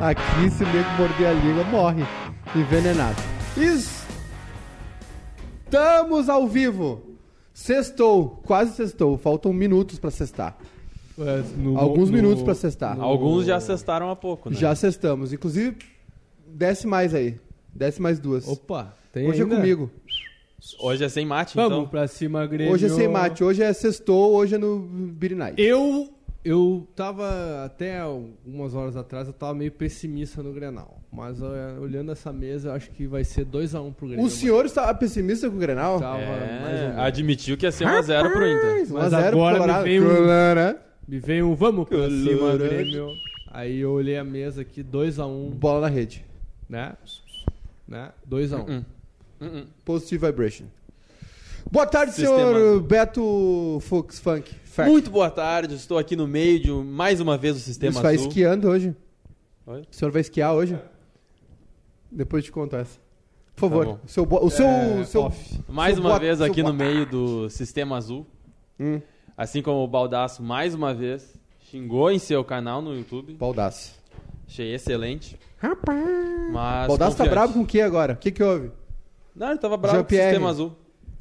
Aqui, 0.00 0.50
se 0.50 0.64
o 0.64 0.66
nego 0.72 0.88
morder 0.98 1.26
a 1.28 1.32
língua, 1.32 1.64
morre. 1.64 2.02
Envenenado. 2.56 3.16
Estamos 5.64 6.28
ao 6.28 6.48
vivo. 6.48 7.02
Sextou, 7.52 8.40
quase 8.44 8.74
sextou. 8.74 9.18
Faltam 9.18 9.52
minutos 9.52 9.98
pra 9.98 10.10
sextar. 10.10 10.56
É, 11.18 11.42
no- 11.58 11.78
Alguns 11.78 12.08
no- 12.08 12.16
minutos 12.16 12.42
pra 12.42 12.54
sextar. 12.54 12.98
Alguns 12.98 13.44
já 13.44 13.60
cestaram 13.60 14.10
há 14.10 14.16
pouco, 14.16 14.48
né? 14.48 14.56
Já 14.56 14.74
sextamos. 14.74 15.32
Inclusive, 15.34 15.76
desce 16.46 16.86
mais 16.86 17.14
aí. 17.14 17.38
Desce 17.74 18.00
mais 18.00 18.18
duas. 18.18 18.48
Opa, 18.48 18.96
tem 19.12 19.28
Hoje 19.28 19.42
ainda? 19.42 19.54
é 19.56 19.58
comigo. 19.58 19.90
Hoje 20.80 21.04
é 21.04 21.08
sem 21.08 21.24
mate, 21.26 21.54
Vamos 21.56 21.72
então. 21.78 21.88
pra 21.88 22.06
cima, 22.06 22.46
Grêmio. 22.46 22.72
Hoje 22.72 22.86
é 22.86 22.88
sem 22.88 23.08
mate. 23.08 23.44
Hoje 23.44 23.62
é 23.62 23.72
sextou, 23.72 24.34
hoje 24.34 24.54
é 24.54 24.58
no 24.58 24.78
Beer 24.78 25.36
Night. 25.36 25.60
Eu, 25.60 26.08
eu 26.44 26.88
tava, 26.96 27.64
até 27.64 27.98
algumas 28.00 28.74
horas 28.74 28.96
atrás, 28.96 29.26
eu 29.26 29.32
tava 29.32 29.54
meio 29.54 29.70
pessimista 29.72 30.42
no 30.42 30.52
Grenal. 30.52 30.98
Mas 31.12 31.40
eh, 31.42 31.76
olhando 31.80 32.12
essa 32.12 32.32
mesa, 32.32 32.68
eu 32.68 32.72
acho 32.72 32.90
que 32.92 33.06
vai 33.06 33.24
ser 33.24 33.44
2x1 33.44 33.92
pro 33.94 34.06
Grêmio. 34.06 34.24
O 34.24 34.30
senhor 34.30 34.64
estava 34.64 34.94
pessimista 34.94 35.50
com 35.50 35.56
o 35.56 35.58
Grenal? 35.58 35.98
Tava 36.00 36.18
É, 36.20 36.94
admitiu 36.98 37.56
que 37.56 37.66
ia 37.66 37.72
ser 37.72 37.84
1x0 37.86 38.32
pro 38.32 38.46
Inter. 38.46 38.92
1 38.92 38.96
a 38.96 39.00
Mas 39.00 39.10
0 39.10 39.30
pro 39.30 39.38
agora 39.40 39.52
me 39.52 39.58
Colorado. 39.58 39.84
veio 39.84 40.04
um- 40.04 40.16
Colorado. 40.16 40.78
Me 41.08 41.18
veio 41.18 41.48
um 41.48 41.54
vamos 41.54 41.88
pra 41.88 41.98
Colorado. 41.98 42.22
cima, 42.24 42.56
Grêmio. 42.56 43.08
Aí 43.52 43.80
eu 43.80 43.90
olhei 43.90 44.16
a 44.16 44.22
mesa 44.24 44.62
aqui, 44.62 44.82
2x1, 44.84 45.50
Bola 45.50 45.80
na 45.82 45.88
rede. 45.88 46.24
né? 46.68 46.94
Né? 47.88 48.12
2x1. 48.28 48.60
Hum, 48.70 48.84
hum, 49.40 49.46
hum. 49.46 49.66
Positive 49.84 50.24
Vibration. 50.26 50.66
Boa 51.70 51.86
tarde, 51.86 52.12
Sistema. 52.12 52.36
senhor 52.36 52.80
Beto 52.82 53.78
Fux 53.82 54.18
Funk. 54.18 54.54
Fact. 54.64 54.90
Muito 54.90 55.10
boa 55.10 55.30
tarde, 55.30 55.74
estou 55.74 55.98
aqui 55.98 56.14
no 56.14 56.26
meio 56.28 56.60
de 56.60 56.70
mais 56.70 57.20
uma 57.20 57.36
vez 57.36 57.56
o 57.56 57.60
Sistema 57.60 57.92
Você 57.92 58.02
vai 58.02 58.14
Azul. 58.14 58.28
esquiando 58.28 58.68
hoje? 58.68 58.94
Oi? 59.66 59.80
O 59.90 59.94
senhor 59.94 60.10
vai 60.12 60.20
esquiar 60.20 60.54
hoje? 60.54 60.78
Depois 62.10 62.42
eu 62.42 62.46
te 62.46 62.52
conto 62.52 62.76
essa. 62.76 62.98
Por 63.54 63.68
favor. 63.68 63.86
Tá 63.86 63.92
o 64.04 64.08
seu, 64.08 64.24
bo- 64.26 64.44
o 64.44 64.50
seu, 64.50 64.66
É, 64.66 65.00
o 65.00 65.04
seu. 65.04 65.32
Mais 65.68 65.94
seu 65.94 66.02
uma 66.02 66.10
boa- 66.10 66.20
vez 66.20 66.40
aqui 66.40 66.62
no 66.62 66.72
meio 66.72 67.04
do 67.04 67.50
Sistema 67.50 67.96
Azul. 67.96 68.26
Hum, 68.78 69.00
Assim 69.36 69.62
como 69.62 69.82
o 69.82 69.88
Baldaço, 69.88 70.42
mais 70.42 70.74
uma 70.74 70.92
vez, 70.92 71.34
xingou 71.70 72.10
em 72.10 72.18
seu 72.18 72.44
canal 72.44 72.82
no 72.82 72.94
YouTube. 72.94 73.34
Baldaço. 73.34 73.94
Achei 74.46 74.74
excelente. 74.74 75.38
Rapaz. 75.58 75.98
Mas 76.52 76.86
Baldaço 76.88 77.16
tá 77.16 77.24
confiante. 77.24 77.30
bravo 77.30 77.52
com 77.54 77.60
o 77.62 77.66
que 77.66 77.80
agora? 77.80 78.12
O 78.14 78.16
que 78.16 78.30
que 78.30 78.42
houve? 78.42 78.70
Não, 79.34 79.48
ele 79.50 79.58
tava 79.58 79.76
bravo 79.78 79.98
com 80.04 80.14
o. 80.14 80.18
Sistema 80.18 80.50
Azul. 80.50 80.72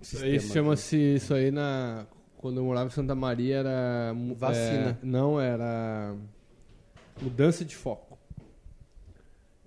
Isso 0.01 0.23
aí 0.23 0.39
chama-se 0.39 0.97
isso 0.97 1.33
aí 1.33 1.51
na 1.51 2.05
quando 2.37 2.57
eu 2.57 2.63
morava 2.63 2.87
em 2.87 2.91
Santa 2.91 3.13
Maria 3.13 3.57
era 3.57 4.13
Vacina. 4.35 4.97
é, 5.01 5.05
não 5.05 5.39
era 5.39 6.15
mudança 7.21 7.65
de 7.65 7.75
foco. 7.75 8.17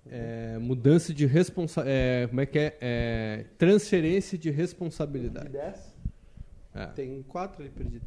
É, 0.09 0.57
mudança 0.59 1.13
de 1.13 1.25
responsa 1.25 1.83
é, 1.85 2.27
como 2.27 2.41
é 2.41 2.45
que 2.45 2.59
é? 2.59 2.77
É, 2.81 3.45
transferência 3.57 4.37
de 4.37 4.49
responsabilidade. 4.49 5.49
10? 5.49 5.93
É. 6.75 6.85
Tem 6.87 7.21
quatro 7.23 7.61
ali 7.61 7.69
perdido. 7.71 8.05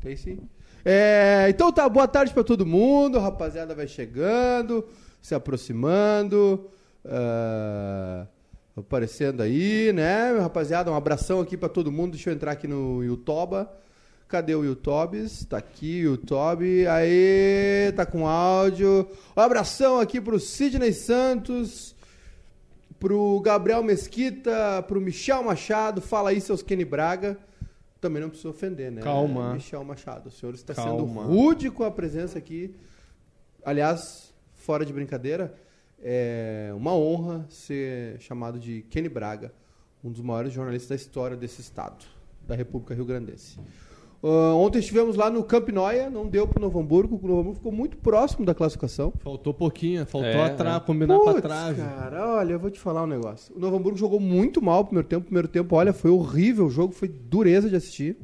Tem 0.00 0.14
sim. 0.14 0.38
É, 0.84 1.46
então 1.48 1.72
tá, 1.72 1.88
boa 1.88 2.06
tarde 2.06 2.32
pra 2.32 2.44
todo 2.44 2.64
mundo. 2.66 3.18
Rapaziada 3.18 3.74
vai 3.74 3.88
chegando, 3.88 4.86
se 5.22 5.34
aproximando. 5.34 6.70
ah, 7.04 8.26
aparecendo 8.76 9.42
aí, 9.42 9.92
né? 9.92 10.38
Rapaziada, 10.38 10.90
um 10.90 10.94
abração 10.94 11.40
aqui 11.40 11.56
pra 11.56 11.68
todo 11.68 11.90
mundo. 11.90 12.12
Deixa 12.12 12.30
eu 12.30 12.34
entrar 12.34 12.52
aqui 12.52 12.68
no 12.68 13.02
Youtuba. 13.02 13.72
Cadê 14.28 14.54
o 14.54 14.64
YouTubes? 14.64 15.44
Tá 15.44 15.58
aqui, 15.58 15.98
YouTube. 16.00 16.86
Aê, 16.88 17.92
tá 17.92 18.04
com 18.04 18.26
áudio. 18.26 19.08
Um 19.36 19.40
abração 19.40 20.00
aqui 20.00 20.20
pro 20.20 20.40
Sidney 20.40 20.92
Santos, 20.92 21.94
pro 22.98 23.40
Gabriel 23.40 23.84
Mesquita, 23.84 24.84
pro 24.88 25.00
Michel 25.00 25.44
Machado. 25.44 26.00
Fala 26.00 26.30
aí, 26.30 26.40
seus 26.40 26.60
Kenny 26.60 26.84
Braga. 26.84 27.38
Também 28.00 28.20
não 28.20 28.28
precisa 28.28 28.50
ofender, 28.50 28.90
né? 28.90 29.00
Calma. 29.00 29.54
Michel 29.54 29.84
Machado, 29.84 30.28
o 30.28 30.32
senhor 30.32 30.54
está 30.54 30.74
Calma. 30.74 31.22
sendo 31.22 31.32
rude 31.32 31.70
com 31.70 31.84
a 31.84 31.90
presença 31.90 32.36
aqui. 32.36 32.74
Aliás, 33.64 34.34
fora 34.54 34.84
de 34.84 34.92
brincadeira, 34.92 35.54
é 36.02 36.72
uma 36.76 36.94
honra 36.94 37.46
ser 37.48 38.20
chamado 38.20 38.58
de 38.58 38.82
Kenny 38.90 39.08
Braga, 39.08 39.52
um 40.04 40.10
dos 40.10 40.20
maiores 40.20 40.52
jornalistas 40.52 40.88
da 40.88 40.94
história 40.96 41.36
desse 41.36 41.60
estado, 41.60 42.04
da 42.46 42.54
República 42.54 42.94
Rio 42.94 43.04
Grandense. 43.04 43.58
Ah, 44.22 44.54
ontem 44.54 44.78
estivemos 44.78 45.14
lá 45.14 45.28
no 45.30 45.44
Camp 45.44 45.68
Noia, 45.68 46.08
não 46.10 46.26
deu 46.26 46.48
pro 46.48 46.60
Novo 46.60 46.80
Hamburgo, 46.80 47.16
o 47.22 47.26
Novo 47.28 47.40
Hamburgo 47.40 47.56
ficou 47.58 47.70
muito 47.72 47.96
próximo 47.98 48.44
da 48.46 48.54
classificação. 48.54 49.12
Faltou 49.18 49.52
pouquinho, 49.52 50.04
faltou 50.06 50.30
É, 50.30 50.44
a 50.44 50.54
tra- 50.54 50.76
é. 50.76 50.80
combinar 50.80 51.16
com 51.18 51.28
a 51.28 51.32
Putz, 51.34 51.42
trave. 51.42 51.82
Cara, 51.82 52.36
olha, 52.36 52.52
eu 52.54 52.58
vou 52.58 52.70
te 52.70 52.80
falar 52.80 53.04
um 53.04 53.06
negócio. 53.06 53.54
O 53.54 53.58
Novo 53.60 53.76
Hamburgo 53.76 53.98
jogou 53.98 54.18
muito 54.18 54.62
mal 54.62 54.78
no 54.80 54.84
primeiro 54.86 55.08
tempo. 55.08 55.24
Primeiro 55.26 55.48
tempo, 55.48 55.74
olha, 55.76 55.92
foi 55.92 56.10
horrível 56.10 56.66
o 56.66 56.70
jogo, 56.70 56.92
foi 56.92 57.08
dureza 57.08 57.68
de 57.68 57.76
assistir. 57.76 58.16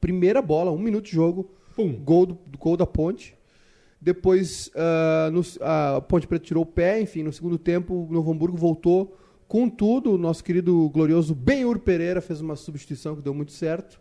Primeira 0.00 0.42
bola, 0.42 0.72
um 0.72 0.78
minuto 0.78 1.04
de 1.04 1.12
jogo, 1.12 1.50
Pum. 1.76 1.92
gol, 2.02 2.26
do, 2.26 2.38
gol 2.58 2.76
da 2.76 2.86
Ponte. 2.86 3.36
Depois, 4.04 4.68
ah, 4.74 5.30
no- 5.32 5.42
a 5.60 6.00
Ponte 6.00 6.26
Preta 6.26 6.44
tirou 6.44 6.64
o 6.64 6.66
pé, 6.66 7.00
enfim, 7.00 7.22
no 7.22 7.32
segundo 7.32 7.56
tempo, 7.56 7.94
o 7.94 8.12
Novo 8.12 8.32
Hamburgo 8.32 8.56
voltou 8.56 9.16
com 9.46 9.68
tudo. 9.68 10.14
O 10.14 10.18
nosso 10.18 10.42
querido 10.42 10.90
glorioso 10.90 11.36
Benhur 11.36 11.78
Pereira 11.78 12.20
fez 12.20 12.40
uma 12.40 12.56
substituição 12.56 13.14
que 13.14 13.22
deu 13.22 13.32
muito 13.32 13.52
certo. 13.52 14.00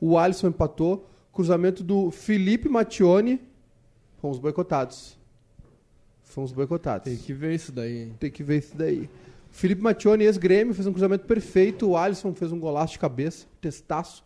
O 0.00 0.16
Alisson 0.16 0.46
empatou. 0.46 1.08
Cruzamento 1.32 1.82
do 1.82 2.10
Felipe 2.12 2.68
Mattione. 2.68 3.40
Fomos 4.20 4.38
boicotados. 4.38 5.18
Fomos 6.22 6.52
boicotados. 6.52 7.04
Tem 7.04 7.16
que 7.16 7.32
ver 7.32 7.54
isso 7.56 7.72
daí. 7.72 8.02
hein? 8.04 8.12
Tem 8.20 8.30
que 8.30 8.44
ver 8.44 8.58
isso 8.58 8.76
daí. 8.76 9.10
Felipe 9.50 9.82
Mattione, 9.82 10.22
ex-grêmio, 10.24 10.72
fez 10.72 10.86
um 10.86 10.92
cruzamento 10.92 11.26
perfeito. 11.26 11.88
O 11.88 11.96
Alisson 11.96 12.32
fez 12.32 12.52
um 12.52 12.60
golaço 12.60 12.92
de 12.92 13.00
cabeça, 13.00 13.46
testaço. 13.60 14.22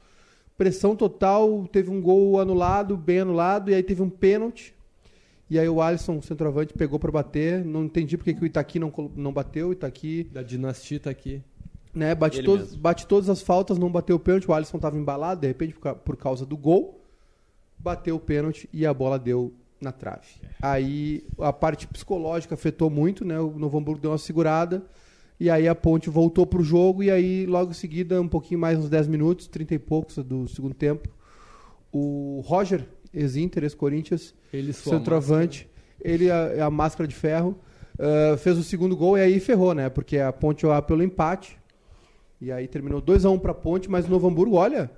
Pressão 0.58 0.94
total, 0.94 1.66
teve 1.72 1.90
um 1.90 2.02
gol 2.02 2.38
anulado, 2.38 2.96
bem 2.98 3.20
anulado, 3.20 3.70
e 3.70 3.74
aí 3.74 3.82
teve 3.82 4.02
um 4.02 4.10
pênalti. 4.10 4.75
E 5.48 5.58
aí 5.58 5.68
o 5.68 5.80
Alisson, 5.80 6.20
centroavante, 6.22 6.74
pegou 6.74 6.98
para 6.98 7.12
bater. 7.12 7.64
Não 7.64 7.84
entendi 7.84 8.16
porque 8.16 8.34
que 8.34 8.42
o 8.42 8.46
Itaqui 8.46 8.78
não, 8.78 8.92
não 9.14 9.32
bateu. 9.32 9.68
O 9.68 9.72
Itaqui 9.72 10.24
Da 10.32 10.42
dinastia 10.42 10.98
tá 10.98 11.10
aqui. 11.10 11.42
né, 11.94 12.14
bate, 12.14 12.38
Ele 12.38 12.46
todos, 12.46 12.66
mesmo. 12.66 12.80
bate 12.82 13.06
todas 13.06 13.28
as 13.30 13.40
faltas, 13.40 13.78
não 13.78 13.90
bateu 13.90 14.16
o 14.16 14.18
pênalti. 14.20 14.50
O 14.50 14.52
Alisson 14.54 14.76
estava 14.76 14.96
embalado, 14.98 15.40
de 15.42 15.46
repente, 15.46 15.74
por 16.04 16.16
causa 16.16 16.44
do 16.44 16.56
gol. 16.56 17.00
Bateu 17.78 18.16
o 18.16 18.20
pênalti 18.20 18.68
e 18.72 18.84
a 18.84 18.92
bola 18.92 19.18
deu 19.18 19.52
na 19.80 19.92
trave. 19.92 20.26
Aí 20.60 21.24
a 21.38 21.52
parte 21.52 21.86
psicológica 21.86 22.54
afetou 22.54 22.90
muito, 22.90 23.24
né? 23.24 23.38
O 23.38 23.50
Novo 23.58 23.78
Hamburgo 23.78 24.00
deu 24.00 24.10
uma 24.10 24.18
segurada. 24.18 24.84
E 25.38 25.50
aí 25.50 25.68
a 25.68 25.74
Ponte 25.74 26.08
voltou 26.10 26.46
pro 26.46 26.62
jogo. 26.64 27.02
E 27.02 27.10
aí, 27.10 27.44
logo 27.46 27.70
em 27.70 27.74
seguida, 27.74 28.20
um 28.20 28.26
pouquinho 28.26 28.58
mais, 28.58 28.78
uns 28.78 28.88
10 28.88 29.06
minutos, 29.06 29.46
30 29.46 29.74
e 29.74 29.78
poucos 29.78 30.16
do 30.16 30.48
segundo 30.48 30.74
tempo, 30.74 31.08
o 31.92 32.42
Roger, 32.44 32.86
ex-Inter, 33.16 33.64
ex-Corinthians, 33.64 34.34
centroavante, 34.72 35.68
ele 36.00 36.28
é 36.28 36.60
a, 36.60 36.70
máscara 36.70 37.08
de 37.08 37.14
ferro, 37.14 37.58
ah, 37.98 38.36
fez 38.36 38.56
o 38.58 38.62
segundo 38.62 38.96
gol 38.96 39.16
e 39.18 39.22
aí 39.22 39.40
ferrou, 39.40 39.74
né? 39.74 39.88
Porque 39.88 40.18
a 40.18 40.32
Ponte 40.32 40.66
ia 40.66 40.82
pelo 40.82 41.02
empate. 41.02 41.58
E 42.40 42.52
aí 42.52 42.68
terminou 42.68 43.00
2x1 43.00 43.40
pra 43.40 43.54
Ponte, 43.54 43.90
mas 43.90 44.06
o 44.06 44.10
Novo 44.10 44.28
Hamburgo, 44.28 44.56
olha. 44.56 44.90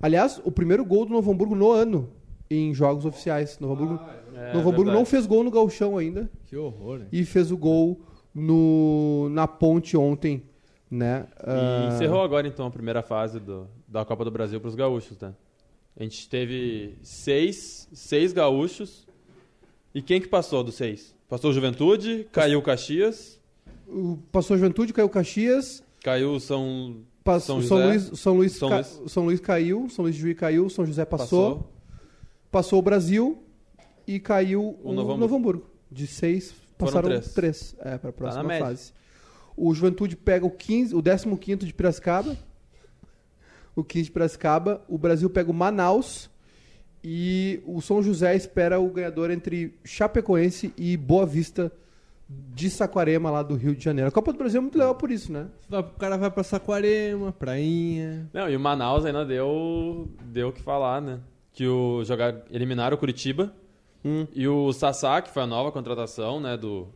Aliás, 0.00 0.40
o 0.44 0.50
primeiro 0.50 0.84
gol 0.84 1.04
do 1.04 1.12
Novo 1.12 1.30
Hamburgo 1.30 1.54
no 1.54 1.70
ano 1.70 2.08
em 2.50 2.72
jogos 2.72 3.04
oficiais. 3.04 3.58
Novo 3.58 3.74
Hamburgo, 3.74 4.00
É, 4.34 4.52
Novo 4.54 4.70
Hamburgo 4.70 4.90
não 4.90 5.04
fez 5.04 5.26
gol 5.26 5.42
no 5.44 5.50
Gauchão 5.50 5.96
ainda 5.98 6.30
Que 6.46 6.56
horror, 6.56 7.00
hein? 7.00 7.06
e 7.12 7.24
fez 7.24 7.50
o 7.50 7.56
gol 7.56 8.00
no, 8.34 9.28
na 9.30 9.46
Ponte 9.48 9.96
ontem, 9.96 10.42
né? 10.90 11.26
E 11.38 11.42
Ah, 11.50 11.88
encerrou 11.94 12.22
agora 12.22 12.46
então 12.46 12.66
a 12.66 12.70
primeira 12.70 13.02
fase 13.02 13.40
do- 13.40 13.66
da 13.88 14.04
Copa 14.04 14.24
do 14.24 14.30
Brasil 14.30 14.60
para 14.60 14.68
os 14.68 14.74
gaúchos, 14.74 15.18
né? 15.20 15.34
A 15.98 16.02
gente 16.02 16.28
teve 16.28 16.94
seis, 17.02 17.88
seis 17.92 18.32
gaúchos. 18.32 19.06
E 19.94 20.02
quem 20.02 20.20
que 20.20 20.28
passou 20.28 20.62
dos 20.62 20.74
seis? 20.74 21.14
Passou 21.28 21.50
o 21.50 21.54
Juventude, 21.54 22.26
caiu 22.30 22.58
o 22.58 22.62
Caxias, 22.62 23.40
o- 23.88 24.18
passou 24.30 24.54
a 24.54 24.58
Juventude, 24.58 24.92
caiu 24.92 25.06
o 25.06 25.10
Caxias, 25.10 25.82
caiu 26.04 26.34
o 26.34 26.40
São, 26.40 26.98
passou, 27.24 27.60
São 27.62 27.68
São, 27.68 27.78
José. 27.78 27.86
Luís, 28.08 28.20
São, 28.20 28.36
Luís, 28.36 28.52
São 28.52 28.68
ca- 28.68 28.76
Luís. 28.76 29.00
São 29.12 29.24
Luís 29.24 29.40
caiu, 29.40 29.88
São 29.88 30.02
Luís 30.04 30.14
de 30.14 30.20
Juí 30.20 30.34
caiu, 30.34 30.68
São 30.68 30.84
José 30.86 31.04
passou. 31.04 31.72
passou 32.50 32.78
o 32.78 32.82
Brasil 32.82 33.42
e 34.06 34.20
caiu 34.20 34.62
o, 34.82 34.90
O 34.90 34.92
Novo 34.92 35.16
Novo, 35.16 35.36
Hamburgo. 35.36 35.66
De 35.90 36.06
seis, 36.06 36.50
Foram 36.50 36.92
passaram 36.92 37.08
três. 37.08 37.26
Tá 37.26 37.32
três. 37.34 37.76
É, 37.80 37.98
para 37.98 38.10
a 38.10 38.12
próxima 38.12 38.44
média. 38.44 38.66
fase. 38.66 38.92
O 39.56 39.74
Juventude 39.74 40.14
pega 40.16 40.44
o, 40.44 40.50
15, 40.50 40.94
o 40.94 41.02
15 41.02 41.64
de 41.66 41.72
Piracicaba. 41.72 42.36
O 43.76 43.84
15 43.84 44.06
de 44.06 44.10
Piracicaba. 44.10 44.82
O 44.88 44.98
Brasil 44.98 45.30
pega 45.30 45.50
o 45.50 45.54
Manaus. 45.54 46.28
E 47.04 47.60
o 47.64 47.80
São 47.80 48.02
José 48.02 48.34
espera 48.34 48.80
o 48.80 48.90
ganhador 48.90 49.30
entre 49.30 49.78
Chapecoense 49.84 50.74
e 50.76 50.96
Boa 50.96 51.24
Vista 51.24 51.70
de 52.28 52.68
Saquarema, 52.68 53.30
lá 53.30 53.44
do 53.44 53.54
Rio 53.54 53.76
de 53.76 53.84
Janeiro. 53.84 54.08
A 54.08 54.12
Copa 54.12 54.32
do 54.32 54.38
Brasil 54.38 54.58
é 54.58 54.62
muito 54.62 54.76
legal 54.76 54.96
por 54.96 55.12
isso, 55.12 55.30
né? 55.30 55.46
O 55.70 55.82
cara 55.84 56.16
vai 56.16 56.28
pra 56.28 56.42
Saquarema, 56.42 57.30
prainha. 57.30 58.28
Não, 58.32 58.50
e 58.50 58.56
o 58.56 58.60
Manaus 58.60 59.04
ainda 59.04 59.24
deu 59.24 60.08
deu 60.24 60.48
o 60.48 60.52
que 60.52 60.60
falar, 60.60 61.00
né? 61.00 61.20
Que 61.52 61.68
o 61.68 62.02
jogar 62.02 62.42
eliminaram 62.50 62.96
o 62.96 62.98
Curitiba 62.98 63.54
Hum. 64.06 64.24
E 64.32 64.46
o 64.46 64.72
Sassá, 64.72 65.20
que 65.20 65.30
foi 65.30 65.42
a 65.42 65.46
nova 65.48 65.72
contratação, 65.72 66.38
né, 66.38 66.56
do, 66.56 66.86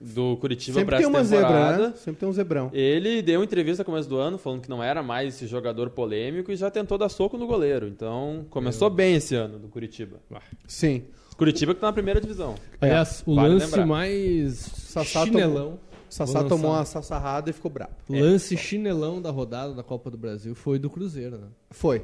do 0.00 0.36
Curitiba 0.36 0.74
Sempre 0.80 0.86
para 0.86 0.96
tem 0.98 1.06
essa 1.06 1.16
uma 1.16 1.24
zebra, 1.24 1.46
temporada. 1.46 1.88
né? 1.88 1.94
Sempre 1.96 2.20
tem 2.20 2.28
um 2.28 2.32
zebrão. 2.32 2.70
Ele 2.72 3.22
deu 3.22 3.42
entrevista 3.42 3.82
no 3.82 3.86
começo 3.86 4.08
do 4.08 4.16
ano 4.18 4.36
falando 4.38 4.60
que 4.60 4.68
não 4.68 4.82
era 4.82 5.02
mais 5.02 5.34
esse 5.34 5.46
jogador 5.46 5.90
polêmico 5.90 6.52
e 6.52 6.56
já 6.56 6.70
tentou 6.70 6.98
dar 6.98 7.08
soco 7.08 7.38
no 7.38 7.46
goleiro. 7.46 7.88
Então, 7.88 8.44
começou 8.50 8.90
bem 8.90 9.14
esse 9.16 9.34
ano 9.34 9.58
do 9.58 9.68
Curitiba. 9.68 10.18
Sim. 10.66 11.04
Curitiba 11.36 11.74
que 11.74 11.80
tá 11.80 11.86
na 11.88 11.92
primeira 11.92 12.20
divisão. 12.20 12.54
Aliás, 12.80 13.22
o 13.26 13.34
vale 13.34 13.54
lance 13.54 13.66
lembrar. 13.66 13.86
mais 13.86 14.54
Sassá 14.58 15.24
chinelão. 15.24 15.78
Sassá 16.08 16.44
tomou 16.44 16.70
uma 16.70 16.84
sassarrada 16.84 17.50
e 17.50 17.52
ficou 17.52 17.70
brabo. 17.70 17.92
Lance 18.08 18.56
chinelão 18.56 19.20
da 19.20 19.30
rodada 19.30 19.74
da 19.74 19.82
Copa 19.82 20.10
do 20.10 20.16
Brasil 20.16 20.54
foi 20.54 20.78
do 20.78 20.88
Cruzeiro, 20.88 21.36
né? 21.36 21.48
Foi. 21.70 22.02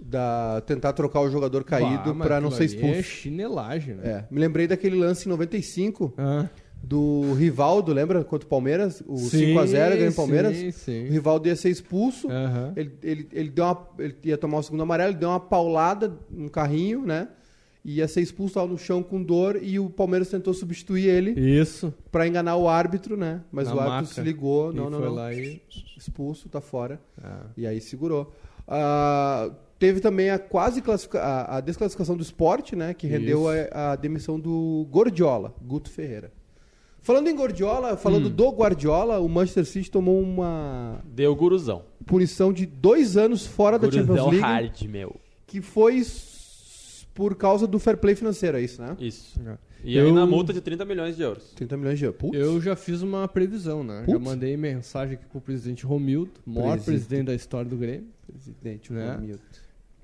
Da, 0.00 0.60
tentar 0.66 0.92
trocar 0.94 1.20
o 1.20 1.30
jogador 1.30 1.62
caído 1.62 2.12
pra 2.16 2.40
não 2.40 2.50
ser 2.50 2.64
ali 2.64 2.72
É 2.72 2.76
expulso. 2.76 3.02
chinelagem, 3.02 3.94
né? 3.94 4.02
É. 4.04 4.24
Me 4.34 4.40
lembrei 4.40 4.66
daquele 4.66 4.96
lance 4.96 5.26
em 5.26 5.30
95 5.30 6.12
Ah. 6.18 6.48
Do 6.82 7.32
Rivaldo, 7.34 7.92
lembra? 7.92 8.24
Contra 8.24 8.44
o 8.46 8.48
Palmeiras? 8.50 9.02
O 9.06 9.16
Sim, 9.16 9.54
5x0 9.54 9.96
ganhou 9.96 10.10
o 10.10 10.14
Palmeiras. 10.14 10.56
Sim, 10.56 10.68
O 10.68 10.72
sim. 10.72 11.04
Rivaldo 11.08 11.46
ia 11.48 11.56
ser 11.56 11.70
expulso. 11.70 12.28
Aham. 12.30 12.72
Ele, 12.76 12.92
ele, 13.02 13.28
ele, 13.32 13.50
deu 13.50 13.64
uma, 13.64 13.88
ele 13.98 14.16
ia 14.24 14.36
tomar 14.36 14.58
o 14.58 14.62
segundo 14.62 14.82
amarelo, 14.82 15.12
ele 15.12 15.18
deu 15.18 15.28
uma 15.28 15.40
paulada 15.40 16.12
no 16.30 16.50
carrinho, 16.50 17.06
né? 17.06 17.28
E 17.84 17.96
ia 17.96 18.06
ser 18.06 18.20
expulso 18.20 18.58
lá 18.58 18.66
no 18.66 18.78
chão 18.78 19.02
com 19.02 19.20
dor 19.22 19.58
e 19.60 19.78
o 19.78 19.90
Palmeiras 19.90 20.28
tentou 20.28 20.54
substituir 20.54 21.08
ele 21.08 21.30
Isso. 21.32 21.92
pra 22.12 22.26
enganar 22.28 22.54
o 22.56 22.68
árbitro, 22.68 23.16
né? 23.16 23.40
Mas 23.50 23.68
Na 23.68 23.74
o 23.74 23.80
árbitro 23.80 24.02
maca. 24.02 24.14
se 24.14 24.20
ligou, 24.20 24.72
E 24.72 24.76
não, 24.76 24.88
não, 24.90 24.98
foi 24.98 25.08
não. 25.08 25.14
lá 25.14 25.32
e... 25.34 25.60
Expulso, 25.96 26.48
tá 26.48 26.60
fora. 26.60 27.00
Ah. 27.22 27.46
E 27.56 27.66
aí 27.66 27.80
segurou. 27.80 28.32
Ah, 28.68 29.50
teve 29.78 29.98
também 30.00 30.30
a 30.30 30.38
quase 30.38 30.80
classifica 30.80 31.20
a, 31.20 31.56
a 31.56 31.60
desclassificação 31.60 32.16
do 32.16 32.22
esporte, 32.22 32.76
né? 32.76 32.94
Que 32.94 33.06
rendeu 33.08 33.46
a, 33.48 33.92
a 33.92 33.96
demissão 33.96 34.38
do 34.38 34.86
Gordiola, 34.90 35.52
Guto 35.60 35.90
Ferreira. 35.90 36.30
Falando 37.02 37.28
em 37.28 37.34
Gordiola, 37.36 37.96
falando 37.96 38.26
Hum. 38.28 38.30
do 38.30 38.48
Guardiola, 38.50 39.18
o 39.18 39.28
Manchester 39.28 39.66
City 39.66 39.90
tomou 39.90 40.20
uma 40.20 41.00
Deu 41.04 41.34
guruzão. 41.34 41.82
punição 42.06 42.52
de 42.52 42.64
dois 42.64 43.16
anos 43.16 43.44
fora 43.44 43.76
da 43.78 43.86
Champions 43.90 44.06
Guruzão 44.06 44.28
League, 44.30 44.40
hard, 44.40 44.82
meu. 44.82 45.16
que 45.46 45.60
foi 45.60 46.00
por 47.12 47.34
causa 47.34 47.66
do 47.66 47.78
fair 47.78 47.96
play 47.98 48.14
financeiro, 48.14 48.56
é 48.56 48.62
isso, 48.62 48.80
né? 48.80 48.96
Isso. 49.00 49.38
É. 49.46 49.58
E 49.84 49.96
Eu- 49.96 50.06
aí 50.06 50.12
na 50.12 50.24
multa 50.24 50.52
de 50.52 50.60
30 50.60 50.84
milhões 50.84 51.16
de 51.16 51.22
euros. 51.22 51.50
30 51.56 51.76
milhões 51.76 51.98
de 51.98 52.04
euros. 52.04 52.20
Putz. 52.20 52.38
Eu 52.38 52.60
já 52.60 52.76
fiz 52.76 53.02
uma 53.02 53.26
previsão, 53.26 53.82
né? 53.82 54.04
Já 54.06 54.12
Putz. 54.14 54.24
mandei 54.24 54.56
mensagem 54.56 55.14
aqui 55.16 55.26
pro 55.26 55.40
presidente 55.40 55.84
Romildo, 55.84 56.30
maior 56.46 56.74
Presidente. 56.74 56.84
presidente 56.84 57.26
da 57.26 57.34
história 57.34 57.68
do 57.68 57.76
Grêmio, 57.76 58.06
Presidente, 58.26 58.92
Né? 58.92 59.14
Romildo. 59.16 59.40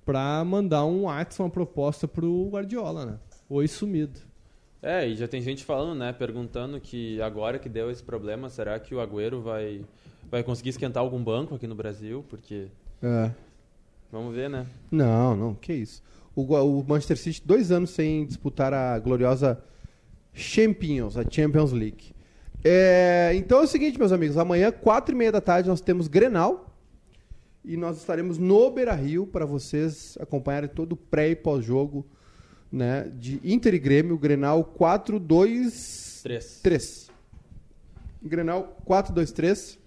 pra 0.04 0.44
mandar 0.44 0.84
um 0.84 1.02
WhatsApp, 1.02 1.42
uma 1.42 1.50
proposta 1.50 2.08
pro 2.08 2.48
Guardiola, 2.50 3.06
né? 3.06 3.18
Oi 3.48 3.68
sumido. 3.68 4.18
É, 4.82 5.06
e 5.08 5.16
já 5.16 5.26
tem 5.26 5.40
gente 5.42 5.64
falando, 5.64 5.98
né, 5.98 6.12
perguntando 6.12 6.80
que 6.80 7.20
agora 7.20 7.58
que 7.58 7.68
deu 7.68 7.90
esse 7.90 8.02
problema, 8.02 8.48
será 8.48 8.78
que 8.78 8.94
o 8.94 9.00
Agüero 9.00 9.40
vai, 9.40 9.84
vai 10.30 10.42
conseguir 10.42 10.70
esquentar 10.70 11.02
algum 11.02 11.22
banco 11.22 11.54
aqui 11.54 11.66
no 11.66 11.74
Brasil? 11.74 12.24
Porque, 12.28 12.68
É. 13.02 13.30
vamos 14.12 14.34
ver, 14.34 14.48
né? 14.48 14.66
Não, 14.90 15.36
não, 15.36 15.54
que 15.54 15.72
isso. 15.72 16.02
O, 16.34 16.42
o 16.42 16.84
Manchester 16.86 17.16
City, 17.16 17.42
dois 17.44 17.72
anos 17.72 17.90
sem 17.90 18.24
disputar 18.24 18.72
a 18.72 18.96
gloriosa 19.00 19.60
Champions, 20.32 21.16
a 21.16 21.24
Champions 21.28 21.72
League. 21.72 22.12
É, 22.64 23.32
então 23.34 23.58
é 23.60 23.62
o 23.62 23.66
seguinte, 23.66 23.98
meus 23.98 24.12
amigos, 24.12 24.36
amanhã, 24.36 24.70
quatro 24.70 25.12
e 25.14 25.18
meia 25.18 25.32
da 25.32 25.40
tarde, 25.40 25.68
nós 25.68 25.80
temos 25.80 26.06
Grenal 26.06 26.72
e 27.64 27.76
nós 27.76 27.98
estaremos 27.98 28.38
no 28.38 28.70
Beira-Rio 28.70 29.26
para 29.26 29.44
vocês 29.44 30.16
acompanharem 30.20 30.68
todo 30.68 30.92
o 30.92 30.96
pré 30.96 31.30
e 31.30 31.36
pós-jogo 31.36 32.06
né, 32.70 33.10
de 33.18 33.40
Inter 33.44 33.74
e 33.74 33.78
Grêmio, 33.78 34.18
Grenal 34.18 34.64
4-2-3. 34.78 36.62
Três. 36.62 37.08
Grenal 38.22 38.76
4-2-3, 38.86 39.78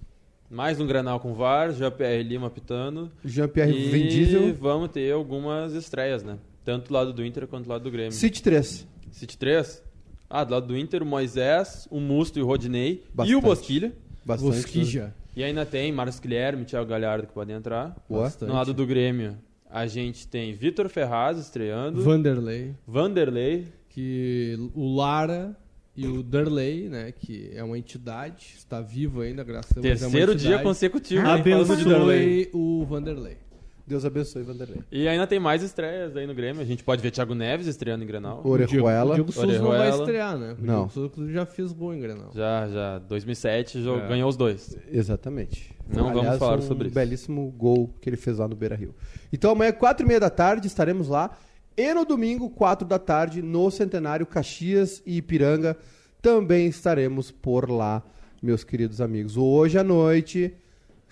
Mais 0.50 0.80
um 0.80 0.88
Granal 0.88 1.20
com 1.20 1.34
VAR, 1.34 1.72
JPR 1.74 2.24
Lima 2.24 2.50
pitando. 2.50 3.12
Jean-Pierre 3.24 3.72
e 3.72 3.90
Vin 3.90 4.08
Diesel, 4.08 4.54
vamos 4.56 4.90
ter 4.92 5.12
algumas 5.14 5.74
estreias, 5.74 6.24
né? 6.24 6.38
Tanto 6.64 6.88
do 6.88 6.94
lado 6.94 7.14
do 7.14 7.26
Inter 7.26 7.48
quanto 7.48 7.66
do 7.66 7.70
lado 7.70 7.84
do 7.84 7.92
Grêmio. 7.92 8.12
City 8.12 8.42
3. 8.42 8.88
City 9.12 9.38
3. 9.38 9.84
Ah, 10.30 10.44
do 10.44 10.54
lado 10.54 10.68
do 10.68 10.78
Inter, 10.78 11.04
o 11.04 11.06
Moisés, 11.06 11.88
o 11.92 12.00
Musto 12.00 12.40
e 12.40 12.42
o 12.42 12.46
Rodinei. 12.46 13.04
E 13.04 13.16
Bastante. 13.16 13.36
o 13.36 13.42
Bosquilha. 13.42 13.94
Bastante. 14.26 14.56
Bosquija. 14.56 15.14
E 15.36 15.44
ainda 15.44 15.66
tem 15.66 15.92
Marcos 15.92 16.20
Guilherme, 16.20 16.64
Thiago 16.66 16.90
Galhardo 16.90 17.28
que 17.28 17.34
podem 17.34 17.56
entrar. 17.56 17.96
Bastante. 18.10 18.50
No 18.50 18.56
lado 18.56 18.74
do 18.74 18.86
Grêmio, 18.86 19.38
a 19.72 19.88
gente 19.88 20.28
tem 20.28 20.54
Vitor 20.54 20.90
Ferraz 20.90 21.38
estreando. 21.38 22.02
Vanderlei, 22.02 22.74
Vanderlei. 22.88 23.68
que 23.90 24.58
o 24.76 24.96
Lara 24.96 25.56
e 25.96 26.08
o 26.08 26.24
Derley, 26.24 26.88
né, 26.88 27.12
que 27.12 27.52
é 27.54 27.64
uma 27.64 27.78
entidade, 27.78 28.54
está 28.58 28.80
vivo 28.82 29.22
ainda, 29.22 29.44
graças 29.44 29.78
a 29.78 29.82
Deus. 29.82 30.02
é 30.02 30.04
Terceiro 30.04 30.34
dia 30.36 30.48
entidade, 30.48 30.64
consecutivo. 30.64 31.22
né, 31.24 31.38
Derlei. 31.42 32.44
abençoe 32.46 32.50
o 32.54 32.86
Vanderlei. 32.86 33.38
Deus 33.86 34.06
abençoe, 34.06 34.44
Vanderlei. 34.44 34.82
E 34.92 35.08
ainda 35.08 35.26
tem 35.28 35.40
mais 35.40 35.62
estreias 35.64 36.16
aí 36.16 36.26
no 36.28 36.34
Grêmio. 36.34 36.62
A 36.62 36.66
gente 36.66 36.84
pode 36.84 37.02
ver 37.02 37.12
Thiago 37.12 37.34
Neves 37.36 37.68
estreando 37.68 38.04
em 38.04 38.08
Grenal. 38.08 38.42
Orejuela. 38.46 39.12
O 39.12 39.16
Diego 39.16 39.32
Souza 39.32 39.60
não 39.60 39.68
vai 39.70 39.90
estrear, 39.90 40.38
né? 40.38 40.56
O 40.60 40.66
Não. 40.66 40.76
Diego 40.76 40.90
Souza 40.92 41.08
inclusive, 41.08 41.34
já 41.34 41.46
fez 41.46 41.72
gol 41.72 41.94
em 41.94 42.00
Grenal. 42.00 42.32
Já, 42.34 42.68
já. 42.70 43.00
2007 43.00 43.82
jo- 43.82 43.98
É. 43.98 44.08
ganhou 44.08 44.30
os 44.30 44.38
dois. 44.38 44.78
Exatamente. 44.92 45.76
Não 45.88 46.06
vamos 46.06 46.20
Aliás, 46.20 46.40
falar 46.40 46.58
um 46.58 46.62
sobre 46.62 46.88
isso. 46.88 46.96
belíssimo 46.96 47.52
gol 47.58 47.90
que 48.00 48.08
ele 48.10 48.18
fez 48.18 48.38
lá 48.38 48.48
no 48.48 48.56
Beira 48.56 48.76
Rio. 48.76 48.96
Então 49.34 49.52
amanhã, 49.52 49.72
quatro 49.74 50.06
e 50.06 50.08
meia 50.08 50.20
da 50.20 50.30
tarde, 50.30 50.68
estaremos 50.68 51.08
lá. 51.08 51.38
E 51.76 51.94
no 51.94 52.06
domingo, 52.06 52.50
quatro 52.50 52.88
da 52.88 53.00
tarde, 53.00 53.42
no 53.42 53.70
Centenário 53.72 54.26
Caxias 54.26 55.02
e 55.06 55.18
Ipiranga, 55.18 55.76
também 56.22 56.68
estaremos 56.68 57.32
por 57.32 57.70
lá, 57.70 58.04
meus 58.42 58.64
queridos 58.64 59.02
amigos. 59.02 59.36
Hoje 59.38 59.78
à 59.78 59.84
noite, 59.84 60.54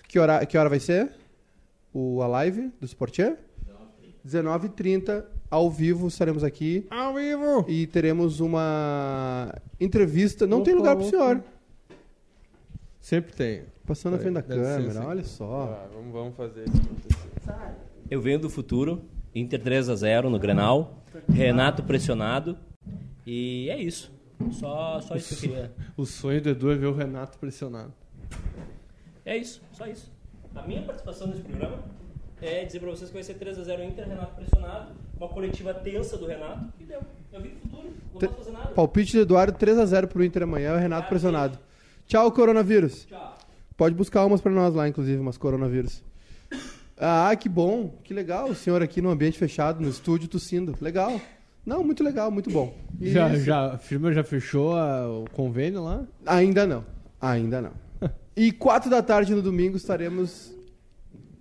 que 0.06 0.18
hora, 0.18 0.44
que 0.46 0.56
hora 0.56 0.68
vai 0.68 0.78
ser? 0.80 1.10
O, 1.92 2.22
a 2.22 2.26
live 2.26 2.70
do 2.80 2.86
Sportier? 2.86 3.38
19h30, 4.26 5.24
ao 5.50 5.70
vivo, 5.70 6.06
estaremos 6.08 6.44
aqui. 6.44 6.86
Ao 6.90 7.14
vivo! 7.14 7.64
E 7.68 7.86
teremos 7.86 8.38
uma 8.40 9.54
entrevista. 9.80 10.46
Não 10.46 10.58
Opa, 10.58 10.64
tem 10.66 10.74
lugar 10.74 10.94
pro 10.94 11.06
opa. 11.06 11.10
senhor. 11.10 11.44
Sempre 13.00 13.32
tem. 13.32 13.62
Passando 13.86 14.12
na 14.12 14.18
frente 14.18 14.34
da 14.34 14.42
câmera, 14.42 15.00
hein? 15.00 15.06
olha 15.06 15.24
só. 15.24 15.82
Ah, 15.82 15.88
vamos, 15.92 16.12
vamos 16.12 16.36
fazer 16.36 16.68
isso 16.68 16.76
acontecer. 16.76 17.74
Eu 18.10 18.20
venho 18.20 18.38
do 18.38 18.50
futuro, 18.50 19.02
Inter 19.34 19.60
3 19.60 19.88
a 19.88 19.94
0 19.96 20.30
no 20.30 20.38
Grenal, 20.38 21.02
Renato 21.28 21.82
pressionado 21.82 22.56
e 23.26 23.68
é 23.70 23.80
isso. 23.80 24.12
Só, 24.52 25.00
só 25.00 25.16
isso 25.16 25.36
que 25.36 25.46
eu 25.46 25.50
queria. 25.50 25.72
O 25.96 26.06
sonho 26.06 26.40
do 26.40 26.50
Edu 26.50 26.70
é 26.70 26.76
ver 26.76 26.86
o 26.86 26.94
Renato 26.94 27.38
pressionado. 27.38 27.92
É 29.24 29.36
isso, 29.36 29.60
só 29.72 29.86
isso. 29.86 30.10
A 30.54 30.62
minha 30.62 30.82
participação 30.82 31.28
nesse 31.28 31.42
programa 31.42 31.78
é 32.42 32.64
dizer 32.64 32.80
pra 32.80 32.90
vocês 32.90 33.08
que 33.10 33.14
vai 33.14 33.22
ser 33.22 33.34
3 33.34 33.58
a 33.58 33.64
0 33.64 33.84
Inter, 33.84 34.08
Renato 34.08 34.34
pressionado, 34.34 34.92
uma 35.16 35.28
coletiva 35.28 35.74
tensa 35.74 36.16
do 36.16 36.26
Renato 36.26 36.64
e 36.80 36.84
deu. 36.84 37.00
Eu 37.32 37.40
vim 37.42 37.50
do 37.50 37.60
futuro, 37.60 37.88
não 38.12 38.20
posso 38.20 38.34
fazer 38.34 38.50
nada. 38.52 38.68
Palpite 38.68 39.12
de 39.12 39.18
Eduardo 39.20 39.58
3x0 39.58 40.06
pro 40.06 40.24
Inter 40.24 40.42
amanhã, 40.42 40.74
o 40.74 40.78
Renato 40.78 41.08
pressionado. 41.08 41.58
Tchau, 42.06 42.30
coronavírus. 42.32 43.04
Tchau. 43.06 43.38
Pode 43.76 43.94
buscar 43.94 44.24
umas 44.26 44.40
pra 44.40 44.50
nós 44.52 44.74
lá, 44.74 44.88
inclusive, 44.88 45.18
umas 45.20 45.38
coronavírus. 45.38 46.02
Ah, 46.98 47.34
que 47.36 47.48
bom, 47.48 47.94
que 48.04 48.12
legal. 48.12 48.50
O 48.50 48.54
senhor 48.54 48.82
aqui 48.82 49.00
no 49.00 49.08
ambiente 49.10 49.38
fechado, 49.38 49.80
no 49.80 49.88
estúdio, 49.88 50.28
tossindo. 50.28 50.74
Legal. 50.80 51.18
Não, 51.64 51.82
muito 51.84 52.02
legal, 52.02 52.30
muito 52.30 52.50
bom. 52.50 52.74
Já, 53.00 53.28
Isso. 53.32 53.44
já, 53.44 53.72
a 53.74 53.78
firma 53.78 54.12
já 54.12 54.22
fechou 54.24 54.74
a- 54.76 55.08
o 55.08 55.24
convênio 55.32 55.82
lá? 55.82 56.02
Ainda 56.26 56.66
não. 56.66 56.84
Ainda 57.20 57.62
não. 57.62 57.72
E 58.36 58.52
quatro 58.52 58.88
da 58.90 59.02
tarde 59.02 59.34
no 59.34 59.42
domingo 59.42 59.76
estaremos. 59.76 60.52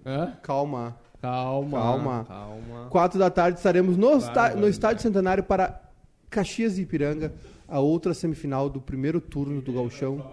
Hã? 0.06 0.34
Calma. 0.42 0.98
Calma. 1.22 1.78
Calma. 1.80 2.26
Calma. 2.28 2.88
Quatro 2.90 3.20
da 3.20 3.30
tarde 3.30 3.58
estaremos 3.58 3.98
no, 3.98 4.12
esta- 4.18 4.56
no 4.56 4.68
Estádio 4.68 5.02
Centenário 5.04 5.44
para 5.44 5.82
Caxias 6.30 6.78
e 6.78 6.82
Ipiranga, 6.84 7.34
a 7.68 7.80
outra 7.80 8.14
semifinal 8.14 8.70
do 8.70 8.80
primeiro 8.82 9.20
turno 9.22 9.62
do 9.62 9.74
Gauchão. 9.74 10.26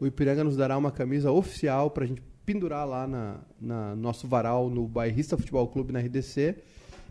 O 0.00 0.06
Ipiranga 0.06 0.42
nos 0.42 0.56
dará 0.56 0.76
uma 0.76 0.90
camisa 0.90 1.30
oficial 1.30 1.90
para 1.90 2.04
a 2.04 2.06
gente 2.06 2.22
pendurar 2.44 2.86
lá 2.88 3.06
na, 3.06 3.36
na 3.60 3.94
nosso 3.94 4.26
varal 4.26 4.68
no 4.68 4.88
Bairrista 4.88 5.36
Futebol 5.36 5.68
Clube 5.68 5.92
na 5.92 6.00
RDC. 6.00 6.56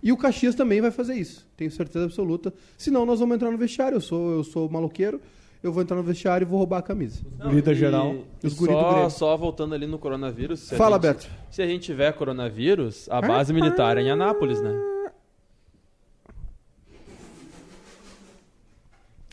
E 0.03 0.11
o 0.11 0.17
Caxias 0.17 0.55
também 0.55 0.81
vai 0.81 0.89
fazer 0.91 1.13
isso, 1.13 1.47
tenho 1.55 1.71
certeza 1.71 2.05
absoluta. 2.05 2.51
Senão 2.77 3.05
nós 3.05 3.19
vamos 3.19 3.35
entrar 3.35 3.51
no 3.51 3.57
vestiário. 3.57 3.97
Eu 3.97 4.01
sou, 4.01 4.31
eu 4.31 4.43
sou 4.43 4.67
maloqueiro, 4.67 5.21
eu 5.63 5.71
vou 5.71 5.81
entrar 5.83 5.95
no 5.97 6.03
vestiário 6.03 6.45
e 6.45 6.47
vou 6.49 6.57
roubar 6.57 6.79
a 6.79 6.81
camisa. 6.81 7.21
Líder 7.45 7.71
e- 7.71 7.75
geral. 7.75 8.15
E 8.43 8.47
Os 8.47 8.53
só, 8.55 9.09
só 9.09 9.37
voltando 9.37 9.75
ali 9.75 9.85
no 9.85 9.99
coronavírus. 9.99 10.69
Fala, 10.71 10.95
gente- 10.97 11.01
Beto. 11.03 11.29
Se 11.49 11.61
a 11.61 11.67
gente 11.67 11.83
tiver 11.83 12.11
coronavírus, 12.13 13.07
a 13.09 13.21
base 13.21 13.53
militar 13.53 13.97
é 13.97 14.01
em 14.01 14.09
Anápolis, 14.11 14.61
né? 14.61 14.73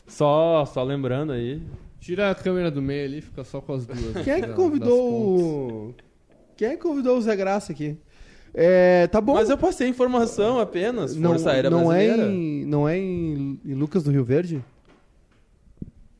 Só, 0.07 0.65
só 0.65 0.83
lembrando 0.83 1.31
aí. 1.31 1.61
Tira 1.99 2.31
a 2.31 2.35
câmera 2.35 2.71
do 2.71 2.81
meio 2.81 3.05
ali, 3.05 3.21
fica 3.21 3.43
só 3.43 3.61
com 3.61 3.73
as 3.73 3.85
duas. 3.85 4.23
Quem 4.23 4.33
é 4.33 4.41
que 4.41 4.53
convidou 4.53 4.99
o. 5.89 5.95
Quem 6.55 6.69
é 6.69 6.71
que 6.71 6.81
convidou 6.81 7.17
o 7.17 7.21
Zé 7.21 7.35
Graça 7.35 7.71
aqui? 7.71 7.97
É, 8.53 9.05
tá 9.07 9.21
bom. 9.21 9.33
Mas 9.35 9.49
eu 9.49 9.57
passei 9.57 9.87
informação 9.87 10.59
apenas. 10.59 11.15
não, 11.15 11.31
Força 11.31 11.51
Aérea 11.51 11.69
não 11.69 11.91
é 11.91 12.07
Brasileira. 12.07 12.31
em, 12.33 12.65
não 12.65 12.89
é 12.89 12.97
em, 12.97 13.59
em 13.63 13.73
Lucas 13.75 14.03
do 14.03 14.11
Rio 14.11 14.23
Verde? 14.23 14.63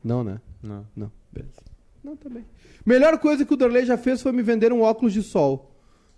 Não, 0.02 0.24
né? 0.24 0.40
Não. 0.62 0.86
Não, 0.96 1.10
beleza. 1.32 1.60
Não, 2.02 2.16
tá 2.16 2.28
bem. 2.28 2.44
Melhor 2.84 3.18
coisa 3.18 3.44
que 3.44 3.52
o 3.52 3.56
Darley 3.56 3.84
já 3.84 3.96
fez 3.98 4.22
foi 4.22 4.32
me 4.32 4.42
vender 4.42 4.72
um 4.72 4.80
óculos 4.82 5.12
de 5.12 5.22
sol. 5.22 5.70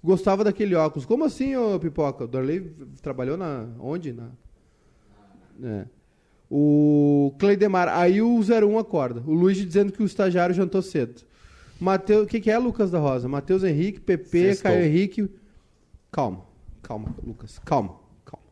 Gostava 0.03 0.45
daquele 0.45 0.75
óculos. 0.75 1.05
Como 1.07 1.25
assim, 1.25 1.57
ô 1.57 1.79
Pipoca? 1.79 2.25
O 2.25 2.29
Darley 2.29 2.61
v- 2.61 2.87
trabalhou 3.03 3.37
na... 3.37 3.67
Onde? 3.81 4.13
Na... 4.13 4.31
É. 5.63 5.87
O 6.51 7.35
Cleidemar. 7.39 7.89
Aí 7.89 8.21
o 8.21 8.39
01 8.41 8.79
acorda. 8.79 9.23
O 9.27 9.33
Luiz 9.33 9.57
dizendo 9.57 9.93
que 9.93 10.03
o 10.03 10.07
estagiário 10.07 10.55
jantou 10.55 10.83
cedo. 10.83 11.23
Mateus... 11.81 12.25
O 12.25 12.27
que, 12.27 12.41
que 12.41 12.51
é, 12.51 12.59
Lucas 12.59 12.91
da 12.91 12.99
Rosa? 12.99 13.29
Matheus 13.29 13.65
Henrique, 13.65 14.01
PP, 14.01 14.49
Sextou. 14.55 14.71
Caio 14.73 14.85
Henrique... 14.85 15.29
Calma. 16.11 16.45
Calma, 16.83 17.15
Lucas. 17.25 17.59
Calma. 17.65 17.97
Calma. 18.25 18.45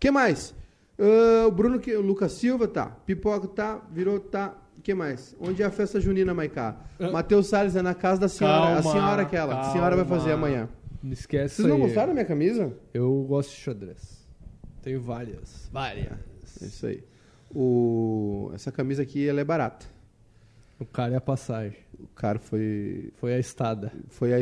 que 0.00 0.10
mais? 0.10 0.54
Ah, 1.00 1.46
o 1.46 1.50
Bruno, 1.50 1.80
que, 1.80 1.94
o 1.96 2.02
Lucas 2.02 2.32
Silva, 2.32 2.68
tá. 2.68 2.86
Pipoca, 2.86 3.48
tá. 3.48 3.80
Virou, 3.90 4.20
tá. 4.20 4.54
O 4.76 4.82
que 4.82 4.94
mais? 4.94 5.34
Onde 5.40 5.62
é 5.62 5.66
a 5.66 5.70
festa 5.70 6.00
junina, 6.00 6.32
Maiká? 6.34 6.76
Matheus 7.12 7.46
Salles 7.48 7.76
é 7.76 7.82
na 7.82 7.94
casa 7.94 8.20
da 8.22 8.28
senhora. 8.28 8.78
a 8.78 8.82
Calma, 8.82 8.92
senhora 8.92 9.22
aquela. 9.22 9.54
que 9.54 9.60
a 9.68 9.72
senhora 9.72 9.96
vai 9.96 10.04
fazer 10.04 10.30
calma. 10.30 10.46
amanhã. 10.46 10.68
Não 11.02 11.12
esquece 11.12 11.56
Vocês 11.56 11.68
não 11.68 11.76
aí. 11.76 11.82
gostaram 11.82 12.08
da 12.08 12.12
minha 12.14 12.24
camisa? 12.26 12.72
Eu 12.92 13.22
gosto 13.28 13.50
de 13.50 13.56
xadrez. 13.56 14.26
Tenho 14.82 15.00
várias. 15.00 15.68
Várias. 15.72 16.12
É 16.62 16.66
isso 16.66 16.86
aí. 16.86 17.02
O... 17.54 18.50
Essa 18.54 18.70
camisa 18.72 19.02
aqui, 19.02 19.26
ela 19.28 19.40
é 19.40 19.44
barata. 19.44 19.86
O 20.78 20.84
cara 20.86 21.12
é 21.14 21.16
a 21.16 21.20
passagem. 21.20 21.76
O 21.98 22.06
cara 22.08 22.38
foi... 22.38 23.10
Foi 23.16 23.34
a 23.34 23.38
estada. 23.38 23.92
foi 24.08 24.32
a... 24.32 24.38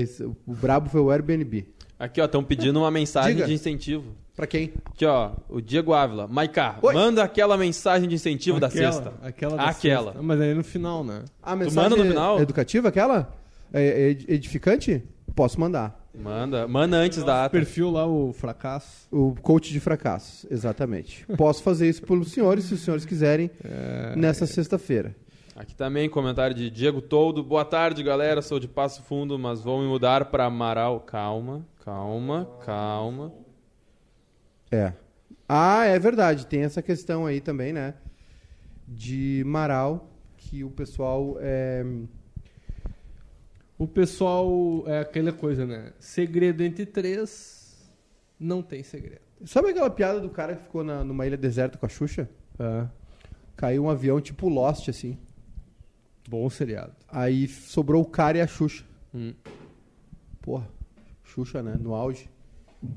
O 0.46 0.52
brabo 0.54 0.88
foi 0.88 1.00
o 1.00 1.10
Airbnb. 1.10 1.66
Aqui, 1.98 2.20
ó, 2.20 2.26
estão 2.26 2.44
pedindo 2.44 2.78
uma 2.78 2.90
mensagem 2.92 3.34
Diga. 3.34 3.46
de 3.46 3.54
incentivo. 3.54 4.14
Pra 4.38 4.46
quem? 4.46 4.72
Aqui, 4.86 5.04
ó, 5.04 5.32
o 5.48 5.60
Diego 5.60 5.92
Ávila. 5.92 6.28
Maiká, 6.28 6.78
Oi. 6.80 6.94
manda 6.94 7.24
aquela 7.24 7.56
mensagem 7.56 8.08
de 8.08 8.14
incentivo 8.14 8.60
da 8.60 8.68
Aquela- 8.68 8.92
sexta. 8.92 9.12
Aquela 9.20 9.56
da 9.56 9.64
Aquela. 9.64 10.12
sexta. 10.12 10.22
Mas 10.22 10.40
aí 10.40 10.54
no 10.54 10.62
final, 10.62 11.02
né? 11.02 11.24
A 11.42 11.56
manda 11.56 11.96
no 11.96 12.04
final? 12.04 12.40
educativa, 12.40 12.86
aquela? 12.88 13.34
É, 13.72 13.82
é 14.28 14.32
edificante? 14.32 15.02
Posso 15.34 15.58
mandar. 15.58 16.06
Manda, 16.14 16.68
manda 16.68 16.96
antes 16.96 17.24
da 17.24 17.46
ata. 17.46 17.50
Perfil 17.50 17.90
lá, 17.90 18.06
o 18.06 18.32
fracasso. 18.32 19.08
O 19.10 19.34
coach 19.42 19.72
de 19.72 19.80
fracassos, 19.80 20.46
exatamente. 20.48 21.26
Posso 21.36 21.60
fazer 21.60 21.88
isso 21.88 22.02
pelos 22.02 22.30
senhores, 22.30 22.64
se 22.66 22.74
os 22.74 22.80
senhores 22.80 23.04
quiserem, 23.04 23.50
É, 23.64 24.14
nessa 24.14 24.46
sexta-feira. 24.46 25.16
Aqui 25.56 25.74
também 25.74 26.08
comentário 26.08 26.54
de 26.54 26.70
Diego 26.70 27.00
Toldo. 27.02 27.42
Boa 27.42 27.64
tarde, 27.64 28.04
galera. 28.04 28.40
Sou 28.40 28.60
de 28.60 28.68
Passo 28.68 29.02
Fundo, 29.02 29.36
mas 29.36 29.60
vou 29.62 29.80
me 29.82 29.88
mudar 29.88 30.26
para 30.26 30.44
Amaral. 30.44 31.00
Calma, 31.00 31.66
calma, 31.84 32.48
calma. 32.64 33.32
É. 34.70 34.92
Ah, 35.48 35.84
é 35.84 35.98
verdade. 35.98 36.46
Tem 36.46 36.62
essa 36.62 36.82
questão 36.82 37.26
aí 37.26 37.40
também, 37.40 37.72
né? 37.72 37.94
De 38.86 39.42
Marau, 39.46 40.10
que 40.36 40.64
o 40.64 40.70
pessoal. 40.70 41.36
É... 41.40 41.84
O 43.78 43.86
pessoal 43.86 44.82
é 44.86 45.00
aquela 45.00 45.32
coisa, 45.32 45.64
né? 45.64 45.92
Segredo 46.00 46.62
entre 46.62 46.84
três, 46.84 47.88
não 48.38 48.60
tem 48.60 48.82
segredo. 48.82 49.20
Sabe 49.46 49.68
aquela 49.68 49.88
piada 49.88 50.20
do 50.20 50.28
cara 50.30 50.56
que 50.56 50.64
ficou 50.64 50.82
na- 50.82 51.04
numa 51.04 51.24
ilha 51.26 51.36
deserta 51.36 51.78
com 51.78 51.86
a 51.86 51.88
Xuxa? 51.88 52.28
É. 52.58 52.86
Caiu 53.56 53.84
um 53.84 53.90
avião 53.90 54.20
tipo 54.20 54.48
Lost, 54.48 54.88
assim. 54.88 55.16
Bom 56.28 56.50
seriado. 56.50 56.92
Aí 57.08 57.46
sobrou 57.46 58.02
o 58.02 58.06
cara 58.06 58.38
e 58.38 58.40
a 58.40 58.46
Xuxa. 58.48 58.84
Hum. 59.14 59.32
Porra, 60.42 60.68
Xuxa, 61.22 61.62
né? 61.62 61.76
No 61.80 61.94
auge. 61.94 62.28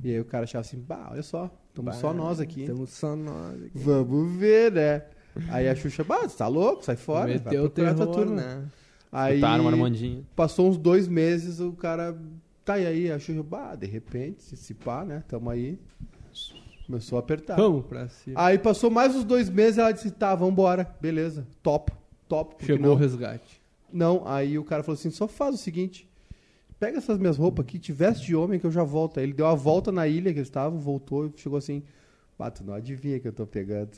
E 0.03 0.09
aí 0.09 0.19
o 0.19 0.25
cara 0.25 0.45
achava 0.45 0.61
assim, 0.61 0.79
bah, 0.79 1.09
olha 1.11 1.23
só, 1.23 1.49
estamos 1.71 1.95
só 1.95 2.13
nós 2.13 2.39
aqui. 2.39 2.61
Estamos 2.61 2.89
só 2.91 3.15
nós 3.15 3.55
aqui. 3.63 3.71
Vamos 3.75 4.35
ver, 4.35 4.71
né? 4.71 5.03
Aí 5.49 5.67
a 5.67 5.75
Xuxa, 5.75 6.03
bah, 6.03 6.21
você 6.27 6.37
tá 6.37 6.47
louco? 6.47 6.83
Sai 6.83 6.95
fora. 6.97 7.27
vai 7.27 7.33
Meteu 7.33 7.63
o 7.65 7.69
terror, 7.69 8.07
turma." 8.07 8.35
né? 8.35 8.63
Aí 9.11 9.39
Botaram 9.39 9.63
uma 9.63 9.71
Armandinha. 9.71 10.23
passou 10.35 10.69
uns 10.69 10.77
dois 10.77 11.07
meses, 11.07 11.59
o 11.59 11.71
cara. 11.73 12.17
Tá 12.63 12.77
e 12.77 12.85
aí, 12.85 13.11
a 13.11 13.17
Xuxa, 13.17 13.41
bah, 13.41 13.75
de 13.75 13.87
repente, 13.87 14.43
se, 14.43 14.55
se 14.55 14.73
pá, 14.73 15.03
né? 15.03 15.23
Tamo 15.27 15.49
aí. 15.49 15.79
Começou 16.85 17.17
a 17.17 17.19
apertar. 17.19 17.55
Vamos 17.55 17.85
pra 17.85 18.07
cima. 18.09 18.35
Aí 18.39 18.57
passou 18.57 18.89
mais 18.89 19.15
uns 19.15 19.23
dois 19.23 19.49
meses, 19.49 19.77
ela 19.77 19.91
disse, 19.91 20.11
tá, 20.11 20.35
vambora, 20.35 20.93
beleza. 20.99 21.47
Top, 21.63 21.91
top. 22.27 22.65
Chegou 22.65 22.87
não? 22.87 22.93
o 22.93 22.97
resgate. 22.97 23.61
Não, 23.91 24.23
aí 24.25 24.57
o 24.57 24.63
cara 24.63 24.83
falou 24.83 24.97
assim: 24.97 25.09
só 25.09 25.27
faz 25.27 25.55
o 25.55 25.57
seguinte. 25.57 26.07
Pega 26.81 26.97
essas 26.97 27.19
minhas 27.19 27.37
roupas 27.37 27.63
aqui, 27.63 27.77
te 27.77 27.93
veste 27.93 28.25
de 28.25 28.35
homem 28.35 28.59
que 28.59 28.65
eu 28.65 28.71
já 28.71 28.83
volto. 28.83 29.19
Aí 29.19 29.25
ele 29.27 29.33
deu 29.33 29.45
a 29.45 29.53
volta 29.53 29.91
na 29.91 30.07
ilha 30.07 30.33
que 30.33 30.39
eles 30.39 30.47
estavam, 30.47 30.79
voltou 30.79 31.27
e 31.27 31.33
chegou 31.35 31.59
assim: 31.59 31.83
Bato, 32.39 32.63
não 32.63 32.73
adivinha 32.73 33.19
que 33.19 33.27
eu 33.27 33.31
tô 33.31 33.45
pegando. 33.45 33.95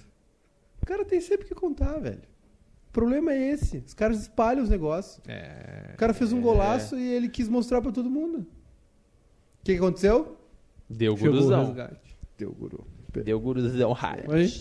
O 0.82 0.86
cara 0.86 1.06
tem 1.06 1.22
sempre 1.22 1.48
que 1.48 1.56
contar, 1.56 1.98
velho. 2.00 2.24
O 2.90 2.92
problema 2.92 3.32
é 3.32 3.52
esse. 3.52 3.78
Os 3.78 3.94
caras 3.94 4.20
espalham 4.20 4.62
os 4.62 4.70
negócios. 4.70 5.22
É. 5.26 5.92
O 5.94 5.98
cara 5.98 6.14
fez 6.14 6.34
um 6.34 6.42
golaço 6.42 7.00
e 7.00 7.08
ele 7.08 7.30
quis 7.30 7.48
mostrar 7.48 7.82
pra 7.82 7.90
todo 7.90 8.10
mundo. 8.10 8.40
O 8.40 8.46
que, 9.64 9.72
que 9.72 9.78
aconteceu? 9.78 10.38
Deu 10.90 11.16
Chegou 11.16 11.30
o 11.30 11.34
guruzão. 11.36 11.76
Deu 12.38 12.52
guru. 12.52 12.86
Deu 13.24 13.40
guruzão. 13.40 13.94
Raio. 13.94 14.30
Oi? 14.30 14.52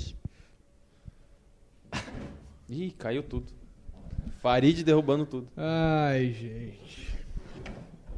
Ih, 2.68 2.92
caiu 2.92 3.24
tudo. 3.24 3.52
Farid 4.40 4.84
derrubando 4.84 5.26
tudo. 5.26 5.48
Ai, 5.56 6.30
gente. 6.30 7.12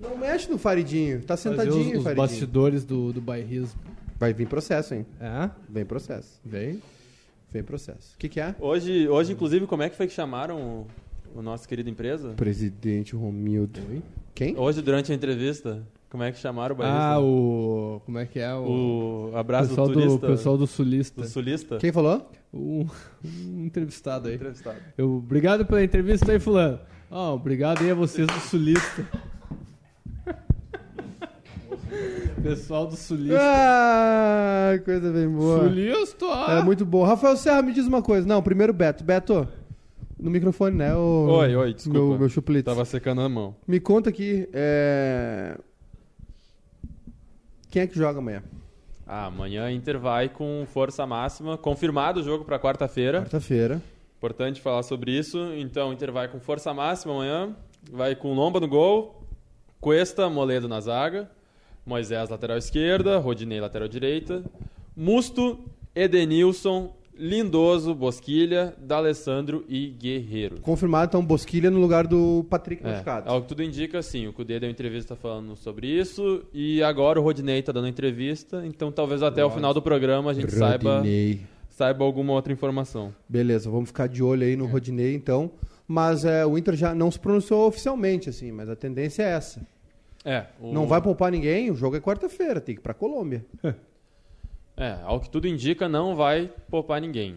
Não 0.01 0.17
mexe 0.17 0.51
no 0.51 0.59
Faridinho. 0.59 1.23
Tá 1.23 1.37
sentadinho, 1.37 1.75
os, 1.93 1.99
os 1.99 2.03
Faridinho. 2.03 2.17
bastidores 2.17 2.85
do, 2.85 3.13
do 3.13 3.21
bairrismo. 3.21 3.79
Vai 4.19 4.33
vir 4.33 4.47
processo, 4.47 4.95
hein? 4.95 5.07
É? 5.21 5.51
Vem 5.69 5.85
processo. 5.85 6.41
Vem. 6.45 6.81
Vem 7.53 7.63
processo. 7.63 8.15
O 8.15 8.19
que, 8.19 8.29
que 8.29 8.41
é? 8.41 8.55
Hoje, 8.61 9.09
hoje, 9.09 9.33
inclusive, 9.33 9.67
como 9.67 9.83
é 9.83 9.89
que 9.89 9.97
foi 9.97 10.07
que 10.07 10.13
chamaram 10.13 10.87
o, 11.35 11.39
o 11.39 11.43
nosso 11.43 11.69
querido 11.69 11.89
empresa? 11.89 12.31
Presidente 12.31 13.15
Romildo. 13.15 13.81
Quem? 14.35 14.57
Hoje, 14.59 14.83
durante 14.83 15.13
a 15.13 15.15
entrevista, 15.15 15.83
como 16.11 16.23
é 16.23 16.33
que 16.33 16.39
chamaram 16.39 16.75
o 16.75 16.79
bairrista? 16.79 17.03
Ah, 17.03 17.21
o. 17.21 18.01
Como 18.05 18.19
é 18.19 18.27
que 18.27 18.39
é? 18.39 18.53
O. 18.55 19.31
O 19.33 19.37
abraço 19.37 19.71
pessoal 19.71 19.89
do 19.89 19.95
do, 19.95 20.01
turista. 20.01 20.27
pessoal 20.27 20.59
do 20.59 20.67
sulista. 20.67 21.23
do 21.23 21.29
sulista. 21.29 21.79
Quem 21.79 21.93
falou? 21.93 22.31
Um, 22.53 22.87
um 23.25 23.65
entrevistado 23.65 24.29
aí. 24.29 24.35
Entrevistado. 24.37 24.79
Eu, 24.97 25.17
obrigado 25.17 25.65
pela 25.67 25.83
entrevista 25.83 26.33
aí, 26.33 26.39
fulano. 26.41 26.79
Ah, 27.11 27.33
obrigado 27.33 27.83
aí 27.83 27.91
a 27.91 27.95
vocês 27.95 28.27
do 28.27 28.41
sulista. 28.41 29.07
Pessoal 32.45 32.87
do 32.87 32.95
sulista. 32.95 33.39
Ah, 33.41 34.79
coisa 34.85 35.11
bem 35.11 35.27
boa. 35.27 35.61
Sulista! 35.61 36.27
É 36.51 36.63
muito 36.63 36.85
bom. 36.85 37.03
Rafael 37.03 37.39
Serra, 37.39 37.63
me 37.63 37.73
diz 37.73 37.87
uma 37.87 38.03
coisa. 38.03 38.29
Não, 38.29 38.43
primeiro 38.43 38.71
Beto. 38.71 39.03
Beto, 39.03 39.49
no 40.21 40.31
microfone, 40.31 40.77
né? 40.77 40.95
O, 40.95 41.27
Oi, 41.39 41.57
oi, 41.57 41.73
desculpa. 41.73 41.99
Meu, 41.99 42.19
meu 42.19 42.29
chupulito. 42.29 42.67
Tava 42.67 42.85
secando 42.85 43.23
a 43.23 43.29
mão. 43.31 43.57
Me 43.67 43.81
conta 43.81 44.11
aqui, 44.11 44.47
é... 44.53 45.57
Quem 47.71 47.81
é 47.81 47.87
que 47.87 47.97
joga 47.97 48.19
amanhã? 48.19 48.43
Ah, 49.07 49.25
amanhã 49.25 49.71
Inter 49.71 49.99
vai 49.99 50.29
com 50.29 50.67
força 50.67 51.07
máxima. 51.07 51.57
Confirmado 51.57 52.21
o 52.21 52.23
jogo 52.23 52.45
para 52.45 52.59
quarta-feira. 52.59 53.21
Quarta-feira. 53.23 53.81
Importante 54.19 54.61
falar 54.61 54.83
sobre 54.83 55.13
isso. 55.13 55.39
Então, 55.57 55.95
Inter 55.95 56.13
vai 56.13 56.29
com 56.29 56.39
força 56.39 56.75
máxima 56.75 57.15
amanhã. 57.15 57.57
Vai 57.91 58.15
com 58.15 58.35
Lomba 58.35 58.61
no 58.61 58.69
gol. 58.69 59.25
Cuesta, 59.81 60.29
Moledo 60.29 60.69
na 60.69 60.81
zaga. 60.83 61.31
Moisés, 61.87 62.29
lateral 62.31 62.57
esquerda. 62.59 63.19
Rodinei, 63.19 63.61
lateral 63.61 63.89
direita. 63.89 64.43
Musto, 64.97 65.59
Edenilson, 65.95 66.95
Lindoso, 67.17 67.95
Bosquilha, 67.95 68.75
D'Alessandro 68.79 69.65
e 69.69 69.87
Guerreiro. 69.89 70.61
Confirmado, 70.61 71.11
então, 71.11 71.25
Bosquilha 71.25 71.71
no 71.71 71.79
lugar 71.81 72.07
do 72.07 72.45
Patrick 72.51 72.85
É, 72.85 72.91
machucado. 72.93 73.31
ao 73.31 73.43
que 73.43 73.49
tudo 73.49 73.63
indica, 73.63 74.03
sim. 74.03 74.27
O 74.27 74.33
Cudê 74.33 74.59
deu 74.59 74.69
entrevista 74.71 75.15
falando 75.15 75.55
sobre 75.57 75.87
isso. 75.87 76.43
E 76.53 76.83
agora 76.83 77.21
o 77.21 77.23
Rodinei 77.23 77.63
tá 77.63 77.71
dando 77.73 77.87
entrevista. 77.89 78.65
Então 78.67 78.91
talvez 78.91 79.23
até 79.23 79.45
o 79.45 79.51
final 79.51 79.73
do 79.73 79.81
programa 79.83 80.31
a 80.31 80.35
gente 80.35 80.51
saiba, 80.53 80.97
Rodinei. 80.97 81.41
saiba 81.71 82.05
alguma 82.05 82.33
outra 82.33 82.53
informação. 82.53 83.15
Beleza, 83.29 83.71
vamos 83.71 83.91
ficar 83.91 84.09
de 84.09 84.23
olho 84.23 84.43
aí 84.45 84.57
no 84.57 84.67
Rodinei, 84.67 85.15
então. 85.15 85.51
Mas 85.87 86.25
é, 86.25 86.45
o 86.47 86.57
Inter 86.57 86.75
já 86.75 86.95
não 86.95 87.11
se 87.11 87.19
pronunciou 87.21 87.67
oficialmente, 87.69 88.29
assim, 88.31 88.51
mas 88.51 88.69
a 88.71 88.75
tendência 88.75 89.23
é 89.23 89.33
essa. 89.33 89.61
É, 90.25 90.47
o- 90.61 90.73
Não 90.73 90.87
vai 90.87 91.01
poupar 91.03 91.31
ninguém, 91.31 91.71
o 91.71 91.75
jogo 91.75 91.97
é 91.97 92.01
quarta-feira, 92.01 92.61
tem 92.61 92.75
que 92.75 92.81
ir 92.81 92.83
pra 92.83 92.95
Colômbia. 92.95 93.45
É, 94.77 94.99
ao 95.05 95.21
que 95.21 95.31
tudo 95.31 95.47
indica, 95.47 95.89
não 95.89 96.17
vai 96.17 96.51
poupar 96.69 97.01
ninguém. 97.01 97.37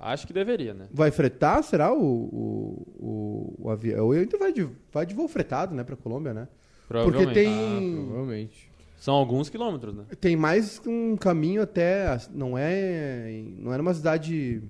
Acho 0.00 0.28
que 0.28 0.32
deveria, 0.32 0.74
né? 0.74 0.86
Vai 0.92 1.10
fretar, 1.10 1.60
será 1.64 1.92
o, 1.92 1.98
o, 2.00 2.86
o, 3.00 3.54
o 3.64 3.68
avião? 3.70 4.06
O 4.06 4.14
Inter 4.16 4.38
vai 4.38 4.52
de, 4.52 4.68
vai 4.92 5.04
de 5.04 5.12
voo 5.12 5.26
fretado, 5.26 5.74
né, 5.74 5.82
pra 5.82 5.96
Colômbia, 5.96 6.32
né? 6.32 6.46
Porque 6.86 7.02
Provavelmente. 7.02 7.34
tem, 7.34 8.04
Provavelmente. 8.06 8.70
São 8.96 9.14
alguns 9.14 9.48
quilômetros, 9.50 9.92
né? 9.94 10.04
tem 10.20 10.36
mais 10.36 10.80
um 10.86 11.16
caminho 11.16 11.62
até, 11.62 12.16
não 12.32 12.56
é, 12.56 13.42
não 13.58 13.74
é 13.74 13.76
numa 13.78 13.92
cidade 13.92 14.62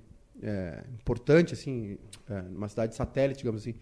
é, 0.43 0.83
importante, 0.95 1.53
assim, 1.53 1.99
é, 2.31 2.41
numa 2.41 2.69
cidade 2.69 2.95
satélite, 2.95 3.41
digamos 3.41 3.61
assim. 3.61 3.75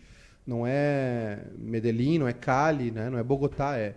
Não 0.46 0.66
é 0.66 1.38
Medellín, 1.58 2.18
não 2.18 2.28
é 2.28 2.32
Cali, 2.32 2.90
né? 2.90 3.08
Não 3.10 3.18
é 3.18 3.22
Bogotá, 3.22 3.76
é, 3.78 3.94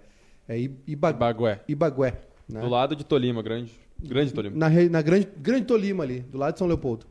É 0.48 0.58
Iba- 0.88 1.12
Bagué. 1.12 1.62
Ibagué. 1.68 2.22
Né? 2.48 2.62
Do 2.62 2.70
lado 2.70 2.96
de 2.96 3.04
Tolima, 3.06 3.42
grande. 3.44 3.74
Grande 4.02 4.32
Tolima. 4.34 4.56
Na, 4.56 4.70
na 4.70 5.02
grande, 5.02 5.28
grande 5.38 5.66
Tolima 5.66 6.04
ali, 6.04 6.22
do 6.22 6.38
lado 6.38 6.54
de 6.54 6.60
São 6.60 6.68
Leopoldo. 6.68 7.06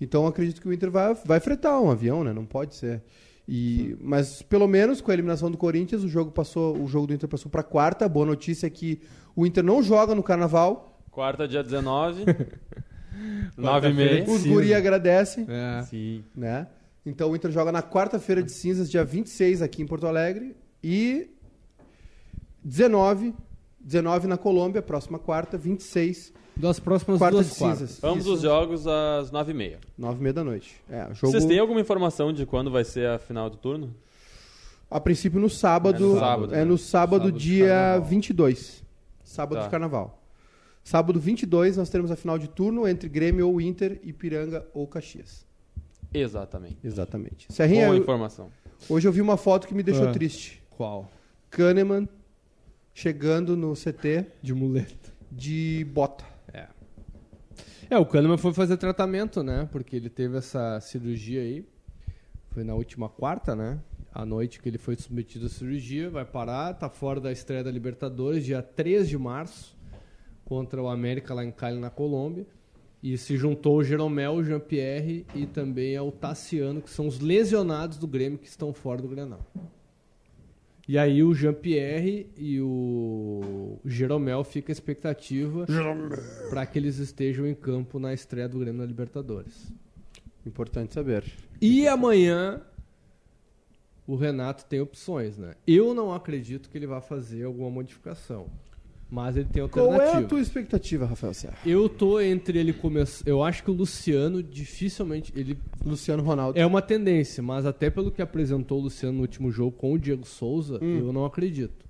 Então 0.00 0.26
acredito 0.26 0.60
que 0.60 0.68
o 0.68 0.72
Inter 0.72 0.90
vai, 0.90 1.14
vai 1.24 1.40
fretar 1.40 1.80
um 1.80 1.90
avião, 1.90 2.22
né? 2.22 2.32
Não 2.32 2.44
pode 2.46 2.74
ser. 2.76 3.02
E, 3.48 3.96
mas 4.00 4.42
pelo 4.42 4.66
menos 4.68 5.00
com 5.00 5.10
a 5.10 5.14
eliminação 5.14 5.50
do 5.50 5.56
Corinthians, 5.56 6.04
o 6.04 6.08
jogo 6.08 6.30
passou, 6.30 6.76
o 6.80 6.86
jogo 6.86 7.06
do 7.08 7.14
Inter 7.14 7.28
passou 7.28 7.50
para 7.50 7.62
quarta. 7.62 8.08
Boa 8.08 8.26
notícia 8.26 8.66
é 8.66 8.70
que 8.70 9.00
o 9.34 9.44
Inter 9.46 9.64
não 9.64 9.82
joga 9.82 10.14
no 10.14 10.22
Carnaval. 10.22 11.00
Quarta, 11.10 11.48
dia 11.48 11.62
19. 11.62 12.24
9 13.56 13.88
e 13.88 13.92
meia. 13.92 14.24
Os 14.28 14.44
guri 14.44 14.74
agradecem, 14.74 15.46
É. 15.48 15.82
Sim. 15.82 16.22
né? 16.36 16.66
Então 17.06 17.30
o 17.30 17.36
Inter 17.36 17.50
joga 17.52 17.70
na 17.70 17.82
quarta-feira 17.82 18.42
de 18.42 18.50
cinzas, 18.50 18.90
dia 18.90 19.04
26 19.04 19.62
aqui 19.62 19.80
em 19.80 19.86
Porto 19.86 20.06
Alegre 20.06 20.56
e 20.82 21.30
19, 22.64 23.32
19 23.80 24.26
na 24.26 24.36
Colômbia, 24.36 24.82
próxima 24.82 25.18
quarta, 25.18 25.56
26, 25.56 26.32
Das 26.56 26.80
próximas 26.80 27.18
quarta 27.18 27.36
duas 27.36 27.50
de 27.52 27.54
quartas. 27.58 27.78
cinzas. 27.90 28.04
Ambos 28.04 28.24
Isso, 28.24 28.34
os 28.34 28.40
jogos 28.42 28.86
às 28.86 29.30
9 29.30 29.52
e 29.52 29.54
meia. 29.54 29.78
nove 29.96 30.18
e 30.18 30.22
meia 30.22 30.32
da 30.32 30.42
noite. 30.42 30.74
É, 30.90 31.06
jogo 31.14 31.30
Vocês 31.32 31.44
têm 31.44 31.58
alguma 31.60 31.80
informação 31.80 32.32
de 32.32 32.44
quando 32.44 32.70
vai 32.70 32.84
ser 32.84 33.08
a 33.08 33.18
final 33.18 33.48
do 33.48 33.56
turno? 33.56 33.94
A 34.90 35.00
princípio 35.00 35.38
no 35.40 35.48
sábado. 35.50 35.96
É 36.04 36.14
no 36.14 36.18
sábado, 36.20 36.54
é 36.54 36.58
né? 36.58 36.64
no 36.64 36.78
sábado, 36.78 37.22
Sábado 37.24 37.32
de 37.38 37.38
dia 37.38 37.68
carnaval. 37.68 38.02
22. 38.08 38.82
Sábado 39.24 39.58
Tá. 39.58 39.64
de 39.64 39.70
carnaval. 39.70 40.22
Sábado 40.82 41.18
22 41.20 41.76
nós 41.76 41.88
teremos 41.90 42.10
a 42.12 42.16
final 42.16 42.38
de 42.38 42.48
turno 42.48 42.86
entre 42.86 43.08
Grêmio 43.08 43.48
ou 43.48 43.60
Inter, 43.60 44.00
Ipiranga 44.04 44.64
ou 44.72 44.86
Caxias. 44.86 45.44
Exatamente. 46.20 46.78
Exatamente. 46.84 47.52
Serrinha, 47.52 47.86
Boa 47.86 47.96
eu- 47.96 48.02
informação. 48.02 48.50
hoje 48.88 49.06
eu 49.08 49.12
vi 49.12 49.20
uma 49.20 49.36
foto 49.36 49.66
que 49.66 49.74
me 49.74 49.82
deixou 49.82 50.08
Ah. 50.08 50.12
triste. 50.12 50.62
Qual? 50.70 51.10
Kahneman 51.50 52.08
chegando 52.94 53.56
no 53.56 53.74
CT 53.74 54.26
De 54.42 54.54
muleta. 54.54 55.12
de 55.30 55.84
bota. 55.92 56.24
É. 56.52 56.66
É, 57.90 57.98
o 57.98 58.06
Kahneman 58.06 58.38
foi 58.38 58.52
fazer 58.52 58.76
tratamento, 58.76 59.42
né? 59.42 59.68
Porque 59.70 59.94
ele 59.96 60.08
teve 60.10 60.36
essa 60.38 60.80
cirurgia 60.80 61.40
aí. 61.40 61.64
Foi 62.50 62.64
na 62.64 62.74
última 62.74 63.08
quarta, 63.08 63.54
né? 63.54 63.78
À 64.12 64.24
noite 64.24 64.60
que 64.60 64.68
ele 64.68 64.78
foi 64.78 64.96
submetido 64.96 65.46
à 65.46 65.48
cirurgia. 65.48 66.08
Vai 66.08 66.24
parar, 66.24 66.72
tá 66.74 66.88
fora 66.88 67.20
da 67.20 67.30
estreia 67.30 67.62
da 67.62 67.70
Libertadores, 67.70 68.44
dia 68.44 68.62
3 68.62 69.08
de 69.08 69.18
março, 69.18 69.76
contra 70.44 70.82
o 70.82 70.88
América 70.88 71.34
lá 71.34 71.44
em 71.44 71.50
Cali, 71.52 71.78
na 71.78 71.90
Colômbia. 71.90 72.46
E 73.02 73.16
se 73.16 73.36
juntou 73.36 73.76
o 73.76 73.84
Jeromel, 73.84 74.34
o 74.34 74.44
Jean-Pierre 74.44 75.26
e 75.34 75.46
também 75.46 75.94
é 75.94 76.02
o 76.02 76.10
Tassiano, 76.10 76.80
que 76.80 76.90
são 76.90 77.06
os 77.06 77.20
lesionados 77.20 77.98
do 77.98 78.06
Grêmio 78.06 78.38
que 78.38 78.48
estão 78.48 78.72
fora 78.72 79.00
do 79.00 79.08
Grenal. 79.08 79.44
E 80.88 80.96
aí 80.96 81.22
o 81.22 81.34
Jean-Pierre 81.34 82.28
e 82.36 82.60
o 82.60 83.78
Jeromel 83.84 84.44
fica 84.44 84.70
a 84.70 84.74
expectativa 84.74 85.66
para 86.48 86.64
que 86.64 86.78
eles 86.78 86.98
estejam 86.98 87.46
em 87.46 87.54
campo 87.54 87.98
na 87.98 88.14
estreia 88.14 88.48
do 88.48 88.60
Grêmio 88.60 88.80
na 88.80 88.86
Libertadores. 88.86 89.72
Importante 90.46 90.94
saber. 90.94 91.24
E 91.60 91.88
amanhã 91.88 92.62
o 94.06 94.14
Renato 94.14 94.64
tem 94.64 94.80
opções, 94.80 95.36
né? 95.36 95.54
Eu 95.66 95.92
não 95.92 96.14
acredito 96.14 96.70
que 96.70 96.78
ele 96.78 96.86
vá 96.86 97.00
fazer 97.00 97.42
alguma 97.42 97.68
modificação, 97.68 98.46
mas 99.10 99.36
ele 99.36 99.48
tem 99.50 99.66
Qual 99.68 99.86
é 99.86 99.90
alternativa. 99.92 100.20
a 100.20 100.28
tua 100.28 100.40
expectativa, 100.40 101.06
Rafael 101.06 101.32
Serra? 101.34 101.56
Eu 101.64 101.88
tô 101.88 102.20
entre 102.20 102.58
ele 102.58 102.72
começar. 102.72 103.22
Eu 103.28 103.42
acho 103.42 103.62
que 103.62 103.70
o 103.70 103.74
Luciano 103.74 104.42
dificilmente 104.42 105.32
ele 105.36 105.58
Luciano 105.84 106.22
Ronaldo. 106.22 106.58
é 106.58 106.66
uma 106.66 106.82
tendência, 106.82 107.42
mas 107.42 107.64
até 107.66 107.88
pelo 107.90 108.10
que 108.10 108.20
apresentou 108.20 108.78
o 108.78 108.82
Luciano 108.82 109.16
no 109.16 109.22
último 109.22 109.50
jogo 109.50 109.72
com 109.72 109.92
o 109.92 109.98
Diego 109.98 110.26
Souza, 110.26 110.78
Hum. 110.82 110.98
eu 111.06 111.12
não 111.12 111.24
acredito. 111.24 111.84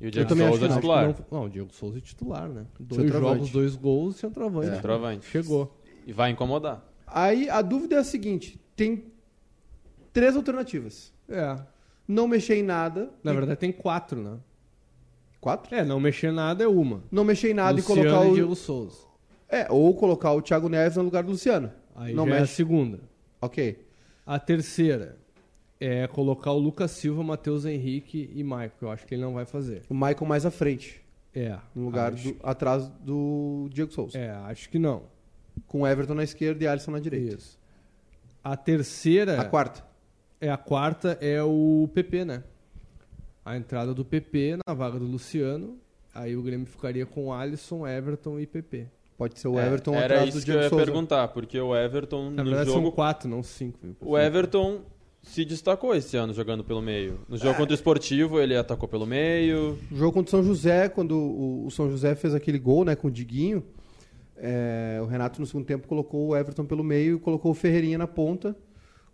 E 0.00 0.08
o 0.08 0.10
Diego 0.10 0.28
também 0.28 0.46
acho 0.46 0.56
Souza 0.58 0.64
é 0.64 0.68
que 0.68 0.74
não. 0.74 0.80
titular. 0.80 1.04
Acho 1.10 1.24
Não, 1.30 1.38
não, 1.40 1.46
o 1.46 1.50
Diego 1.50 1.72
Souza 1.72 1.98
é 1.98 2.00
titular, 2.00 2.48
né? 2.48 2.66
Dois 2.80 3.10
jogos, 3.12 3.50
dois 3.50 3.76
gols, 3.76 4.16
centroavante. 4.16 4.68
É. 4.68 4.74
Centroavante. 4.76 5.26
Chegou. 5.26 5.76
E 6.06 6.12
vai 6.12 6.30
incomodar. 6.30 6.84
Aí 7.06 7.48
a 7.48 7.62
dúvida 7.62 7.96
é 7.96 7.98
a 7.98 8.04
seguinte: 8.04 8.58
tem 8.74 9.04
três 10.12 10.34
alternativas. 10.34 11.12
É. 11.28 11.56
Não 12.08 12.26
mexer 12.26 12.56
em 12.56 12.62
nada. 12.64 13.10
Na 13.22 13.30
e- 13.30 13.34
verdade 13.36 13.60
tem 13.60 13.70
quatro, 13.70 14.20
né? 14.20 14.38
Quatro? 15.42 15.74
É, 15.74 15.84
não 15.84 15.98
mexer 15.98 16.28
em 16.28 16.34
nada 16.34 16.62
é 16.62 16.68
uma. 16.68 17.02
Não 17.10 17.24
mexer 17.24 17.50
em 17.50 17.54
nada 17.54 17.72
Luciano 17.72 18.00
e 18.00 18.04
colocar 18.04 18.28
o. 18.28 18.34
Diego 18.34 18.54
Souza. 18.54 18.98
É, 19.48 19.66
ou 19.68 19.92
colocar 19.92 20.32
o 20.32 20.40
Thiago 20.40 20.68
Neves 20.68 20.96
no 20.96 21.02
lugar 21.02 21.24
do 21.24 21.32
Luciano. 21.32 21.72
Aí 21.96 22.14
não 22.14 22.28
já 22.28 22.34
é 22.34 22.36
a 22.36 22.40
mexe. 22.42 22.54
segunda. 22.54 23.00
Ok. 23.40 23.84
A 24.24 24.38
terceira 24.38 25.18
é 25.80 26.06
colocar 26.06 26.52
o 26.52 26.58
Lucas 26.58 26.92
Silva, 26.92 27.24
Matheus 27.24 27.64
Henrique 27.64 28.30
e 28.32 28.44
Maicon. 28.44 28.86
Eu 28.86 28.90
acho 28.92 29.04
que 29.04 29.16
ele 29.16 29.22
não 29.22 29.34
vai 29.34 29.44
fazer. 29.44 29.82
O 29.90 29.94
Michael 29.94 30.26
mais 30.26 30.46
à 30.46 30.50
frente. 30.52 31.02
É. 31.34 31.58
No 31.74 31.86
lugar 31.86 32.12
acho, 32.12 32.34
do, 32.34 32.36
atrás 32.44 32.86
do 33.00 33.68
Diego 33.72 33.92
Souza. 33.92 34.16
É, 34.16 34.30
acho 34.30 34.70
que 34.70 34.78
não. 34.78 35.02
Com 35.66 35.80
o 35.80 35.86
Everton 35.88 36.14
na 36.14 36.22
esquerda 36.22 36.62
e 36.62 36.68
Alisson 36.68 36.92
na 36.92 37.00
direita. 37.00 37.34
Isso. 37.34 37.58
A 38.44 38.56
terceira 38.56 39.40
A 39.40 39.44
quarta. 39.44 39.84
é 40.40 40.48
a 40.48 40.56
quarta 40.56 41.18
é 41.20 41.42
o 41.42 41.90
PP, 41.92 42.24
né? 42.26 42.44
A 43.44 43.56
entrada 43.56 43.92
do 43.92 44.04
PP 44.04 44.58
na 44.66 44.74
vaga 44.74 44.98
do 44.98 45.04
Luciano. 45.06 45.76
Aí 46.14 46.36
o 46.36 46.42
Grêmio 46.42 46.66
ficaria 46.66 47.06
com 47.06 47.32
Alisson, 47.32 47.86
Everton 47.86 48.38
e 48.38 48.46
PP. 48.46 48.86
Pode 49.16 49.38
ser 49.38 49.48
o 49.48 49.58
É, 49.58 49.66
Everton 49.66 49.94
Era 49.94 50.04
atrás 50.14 50.28
isso 50.30 50.38
do 50.40 50.44
que 50.44 50.50
eu 50.50 50.60
Diego 50.60 50.78
ia 50.78 50.84
perguntar, 50.84 51.28
porque 51.28 51.58
o 51.60 51.74
Everton 51.76 52.30
Na 52.30 52.42
no 52.42 52.50
verdade 52.50 52.70
jogo. 52.70 52.82
são 52.82 52.90
quatro, 52.90 53.28
não 53.28 53.42
cinco. 53.42 53.78
viu? 53.82 53.96
O 54.00 54.18
Everton 54.18 54.80
se 55.22 55.44
destacou 55.44 55.94
esse 55.94 56.16
ano 56.16 56.34
jogando 56.34 56.62
pelo 56.64 56.82
meio. 56.82 57.20
No 57.28 57.36
É. 57.36 57.38
jogo 57.38 57.56
contra 57.56 57.72
o 57.72 57.74
Esportivo, 57.74 58.40
ele 58.40 58.56
atacou 58.56 58.88
pelo 58.88 59.06
meio. 59.06 59.78
O 59.90 59.96
jogo 59.96 60.12
contra 60.12 60.28
o 60.28 60.30
São 60.30 60.42
José, 60.42 60.88
quando 60.88 61.12
o, 61.16 61.66
o 61.66 61.70
São 61.70 61.88
José 61.90 62.14
fez 62.14 62.34
aquele 62.34 62.58
gol 62.58 62.84
né, 62.84 62.94
com 62.96 63.08
o 63.08 63.10
Diguinho, 63.10 63.64
é, 64.36 64.98
o 65.02 65.06
Renato 65.06 65.40
no 65.40 65.46
segundo 65.46 65.64
tempo 65.66 65.86
colocou 65.86 66.28
o 66.28 66.36
Everton 66.36 66.64
pelo 66.64 66.82
meio 66.82 67.16
e 67.16 67.20
colocou 67.20 67.52
o 67.52 67.54
Ferreirinha 67.54 67.98
na 67.98 68.06
ponta. 68.06 68.56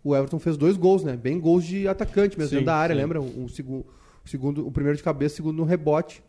O 0.03 0.15
Everton 0.15 0.39
fez 0.39 0.57
dois 0.57 0.75
gols, 0.77 1.03
né? 1.03 1.15
Bem 1.15 1.39
gols 1.39 1.63
de 1.65 1.87
atacante 1.87 2.37
mesmo, 2.37 2.49
Sim, 2.49 2.55
dentro 2.57 2.65
da 2.67 2.75
área, 2.75 2.95
sim. 2.95 3.01
lembra? 3.01 3.21
Um, 3.21 3.47
segundo, 3.47 3.85
o, 4.25 4.29
segundo, 4.29 4.67
o 4.67 4.71
primeiro 4.71 4.97
de 4.97 5.03
cabeça, 5.03 5.33
o 5.33 5.37
segundo 5.37 5.57
no 5.57 5.63
rebote, 5.63 6.23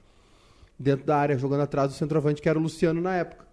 dentro 0.79 1.05
da 1.07 1.16
área, 1.16 1.38
jogando 1.38 1.62
atrás 1.62 1.90
do 1.90 1.94
centroavante, 1.94 2.40
que 2.40 2.48
era 2.48 2.59
o 2.59 2.62
Luciano 2.62 3.00
na 3.00 3.14
época. 3.14 3.46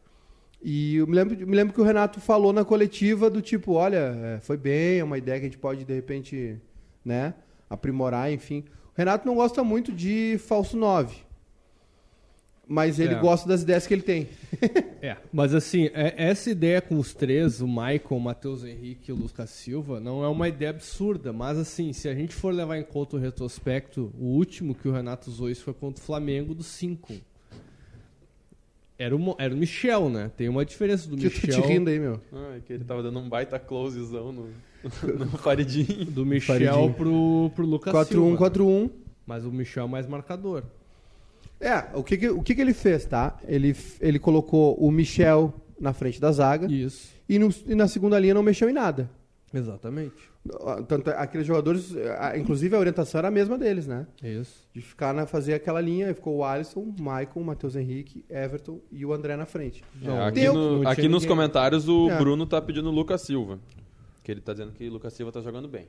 E 0.61 0.95
eu 0.95 1.07
me 1.07 1.13
lembro, 1.13 1.47
me 1.47 1.55
lembro 1.55 1.73
que 1.73 1.81
o 1.81 1.83
Renato 1.83 2.19
falou 2.19 2.51
na 2.51 2.65
coletiva 2.65 3.29
do 3.29 3.41
tipo, 3.41 3.73
olha, 3.73 3.97
é, 3.97 4.39
foi 4.39 4.57
bem, 4.57 4.99
é 4.99 5.03
uma 5.03 5.17
ideia 5.17 5.39
que 5.39 5.45
a 5.45 5.49
gente 5.49 5.57
pode, 5.57 5.85
de 5.85 5.93
repente, 5.93 6.59
né, 7.05 7.35
aprimorar, 7.69 8.31
enfim. 8.31 8.65
O 8.87 8.97
Renato 8.97 9.27
não 9.27 9.35
gosta 9.35 9.63
muito 9.63 9.91
de 9.91 10.37
falso 10.39 10.75
9. 10.75 11.26
Mas 12.69 12.99
ele 12.99 13.13
É. 13.13 13.19
gosta 13.19 13.47
das 13.47 13.61
ideias 13.61 13.87
que 13.87 13.93
ele 13.93 14.01
tem. 14.01 14.27
É, 14.99 15.15
mas 15.31 15.53
assim, 15.53 15.85
é- 15.93 16.15
essa 16.17 16.49
ideia 16.49 16.81
com 16.81 16.97
os 16.97 17.13
três, 17.13 17.61
o 17.61 17.67
Michael, 17.67 18.01
o 18.09 18.19
Matheus 18.19 18.63
Henrique 18.65 19.09
e 19.09 19.13
o 19.13 19.15
Lucas 19.15 19.51
Silva, 19.51 19.99
não 19.99 20.23
é 20.23 20.27
uma 20.27 20.49
ideia 20.49 20.71
absurda, 20.71 21.31
mas 21.31 21.57
assim, 21.57 21.93
se 21.93 22.09
a 22.09 22.15
gente 22.15 22.33
for 22.33 22.51
levar 22.53 22.77
em 22.77 22.83
conta 22.83 23.15
o 23.15 23.19
retrospecto, 23.19 24.11
o 24.19 24.25
último 24.25 24.73
que 24.73 24.87
o 24.87 24.91
Renato 24.91 25.29
usou 25.29 25.49
isso 25.51 25.63
foi 25.63 25.73
contra 25.75 26.01
o 26.01 26.05
Flamengo 26.05 26.53
dos 26.55 26.65
cinco. 26.65 27.13
Era 28.97 29.15
o, 29.15 29.35
era 29.37 29.53
o 29.53 29.57
Michel, 29.57 30.09
né? 30.09 30.31
Tem 30.35 30.49
uma 30.49 30.65
diferença 30.65 31.07
do 31.07 31.15
Que 31.15 31.27
eu 31.27 31.31
tô 31.31 31.37
te 31.39 31.47
Michel. 31.47 31.67
rindo 31.67 31.89
aí, 31.89 31.99
meu. 31.99 32.19
Ah, 32.33 32.57
que 32.65 32.73
ele 32.73 32.83
tava 32.83 33.03
dando 33.03 33.19
um 33.19 33.29
baita 33.29 33.59
closezão 33.59 34.31
no, 34.31 34.49
no 35.17 35.37
Faridinho. 35.37 36.05
Do 36.05 36.25
Michel 36.25 36.55
Faridinho. 36.59 36.93
pro, 36.95 37.51
pro 37.55 37.65
Lucas 37.65 37.93
4-1, 37.93 38.07
Silva. 38.07 38.49
4-1. 38.51 38.89
Mas 39.25 39.45
o 39.45 39.51
Michel 39.51 39.85
é 39.85 39.87
mais 39.87 40.07
marcador. 40.07 40.63
É, 41.59 41.85
o 41.97 42.03
que 42.03 42.17
que, 42.17 42.29
o 42.29 42.41
que 42.41 42.53
que 42.55 42.61
ele 42.61 42.73
fez, 42.73 43.05
tá? 43.05 43.37
Ele, 43.47 43.75
ele 43.99 44.19
colocou 44.19 44.75
o 44.75 44.91
Michel 44.91 45.53
na 45.79 45.93
frente 45.93 46.19
da 46.21 46.31
zaga 46.31 46.71
Isso. 46.71 47.09
e, 47.27 47.39
no- 47.39 47.49
e 47.65 47.73
na 47.75 47.87
segunda 47.87 48.19
linha 48.19 48.33
não 48.33 48.43
mexeu 48.43 48.69
em 48.69 48.73
nada. 48.73 49.09
Exatamente. 49.53 50.13
Tanto, 50.87 51.09
aqueles 51.11 51.45
jogadores, 51.47 51.95
a- 52.19 52.37
inclusive 52.37 52.75
a 52.75 52.79
orientação 52.79 53.19
era 53.19 53.27
a 53.27 53.31
mesma 53.31 53.57
deles, 53.57 53.87
né? 53.87 54.05
Isso. 54.23 54.67
De 54.73 54.81
ficar 54.81 55.13
na, 55.13 55.25
fazer 55.25 55.53
aquela 55.55 55.81
linha, 55.81 56.07
aí 56.07 56.13
ficou 56.13 56.37
o 56.37 56.43
Alisson, 56.43 56.79
o 56.81 57.01
Maicon, 57.01 57.41
o 57.41 57.45
Matheus 57.45 57.75
Henrique, 57.75 58.23
Everton 58.29 58.79
e 58.91 59.05
o 59.05 59.11
André 59.13 59.35
na 59.35 59.45
frente. 59.45 59.83
É, 60.03 60.19
aqui 60.23 60.39
tem- 60.41 60.53
no- 60.53 60.87
aqui 60.87 61.07
nos 61.07 61.25
comentários 61.25 61.87
o 61.89 62.09
É. 62.09 62.17
Bruno 62.17 62.45
tá 62.45 62.61
pedindo 62.61 62.89
o 62.89 62.91
Lucas 62.91 63.21
Silva. 63.21 63.59
Que 64.23 64.31
ele 64.31 64.41
tá 64.41 64.53
dizendo 64.53 64.71
que 64.73 64.87
o 64.87 64.91
Lucas 64.93 65.13
Silva 65.13 65.31
tá 65.31 65.41
jogando 65.41 65.67
bem. 65.67 65.87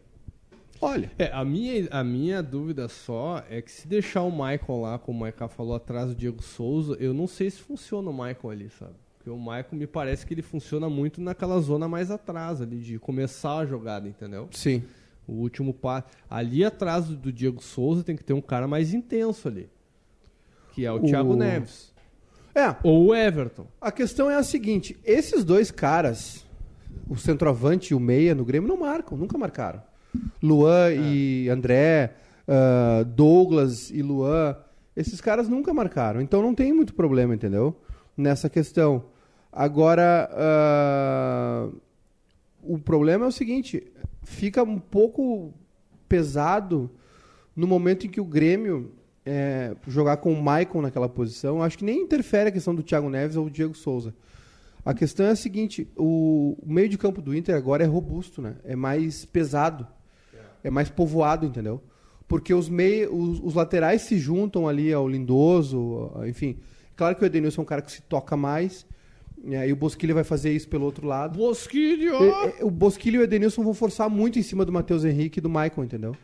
Olha, 0.81 1.11
É, 1.19 1.31
a 1.33 1.45
minha, 1.45 1.89
a 1.91 2.05
minha 2.05 2.43
dúvida 2.43 2.89
só 2.89 3.43
é 3.51 3.61
que 3.61 3.71
se 3.71 3.87
deixar 3.89 4.23
o 4.23 4.31
Michael 4.31 4.81
lá, 4.81 4.99
como 4.99 5.23
o 5.23 5.27
Michael 5.27 5.49
falou, 5.49 5.75
atrás 5.75 6.09
do 6.09 6.15
Diego 6.15 6.43
Souza, 6.43 6.97
eu 7.01 7.13
não 7.13 7.27
sei 7.27 7.51
se 7.51 7.59
funciona 7.61 8.09
o 8.11 8.13
Michael 8.13 8.51
ali, 8.51 8.71
sabe? 8.71 8.93
Porque 9.17 9.31
o 9.31 9.37
Michael 9.39 9.67
me 9.73 9.87
parece 9.87 10.25
que 10.25 10.35
ele 10.35 10.43
funciona 10.43 10.89
muito 10.89 11.21
naquela 11.21 11.59
zona 11.61 11.89
mais 11.89 12.11
atrás 12.11 12.63
ali, 12.63 12.79
de 12.79 12.99
começar 12.99 13.59
a 13.59 13.67
jogada, 13.67 14.09
entendeu? 14.09 14.49
sim. 14.53 14.83
O 15.27 15.33
último 15.43 15.75
passo. 15.75 16.07
Ali 16.31 16.65
atrás 16.65 17.05
do, 17.07 17.31
Diego 17.31 17.63
Souza 17.63 18.03
tem 18.03 18.17
que 18.17 18.25
ter 18.25 18.33
um 18.33 18.41
cara 18.41 18.67
mais 18.67 18.95
intenso 18.95 19.47
ali. 19.47 19.69
Que 20.73 20.87
é 20.87 20.91
o, 20.93 20.97
O- 20.97 21.03
Thiago 21.05 21.37
Neves. 21.37 21.93
É, 22.55 22.75
Ou 22.83 23.09
o 23.09 23.15
Everton. 23.15 23.67
a 23.79 23.93
questão 23.93 24.31
é 24.31 24.37
a 24.37 24.43
seguinte: 24.43 24.97
esses 25.05 25.45
dois 25.45 25.71
caras, 25.71 26.47
o 27.11 27.15
centroavante 27.15 27.93
e 27.93 27.95
o 27.95 28.01
meia 28.01 28.35
no 28.35 28.43
Grêmio, 28.43 28.67
não 28.67 28.79
marcam, 28.79 29.19
nunca 29.19 29.37
marcaram. 29.37 29.83
Luan 30.43 30.93
e 30.93 31.49
André, 31.49 32.15
ah, 32.47 33.05
Douglas 33.05 33.91
e 33.91 34.03
Luan 34.03 34.57
Esses 34.97 35.21
caras 35.21 35.49
nunca 35.49 35.73
marcaram. 35.75 36.21
Então 36.21 36.43
não 36.43 36.55
tem 36.55 36.73
muito 36.73 36.95
problema, 36.95 37.35
entendeu? 37.35 37.77
Nessa 38.17 38.49
questão. 38.49 39.05
Agora, 39.53 40.29
ah, 40.33 41.69
o 42.63 42.79
problema 42.79 43.25
é 43.25 43.29
o 43.29 43.33
seguinte: 43.33 43.87
fica 44.23 44.63
um 44.63 44.79
pouco 44.79 45.53
pesado 46.09 46.91
no 47.55 47.67
momento 47.67 48.07
em 48.07 48.11
que 48.11 48.21
o 48.21 48.25
Grêmio 48.25 48.93
é, 49.27 49.77
jogar 49.87 50.17
com 50.19 50.33
o 50.33 50.43
Maicon 50.43 50.81
naquela 50.81 51.09
posição. 51.09 51.63
Acho 51.63 51.77
que 51.77 51.85
nem 51.85 52.01
interfere 52.01 52.49
a 52.49 52.53
questão 52.53 52.75
do 52.75 52.83
Thiago 52.83 53.11
Neves 53.11 53.37
ou 53.37 53.45
do 53.45 53.51
Diego 53.51 53.75
Souza. 53.75 54.15
A 54.85 54.95
questão 54.95 55.27
é 55.27 55.31
a 55.31 55.37
seguinte: 55.37 55.87
o, 55.97 56.57
o 56.63 56.73
meio 56.73 56.89
de 56.89 56.97
campo 56.97 57.21
do 57.21 57.37
Inter 57.37 57.55
agora 57.55 57.85
é 57.85 57.87
robusto, 57.87 58.41
né? 58.41 58.57
É 58.65 58.75
mais 58.75 59.25
pesado, 59.25 59.87
é 60.65 60.71
mais 60.71 60.89
povoado, 60.91 61.47
entendeu? 61.47 61.81
Porque 62.27 62.53
os, 62.53 62.69
mei, 62.69 63.07
os, 63.07 63.41
os 63.43 63.55
laterais 63.55 64.03
se 64.03 64.19
juntam 64.19 64.69
ali 64.69 64.93
ao 64.93 65.09
Lindoso, 65.09 66.11
enfim. 66.27 66.59
Claro 66.97 67.17
que 67.17 67.23
o 67.23 67.27
Edenilson 67.27 67.63
é 67.63 67.65
um 67.65 67.67
cara 67.67 67.81
que 67.83 67.91
se 67.93 68.03
toca 68.03 68.37
mais. 68.37 68.85
né, 69.43 69.69
E 69.69 69.73
o 69.73 69.77
Bosquilha 69.77 70.13
vai 70.15 70.25
fazer 70.25 70.53
isso 70.53 70.69
pelo 70.69 70.85
outro 70.85 71.07
lado. 71.07 71.39
Bosquilho! 71.39 72.15
E- 72.23 72.61
e- 72.61 72.65
O 72.65 72.71
Bosquilha 72.71 73.17
e 73.17 73.21
o 73.21 73.23
Edenilson 73.23 73.63
vão 73.63 73.73
forçar 73.73 74.11
muito 74.11 74.39
em 74.39 74.43
cima 74.43 74.65
do 74.65 74.73
Matheus 74.73 75.05
Henrique 75.05 75.39
e 75.39 75.43
do 75.43 75.49
Maicon, 75.49 75.85
entendeu? 75.85 76.15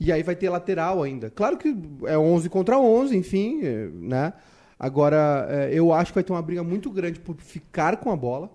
E 0.00 0.10
aí 0.12 0.22
vai 0.22 0.34
ter 0.36 0.48
lateral 0.48 1.02
ainda. 1.02 1.28
Claro 1.30 1.56
que 1.58 1.74
é 2.06 2.16
11 2.16 2.48
contra 2.48 2.78
11, 2.78 3.16
enfim, 3.16 3.60
é, 3.64 3.88
né? 3.92 4.32
Agora, 4.78 5.46
é, 5.50 5.70
eu 5.72 5.92
acho 5.92 6.12
que 6.12 6.14
vai 6.16 6.22
ter 6.24 6.32
uma 6.32 6.42
briga 6.42 6.62
muito 6.62 6.88
grande 6.90 7.18
por 7.18 7.34
ficar 7.36 7.96
com 7.96 8.10
a 8.12 8.16
bola. 8.16 8.48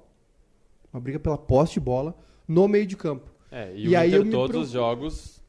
Uma 0.94 1.02
briga 1.02 1.20
pela 1.20 1.38
posse 1.38 1.74
de 1.74 1.80
bola 1.82 2.16
no 2.48 2.68
meio 2.68 2.86
de 2.88 2.96
campo. 2.96 3.30
É, 3.56 3.72
e, 3.76 3.86
E 3.86 3.90
o 3.94 4.00
aí 4.00 4.08
Inter, 4.10 4.20
eu 4.20 4.24
todos 4.32 4.50
preocupo. 4.50 4.60
os 4.60 4.72
jogos, 4.72 5.42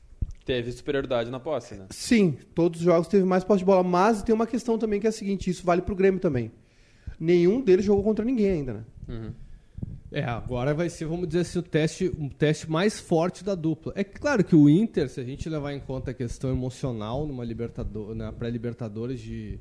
teve 0.44 0.70
superioridade 0.72 1.30
na 1.30 1.40
posse, 1.40 1.74
né? 1.74 1.86
Sim, 1.90 2.36
todos 2.54 2.80
os 2.80 2.84
jogos 2.84 3.08
teve 3.08 3.24
mais 3.24 3.42
posse 3.44 3.60
de 3.60 3.64
bola, 3.64 3.82
mas 3.82 4.22
tem 4.22 4.34
uma 4.34 4.46
questão 4.46 4.76
também 4.76 5.00
que 5.00 5.06
é 5.06 5.08
a 5.08 5.12
seguinte, 5.12 5.48
isso 5.48 5.64
vale 5.64 5.80
pro 5.80 5.96
Grêmio 5.96 6.20
também. 6.20 6.52
Nenhum 7.18 7.62
deles 7.62 7.84
jogou 7.86 8.04
contra 8.04 8.24
ninguém 8.24 8.50
ainda, 8.50 8.72
né? 8.74 8.84
Uhum. 9.08 9.32
É, 10.12 10.22
agora 10.22 10.74
vai 10.74 10.88
ser, 10.90 11.06
vamos 11.06 11.26
dizer 11.26 11.40
assim, 11.40 11.58
o 11.58 11.62
teste, 11.62 12.12
um 12.18 12.28
teste 12.28 12.70
mais 12.70 13.00
forte 13.00 13.42
da 13.42 13.54
dupla. 13.54 13.92
É 13.96 14.04
claro 14.04 14.44
que 14.44 14.54
o 14.54 14.68
Inter, 14.68 15.08
se 15.08 15.18
a 15.20 15.24
gente 15.24 15.48
levar 15.48 15.72
em 15.72 15.80
conta 15.80 16.10
a 16.10 16.14
questão 16.14 16.50
emocional 16.50 17.26
numa 17.26 17.44
libertador, 17.44 18.14
na 18.14 18.30
pré-libertadores 18.32 19.18
de, 19.20 19.58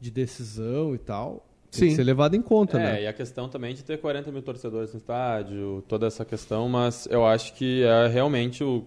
de 0.00 0.10
decisão 0.10 0.94
e 0.94 0.98
tal, 0.98 1.46
Sim. 1.78 1.88
que 1.88 1.94
ser 1.96 2.04
levado 2.04 2.34
em 2.36 2.42
conta, 2.42 2.78
É, 2.78 2.82
né? 2.82 3.02
e 3.02 3.06
a 3.06 3.12
questão 3.12 3.48
também 3.48 3.74
de 3.74 3.82
ter 3.84 3.98
40 3.98 4.30
mil 4.32 4.42
torcedores 4.42 4.92
no 4.92 4.98
estádio, 4.98 5.82
toda 5.88 6.06
essa 6.06 6.24
questão, 6.24 6.68
mas 6.68 7.06
eu 7.10 7.26
acho 7.26 7.54
que 7.54 7.82
é 7.84 8.06
realmente 8.08 8.62
o, 8.64 8.84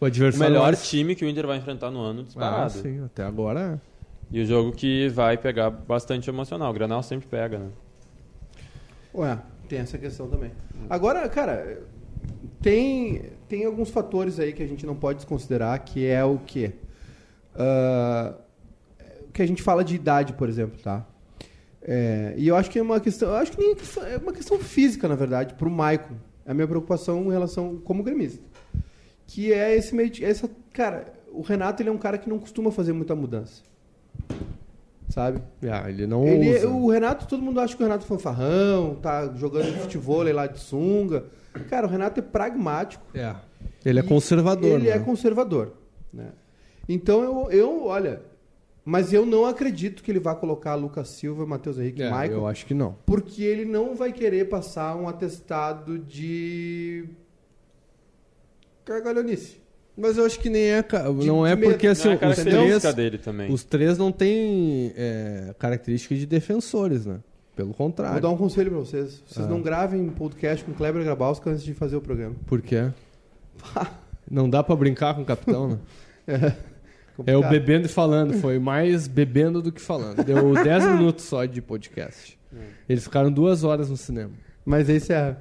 O 0.00 0.06
o 0.06 0.38
melhor 0.38 0.62
mais- 0.64 0.88
time 0.88 1.14
que 1.14 1.24
o 1.24 1.28
Inter 1.28 1.46
vai 1.46 1.58
enfrentar 1.58 1.90
no 1.90 2.00
ano 2.00 2.20
Ah, 2.20 2.24
disparado. 2.24 2.72
sim, 2.72 3.04
até 3.04 3.22
agora. 3.24 3.80
e 4.30 4.40
o 4.40 4.46
jogo 4.46 4.72
que 4.72 5.08
vai 5.10 5.36
pegar 5.36 5.68
bastante 5.70 6.30
emocional. 6.30 6.70
O 6.70 6.74
Granal 6.74 7.02
sempre 7.02 7.28
pega, 7.28 7.58
né? 7.58 7.68
Ué, 9.14 9.38
tem 9.68 9.78
essa 9.80 9.98
questão 9.98 10.26
também. 10.26 10.50
Agora, 10.88 11.28
cara, 11.28 11.82
tem, 12.60 13.24
tem 13.48 13.64
alguns 13.66 13.90
fatores 13.90 14.40
aí 14.40 14.52
que 14.54 14.62
a 14.62 14.66
gente 14.66 14.86
não 14.86 14.94
pode 14.96 15.16
desconsiderar, 15.18 15.78
que 15.84 16.06
é 16.06 16.24
o 16.24 16.38
quê? 16.38 16.72
Ah, 17.54 18.34
que 19.34 19.42
a 19.42 19.46
gente 19.46 19.62
fala 19.62 19.84
de 19.84 19.94
idade, 19.94 20.32
por 20.32 20.48
exemplo, 20.48 20.78
tá? 20.82 21.06
É, 21.84 22.34
e 22.36 22.46
eu 22.48 22.54
acho 22.56 22.70
que 22.70 22.78
é 22.78 22.82
uma 22.82 23.00
questão, 23.00 23.28
eu 23.30 23.36
acho 23.36 23.52
que 23.52 23.58
nem 23.60 23.72
é 23.72 23.74
questão- 23.74 24.06
é 24.06 24.16
uma 24.16 24.32
questão 24.32 24.58
física, 24.58 25.08
na 25.08 25.14
verdade, 25.16 25.54
pro 25.54 25.70
Maicon. 25.70 26.14
É 26.46 26.50
a 26.50 26.54
minha 26.54 26.66
preocupação 26.66 27.24
em 27.26 27.30
relação 27.30 27.76
como 27.84 28.02
gremista. 28.02 28.42
Que 29.26 29.52
é 29.52 29.74
esse 29.76 29.94
meio 29.94 30.10
essa, 30.22 30.48
cara, 30.72 31.12
o 31.32 31.40
Renato 31.40 31.82
ele 31.82 31.88
é 31.88 31.92
um 31.92 31.98
cara 31.98 32.18
que 32.18 32.28
não 32.28 32.38
costuma 32.38 32.70
fazer 32.70 32.92
muita 32.92 33.14
mudança. 33.14 33.62
Sabe? 35.08 35.42
Ah, 35.70 35.90
ele 35.90 36.06
não 36.06 36.26
Ele, 36.26 36.56
usa. 36.56 36.68
o 36.68 36.88
Renato, 36.90 37.26
todo 37.26 37.42
mundo 37.42 37.60
acha 37.60 37.76
que 37.76 37.82
o 37.82 37.86
Renato 37.86 38.04
é 38.04 38.08
fanfarrão, 38.08 38.94
tá 38.94 39.30
jogando 39.34 39.72
futebol 39.82 40.22
lá 40.32 40.46
de 40.46 40.58
sunga. 40.58 41.24
Cara, 41.68 41.86
o 41.86 41.90
Renato 41.90 42.18
é 42.20 42.22
pragmático. 42.22 43.04
É. 43.14 43.34
Ele 43.84 43.98
é 43.98 44.02
conservador, 44.02 44.80
Ele 44.80 44.88
né? 44.88 44.96
é 44.96 44.98
conservador. 44.98 45.74
Né? 46.12 46.28
Então 46.88 47.22
eu, 47.22 47.50
eu, 47.50 47.84
olha, 47.84 48.22
mas 48.84 49.12
eu 49.12 49.24
não 49.24 49.44
acredito 49.46 50.02
que 50.02 50.10
ele 50.10 50.18
vá 50.20 50.34
colocar 50.34 50.74
Lucas 50.74 51.08
Silva, 51.08 51.46
Matheus 51.46 51.78
Henrique 51.78 52.00
e 52.00 52.04
É, 52.04 52.10
Michael, 52.10 52.32
eu 52.32 52.46
acho 52.46 52.66
que 52.66 52.74
não. 52.74 52.96
porque 53.06 53.42
ele 53.42 53.64
não 53.64 53.94
vai 53.94 54.12
querer 54.12 54.48
passar 54.48 54.96
um 54.96 55.08
atestado 55.08 55.98
de 55.98 57.04
cargalhonice. 58.84 59.60
Mas 59.96 60.16
eu 60.16 60.24
acho 60.24 60.40
que 60.40 60.48
nem 60.48 60.70
é. 60.70 60.82
De- 60.82 61.26
não 61.26 61.46
é 61.46 61.54
porque 61.54 61.86
assim, 61.86 62.04
Não 62.08 62.12
é 62.12 62.14
os 62.16 62.20
característica 62.20 62.80
três. 62.80 62.94
dele 62.94 63.18
também. 63.18 63.52
Os 63.52 63.62
três 63.62 63.98
não 63.98 64.10
têm 64.10 64.92
é, 64.96 65.54
características 65.58 66.18
de 66.18 66.26
defensores, 66.26 67.04
né? 67.04 67.20
Pelo 67.54 67.74
contrário. 67.74 68.14
Vou 68.14 68.22
dar 68.22 68.30
um 68.30 68.36
conselho 68.38 68.70
pra 68.70 68.80
vocês. 68.80 69.22
Vocês 69.26 69.44
Ah. 69.44 69.48
não 69.48 69.60
gravem 69.60 70.08
podcast 70.08 70.64
com 70.64 70.72
Kleber 70.72 71.04
Grabowska 71.04 71.50
antes 71.50 71.62
de 71.62 71.74
fazer 71.74 71.96
o 71.96 72.00
programa. 72.00 72.34
Por 72.46 72.62
quê? 72.62 72.90
Não 74.30 74.48
dá 74.48 74.62
pra 74.62 74.74
brincar 74.74 75.14
com 75.14 75.20
o 75.20 75.24
capitão, 75.26 75.68
né? 75.68 75.78
É, 76.26 76.52
É 77.26 77.36
o 77.36 77.42
complicado. 77.42 77.50
bebendo 77.50 77.86
e 77.86 77.88
falando. 77.88 78.34
Foi 78.34 78.58
mais 78.58 79.06
bebendo 79.06 79.60
do 79.62 79.70
que 79.72 79.80
falando. 79.80 80.22
Deu 80.24 80.52
10 80.62 80.86
minutos 80.92 81.24
só 81.24 81.44
de 81.44 81.60
podcast. 81.62 82.38
Eles 82.88 83.04
ficaram 83.04 83.30
duas 83.32 83.64
horas 83.64 83.88
no 83.88 83.96
cinema. 83.96 84.32
Mas 84.64 84.88
esse 84.88 85.12
é. 85.12 85.36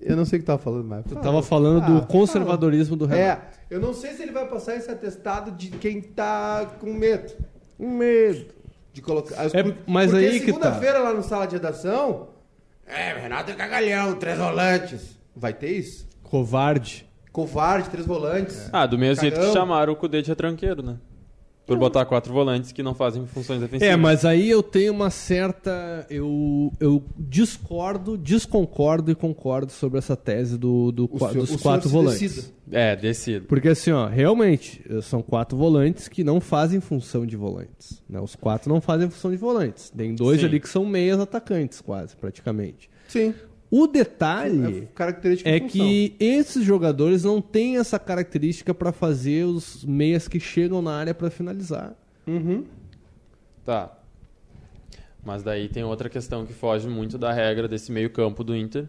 Eu 0.00 0.16
não 0.16 0.24
sei 0.24 0.38
o 0.38 0.42
que 0.42 0.46
tava 0.46 0.58
falando 0.62 0.84
mais. 0.86 1.04
Eu 1.10 1.16
tava 1.16 1.42
falando 1.42 1.82
Ah, 1.82 1.86
do 2.00 2.06
conservadorismo 2.06 2.96
do 2.96 3.04
Renato. 3.04 3.42
É, 3.70 3.74
eu 3.74 3.78
não 3.80 3.92
sei 3.92 4.12
se 4.14 4.22
ele 4.22 4.32
vai 4.32 4.48
passar 4.48 4.76
esse 4.76 4.90
atestado 4.90 5.50
de 5.52 5.68
quem 5.70 6.00
tá 6.00 6.64
com 6.80 6.92
medo. 6.94 7.32
Medo. 7.78 8.46
De 8.94 9.02
colocar. 9.02 9.34
É, 9.46 9.74
mas 9.86 10.10
porque 10.10 10.24
aí 10.24 10.32
que 10.40 10.46
tá. 10.46 10.52
segunda-feira 10.52 10.98
lá 11.00 11.12
no 11.12 11.22
sala 11.22 11.46
de 11.46 11.56
redação. 11.56 12.28
É, 12.86 13.14
o 13.14 13.18
Renato 13.20 13.50
é 13.50 13.54
cagalhão, 13.54 14.14
três 14.14 14.38
volantes. 14.38 15.18
Vai 15.36 15.52
ter 15.52 15.70
isso? 15.72 16.06
Covarde. 16.22 17.06
Covarde, 17.34 17.90
três 17.90 18.06
volantes. 18.06 18.70
Ah, 18.72 18.86
do 18.86 18.96
mesmo 18.96 19.20
jeito 19.20 19.40
que 19.40 19.52
chamaram 19.52 19.92
o 19.92 19.96
Cudê 19.96 20.22
de 20.22 20.28
retranqueiro, 20.28 20.84
né? 20.84 20.98
Por 21.66 21.76
botar 21.76 22.04
quatro 22.04 22.32
volantes 22.32 22.70
que 22.70 22.80
não 22.80 22.94
fazem 22.94 23.26
funções 23.26 23.58
defensivas. 23.60 23.92
É, 23.92 23.96
mas 23.96 24.24
aí 24.24 24.48
eu 24.48 24.62
tenho 24.62 24.92
uma 24.92 25.10
certa. 25.10 26.06
Eu, 26.08 26.70
eu 26.78 27.02
discordo, 27.18 28.16
desconcordo 28.16 29.10
e 29.10 29.16
concordo 29.16 29.72
sobre 29.72 29.98
essa 29.98 30.14
tese 30.14 30.56
do, 30.56 30.92
do, 30.92 31.04
O 31.10 31.18
dos 31.18 31.48
senhor 31.48 31.60
quatro 31.60 31.88
volantes. 31.88 32.20
decida. 32.20 32.54
É, 32.70 32.94
descido. 32.94 33.46
Porque 33.46 33.68
assim, 33.68 33.90
ó, 33.90 34.06
realmente, 34.06 34.80
eh, 34.88 35.00
são 35.00 35.20
quatro 35.20 35.58
volantes 35.58 36.06
que 36.06 36.22
não 36.22 36.40
fazem 36.40 36.80
função 36.80 37.26
de 37.26 37.36
volantes. 37.36 38.00
Né? 38.08 38.20
Os 38.20 38.36
quatro 38.36 38.72
não 38.72 38.80
fazem 38.80 39.10
função 39.10 39.32
de 39.32 39.38
volantes. 39.38 39.90
Tem 39.90 40.14
dois 40.14 40.38
Sim. 40.40 40.46
ali 40.46 40.60
que 40.60 40.68
são 40.68 40.84
meias 40.84 41.18
atacantes, 41.18 41.80
quase, 41.80 42.14
praticamente. 42.14 42.88
Sim. 43.08 43.34
O 43.76 43.88
detalhe 43.88 44.82
É 44.84 44.86
característica 44.94 45.50
é 45.50 45.54
função. 45.58 45.68
que 45.68 46.14
esses 46.20 46.62
jogadores 46.64 47.24
não 47.24 47.40
têm 47.40 47.76
essa 47.76 47.98
característica 47.98 48.72
para 48.72 48.92
fazer 48.92 49.42
os 49.44 49.84
meias 49.84 50.28
que 50.28 50.38
chegam 50.38 50.80
na 50.80 50.92
área 50.94 51.12
para 51.12 51.28
finalizar. 51.28 51.92
Uhum. 52.24 52.64
Tá. 53.64 53.90
Mas 55.24 55.42
daí 55.42 55.68
tem 55.68 55.82
outra 55.82 56.08
questão 56.08 56.46
que 56.46 56.52
foge 56.52 56.88
muito 56.88 57.18
da 57.18 57.32
regra 57.32 57.66
desse 57.66 57.90
meio-campo 57.90 58.44
do 58.44 58.54
Inter, 58.54 58.84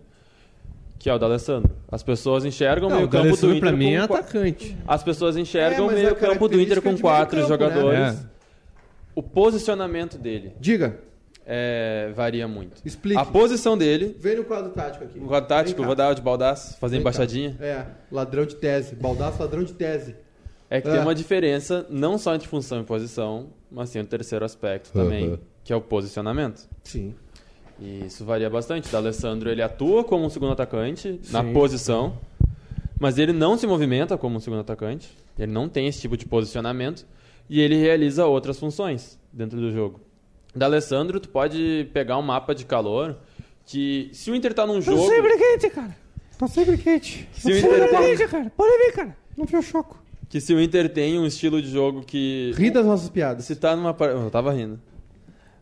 que 0.99 1.09
é 1.09 1.13
o 1.15 1.17
da 1.17 1.25
Alessandro. 1.25 1.71
As 1.91 2.03
pessoas 2.03 2.45
enxergam 2.45 2.87
o 2.87 2.91
Não, 2.91 2.97
o 2.97 2.99
meio-campo 2.99 3.37
do 3.37 3.47
Inter 3.47 3.59
pra 3.61 3.71
mim 3.71 3.93
é 3.93 3.97
atacante. 4.01 4.77
As 4.87 5.03
pessoas 5.03 5.35
enxergam 5.35 5.85
É, 5.85 5.87
o 5.87 5.89
a 5.89 5.93
meio-campo 5.93 6.47
do 6.47 6.61
Inter 6.61 6.79
com 6.81 6.95
quatro 6.95 7.41
né? 7.41 7.47
jogadores. 7.47 7.99
É. 8.21 8.35
O 9.15 9.23
posicionamento 9.23 10.17
dele 10.19 10.51
Diga, 10.59 10.99
é, 11.45 12.11
varia 12.15 12.47
muito. 12.47 12.81
explique. 12.85 13.17
A 13.19 13.25
posição 13.25 13.77
dele, 13.77 14.15
Vem 14.19 14.37
no 14.37 14.43
quadro 14.45 14.71
tático 14.71 15.03
aqui. 15.03 15.19
no 15.19 15.27
quadro 15.27 15.47
tático, 15.47 15.79
eu 15.79 15.83
cá. 15.83 15.87
vou 15.87 15.95
dar 15.95 16.11
o 16.11 16.15
de 16.15 16.21
baldaço, 16.21 16.77
fazer 16.79 16.95
Vem 16.97 17.03
cá. 17.03 17.09
embaixadinha, 17.09 17.55
É, 17.59 17.85
ladrão 18.11 18.45
de 18.45 18.55
tese. 18.55 18.95
Baldaço, 18.95 19.39
ladrão 19.41 19.63
de 19.63 19.73
tese. 19.73 20.15
é 20.69 20.81
que 20.81 20.87
Ah. 20.87 20.91
tem 20.93 21.01
uma 21.01 21.13
diferença 21.13 21.85
não 21.89 22.17
só 22.17 22.33
entre 22.33 22.47
função 22.47 22.81
e 22.81 22.83
posição, 22.83 23.49
mas 23.71 23.91
tem 23.91 24.01
o 24.01 24.05
terceiro 24.05 24.43
aspecto 24.43 24.91
também, 24.91 25.29
Uhum. 25.29 25.37
que 25.63 25.71
é 25.71 25.75
o 25.75 25.81
posicionamento. 25.81 26.67
Sim. 26.83 27.13
E 27.79 28.05
isso 28.05 28.25
varia 28.25 28.49
bastante. 28.49 28.91
O 28.93 28.97
Alessandro 28.97 29.49
ele 29.49 29.61
atua 29.61 30.03
como 30.03 30.25
um 30.25 30.29
segundo 30.29 30.53
atacante 30.53 31.19
na 31.31 31.43
Sim. 31.43 31.53
posição, 31.53 32.17
mas 32.99 33.17
ele 33.19 33.31
não 33.33 33.57
se 33.57 33.67
movimenta 33.67 34.17
como 34.17 34.37
um 34.37 34.39
segundo 34.39 34.61
atacante. 34.61 35.15
Ele 35.37 35.51
não 35.51 35.67
tem 35.69 35.85
esse 35.87 35.99
tipo 36.01 36.15
de 36.17 36.25
posicionamento 36.25 37.05
e 37.49 37.59
ele 37.61 37.75
realiza 37.75 38.25
outras 38.25 38.57
funções 38.57 39.19
dentro 39.31 39.59
do 39.59 39.71
jogo. 39.71 39.99
Da 40.55 40.65
Alessandro, 40.67 41.19
tu 41.19 41.29
pode 41.29 41.89
pegar 41.93 42.17
um 42.17 42.21
mapa 42.21 42.55
de 42.55 42.65
calor 42.65 43.17
que 43.65 44.09
se 44.13 44.31
o 44.31 44.35
Inter 44.35 44.53
tá 44.53 44.65
num 44.65 44.79
jogo, 44.81 45.07
quente, 45.37 45.69
cara. 45.69 45.95
Tá 46.37 46.47
sempre 46.47 46.77
quente. 46.77 47.27
se 47.33 47.51
o 47.51 47.57
Inter 47.57 47.89
tem, 47.89 48.27
cara. 48.27 48.51
Pode 48.55 48.77
vir, 48.85 48.93
cara. 48.93 49.17
Não 49.37 49.45
fio 49.47 49.61
choco. 49.61 50.01
que 50.29 50.39
se 50.39 50.53
o 50.53 50.61
Inter 50.61 50.89
tem 50.91 51.19
um 51.19 51.25
estilo 51.25 51.61
de 51.61 51.69
jogo 51.69 52.01
que 52.03 52.51
Ri 52.55 52.69
das 52.71 52.85
nossas 52.85 53.09
piadas. 53.09 53.45
se 53.45 53.55
tá 53.55 53.75
numa 53.75 53.93
par- 53.93 54.09
eu 54.11 54.29
tava 54.29 54.51
rindo. 54.53 54.79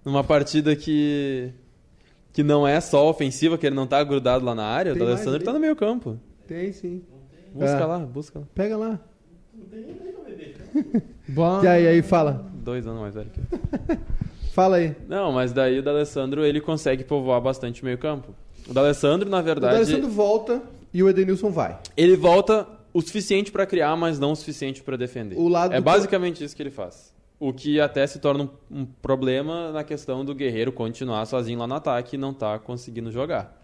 Numa 0.06 0.24
partida 0.24 0.76
que 0.76 1.52
que 2.34 2.42
não 2.44 2.68
é 2.68 2.82
só 2.82 3.08
ofensiva, 3.10 3.58
que 3.58 3.66
ele 3.68 3.76
não 3.76 3.86
tá 3.88 4.04
grudado 4.04 4.44
lá 4.44 4.56
na 4.56 4.66
área, 4.66 4.92
o 4.92 4.96
Tem 4.96 5.04
mais 5.04 5.16
Alessandro 5.18 5.44
tá 5.44 5.54
no 5.54 5.60
meio 5.60 5.76
campo. 5.76 6.20
Tem 6.48 6.72
sim. 6.74 7.02
Busca 7.54 7.78
É. 7.78 7.86
lá, 7.86 8.00
busca 8.00 8.40
lá. 8.40 8.46
Pega 8.56 8.76
lá. 8.78 9.00
Bah. 11.30 11.62
E 11.64 11.68
aí, 11.68 11.88
aí 11.88 12.02
fala. 12.02 12.46
dois 12.56 12.86
anos 12.88 13.00
mais 13.02 13.14
velho 13.16 13.30
que 13.30 13.40
eu. 13.40 13.98
Fala 14.54 14.76
aí. 14.78 14.96
Não, 15.10 15.32
mas 15.32 15.52
daí 15.52 15.80
o 15.80 15.84
D'Alessandro, 15.84 16.46
ele 16.46 16.62
consegue 16.62 17.04
povoar 17.04 17.42
bastante 17.42 17.82
o 17.82 17.86
meio 17.86 17.98
campo. 17.98 18.36
O 18.70 18.74
D'Alessandro, 18.74 19.28
na 19.28 19.40
O 19.40 19.44
verdade, 19.44 19.74
D'Alessandro 19.74 20.10
volta 20.10 20.62
e 20.94 21.02
o 21.02 21.10
Edenilson 21.10 21.50
vai. 21.50 21.80
ele 21.98 22.16
volta 22.16 22.68
o 22.94 23.02
suficiente 23.02 23.52
pra 23.52 23.66
criar, 23.66 23.96
mas 23.96 24.20
não 24.20 24.34
o 24.34 24.36
suficiente 24.36 24.84
pra 24.84 24.96
defender. 24.96 25.36
O 25.40 25.48
lado 25.48 25.74
é 25.74 25.82
basicamente 25.82 26.44
isso 26.44 26.56
que 26.56 26.62
ele 26.62 26.70
faz. 26.70 27.12
O 27.40 27.52
que 27.52 27.82
até 27.82 28.06
se 28.06 28.20
torna 28.20 28.44
um, 28.70 28.80
um 28.82 28.86
problema 28.86 29.72
na 29.72 29.84
questão 29.84 30.24
do 30.24 30.36
Guerreiro 30.36 30.72
continuar 30.72 31.26
sozinho 31.26 31.58
lá 31.58 31.66
no 31.66 31.74
ataque 31.74 32.16
e 32.16 32.20
não 32.20 32.32
tá 32.32 32.60
conseguindo 32.60 33.12
jogar. 33.12 33.60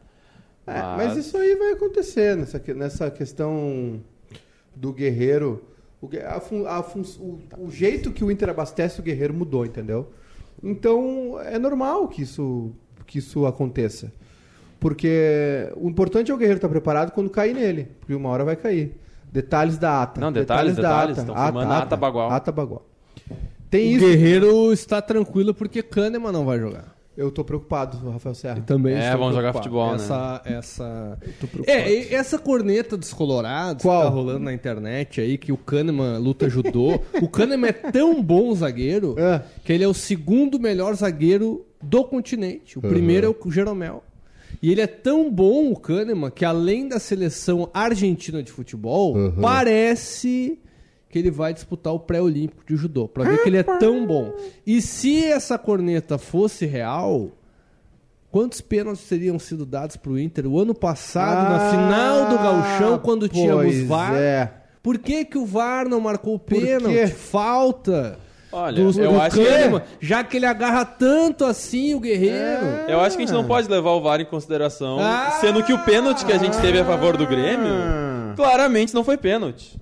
É, 0.66 0.82
mas 0.98 1.16
isso 1.16 1.38
aí 1.38 1.56
vai 1.56 1.74
acontecer 1.74 2.36
nessa, 2.36 2.62
nessa 2.76 3.12
questão 3.12 4.02
do 4.76 4.92
Guerreiro. 4.92 5.64
O, 6.02 6.10
a 6.26 6.78
a 6.78 6.80
o, 6.80 7.40
o 7.68 7.72
jeito 7.72 8.12
que 8.12 8.24
o 8.24 8.32
Inter 8.32 8.50
abastece 8.50 9.00
o 9.00 9.04
Guerreiro 9.04 9.36
mudou, 9.36 9.66
entendeu? 9.66 10.12
Então 10.64 11.40
é 11.42 11.58
normal 11.58 12.08
que 12.08 12.22
isso, 12.22 12.72
que 13.06 13.20
isso 13.20 13.46
aconteça. 13.46 14.12
Porque 14.80 15.70
o 15.76 15.90
importante 15.90 16.32
é 16.32 16.34
o 16.34 16.38
Guerreiro 16.38 16.58
estar 16.58 16.70
preparado 16.70 17.12
quando 17.12 17.30
cair 17.30 17.54
nele, 17.54 17.90
porque 18.00 18.14
uma 18.14 18.30
hora 18.30 18.46
vai 18.46 18.56
cair. 18.56 18.96
Detalhes 19.32 19.78
da 19.78 20.02
ata. 20.02 20.22
Não, 20.22 20.32
detalhes, 20.32 20.76
detalhes, 20.76 21.18
estão 21.18 21.36
filmando 21.36 21.72
a 21.72 21.78
ata 21.80 21.96
bagual. 21.96 22.32
Ata 22.32 22.52
bagual. 22.52 22.86
Tem 23.70 23.94
O 23.94 23.98
isso. 23.98 24.06
Guerreiro 24.06 24.74
está 24.74 25.02
tranquilo 25.02 25.54
porque 25.54 25.84
Kahneman 25.84 26.32
não 26.32 26.46
vai 26.46 26.60
jogar. 26.60 26.96
Eu 27.20 27.30
tô 27.32 27.44
preocupado, 27.44 27.98
Rafael 28.12 28.34
Serra. 28.34 28.60
E 28.60 28.62
também 28.62 28.96
É, 28.96 29.06
estou 29.06 29.20
vão 29.20 29.34
jogar 29.34 29.52
preocupado. 29.52 29.64
futebol, 29.64 29.90
né? 29.92 29.96
essa, 29.96 30.42
Essa, 30.46 31.18
Tô 31.40 31.48
preocupado. 31.48 31.78
É, 31.80 31.92
e 31.92 32.14
essa 32.16 32.40
corneta 32.40 32.96
dos 32.96 33.12
colorados 33.14 33.84
Qual? 33.84 34.00
que 34.02 34.08
tá 34.08 34.14
rolando 34.14 34.40
na 34.40 34.54
internet 34.54 35.20
aí, 35.20 35.38
que 35.38 35.52
o 35.52 35.58
Kahneman 35.58 36.18
luta 36.18 36.50
judô. 36.50 37.00
o 37.22 37.28
Kahneman 37.28 37.70
é 37.70 37.74
tão 37.74 38.24
bom 38.24 38.56
zagueiro 38.56 39.16
É. 39.20 39.42
que 39.66 39.74
ele 39.74 39.84
é 39.84 39.88
o 39.88 39.94
segundo 39.94 40.58
melhor 40.60 40.96
zagueiro 40.96 41.66
do 41.82 42.06
continente. 42.06 42.80
O 42.80 42.82
primeiro 42.82 43.28
é 43.28 43.30
o 43.48 43.52
Jeromel. 43.52 44.02
E 44.62 44.72
ele 44.72 44.82
é 44.82 44.88
tão 44.88 45.30
bom, 45.32 45.72
o 45.72 45.76
Kahneman, 45.78 46.32
que 46.32 46.44
além 46.46 46.88
da 46.88 47.00
seleção 47.00 47.70
argentina 47.74 48.42
de 48.42 48.52
futebol, 48.52 49.16
Uhum. 49.16 49.34
parece 49.42 50.58
que 51.10 51.18
ele 51.20 51.32
vai 51.32 51.54
disputar 51.54 51.94
o 51.94 52.00
pré-olímpico 52.00 52.64
de 52.68 52.76
judô, 52.76 53.08
pra 53.08 53.24
ver 53.24 53.42
que 53.42 53.50
ele 53.50 53.58
é 53.58 53.64
tão 53.64 54.06
bom. 54.06 54.32
E 54.66 54.82
se 54.82 55.24
essa 55.26 55.58
corneta 55.58 56.18
fosse 56.18 56.66
real, 56.66 57.30
quantos 58.32 58.62
pênaltis 58.62 59.08
teriam 59.08 59.40
sido 59.40 59.66
dados 59.66 59.98
pro 59.98 60.20
Inter 60.20 60.46
o 60.46 60.60
ano 60.60 60.74
passado, 60.76 61.50
na 61.50 61.70
final 61.72 62.30
do 62.30 62.38
Gauchão, 62.38 63.00
quando 63.00 63.28
tínhamos 63.28 63.76
Ah, 63.76 63.86
VAR? 63.88 64.14
É. 64.16 64.54
Por 64.84 64.98
que, 65.00 65.26
que 65.26 65.38
o 65.38 65.46
VAR 65.46 65.90
não 65.90 66.00
marcou 66.00 66.36
o 66.36 66.40
pênalti? 66.40 67.08
Falta. 67.08 68.18
Olha, 68.52 68.76
do, 68.84 69.00
eu 69.02 69.12
do 69.14 69.22
acho 69.22 69.36
que- 69.38 69.82
já 70.02 70.24
que 70.24 70.38
ele 70.38 70.46
agarra 70.46 70.84
tanto 70.84 71.46
assim 71.46 71.94
o 71.94 72.00
guerreiro. 72.00 72.66
Eu 72.88 73.00
acho 73.00 73.16
que 73.16 73.22
a 73.24 73.26
gente 73.26 73.36
não 73.36 73.46
pode 73.46 73.68
levar 73.70 73.92
o 73.92 74.02
VAR 74.02 74.22
em 74.22 74.26
consideração, 74.26 74.98
Ah! 75.00 75.38
sendo 75.42 75.64
que 75.64 75.72
o 75.74 75.78
pênalti 75.86 76.26
que 76.26 76.32
a 76.34 76.38
gente 76.38 76.58
teve 76.60 76.80
a 76.80 76.86
favor 76.86 77.16
do 77.18 77.28
Grêmio, 77.28 77.68
Ah. 77.72 78.34
claramente 78.36 78.94
não 78.94 79.04
foi 79.04 79.18
pênalti. 79.18 79.78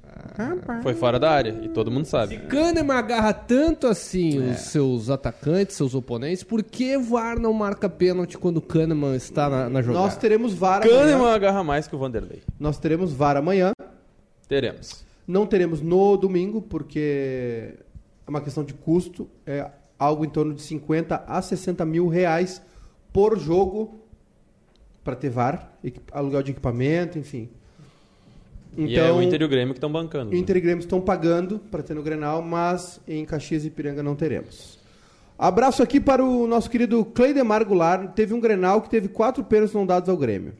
Foi 0.83 0.93
fora 0.93 1.19
da 1.19 1.31
área, 1.31 1.59
e 1.63 1.69
todo 1.69 1.89
mundo 1.91 2.05
sabe. 2.05 2.37
Kahneman 2.37 2.95
agarra 2.95 3.33
tanto 3.33 3.87
assim 3.87 4.37
É. 4.47 4.51
os 4.51 4.59
seus 4.59 5.09
atacantes, 5.09 5.75
seus 5.75 5.95
oponentes, 5.95 6.43
por 6.43 6.63
que 6.63 6.97
VAR 6.97 7.39
não 7.39 7.53
marca 7.53 7.89
pênalti 7.89 8.37
quando 8.37 8.61
Kahneman 8.61 9.15
está 9.15 9.49
na, 9.49 9.69
na 9.69 9.81
jogada? 9.81 10.03
Nós 10.05 10.17
teremos 10.17 10.53
VAR 10.53 10.81
Kahneman 10.81 11.13
amanhã. 11.15 11.33
agarra 11.35 11.63
mais 11.63 11.87
que 11.87 11.95
o 11.95 11.99
Vanderlei. 11.99 12.41
Nós 12.59 12.77
teremos 12.77 13.13
VAR 13.13 13.37
amanhã. 13.37 13.71
Teremos. 14.47 15.03
Não 15.27 15.45
teremos 15.45 15.81
no 15.81 16.15
domingo, 16.17 16.61
porque 16.61 17.73
é 18.25 18.29
uma 18.29 18.39
questão 18.41 18.63
de 18.63 18.73
custo. 18.73 19.27
É 19.45 19.69
algo 19.99 20.23
em 20.23 20.29
torno 20.29 20.53
de 20.53 20.61
50 20.61 21.23
a 21.27 21.41
60 21.41 21.83
mil 21.85 22.07
reais 22.07 22.61
por 23.11 23.37
jogo 23.37 23.99
para 25.03 25.15
ter 25.15 25.29
VAR, 25.29 25.71
aluguel 26.11 26.43
de 26.43 26.51
equipamento, 26.51 27.17
enfim. 27.17 27.49
E 28.77 28.95
é 28.97 29.11
o 29.11 29.21
Inter 29.21 29.41
e 29.41 29.45
o 29.45 29.49
Grêmio 29.49 29.73
que 29.73 29.77
estão 29.77 29.91
bancando. 29.91 30.31
né? 30.31 30.37
Inter 30.37 30.57
e 30.57 30.61
Grêmio 30.61 30.81
estão 30.81 31.01
pagando 31.01 31.59
para 31.59 31.81
ter 31.83 31.93
no 31.93 32.03
Grenal, 32.03 32.41
mas 32.41 32.99
em 33.07 33.25
Caxias 33.25 33.65
e 33.65 33.69
Piranga 33.69 34.03
não 34.03 34.15
teremos. 34.15 34.77
Abraço 35.37 35.83
aqui 35.83 35.99
para 35.99 36.23
o 36.23 36.47
nosso 36.47 36.69
querido 36.69 37.03
Cleidemar 37.05 37.63
Goulart. 37.65 38.11
Teve 38.13 38.33
um 38.33 38.39
Grenal 38.39 38.81
que 38.81 38.89
teve 38.89 39.07
quatro 39.07 39.43
pênaltis 39.43 39.73
não 39.75 39.85
dados 39.85 40.09
ao 40.09 40.17
Grêmio. 40.17 40.53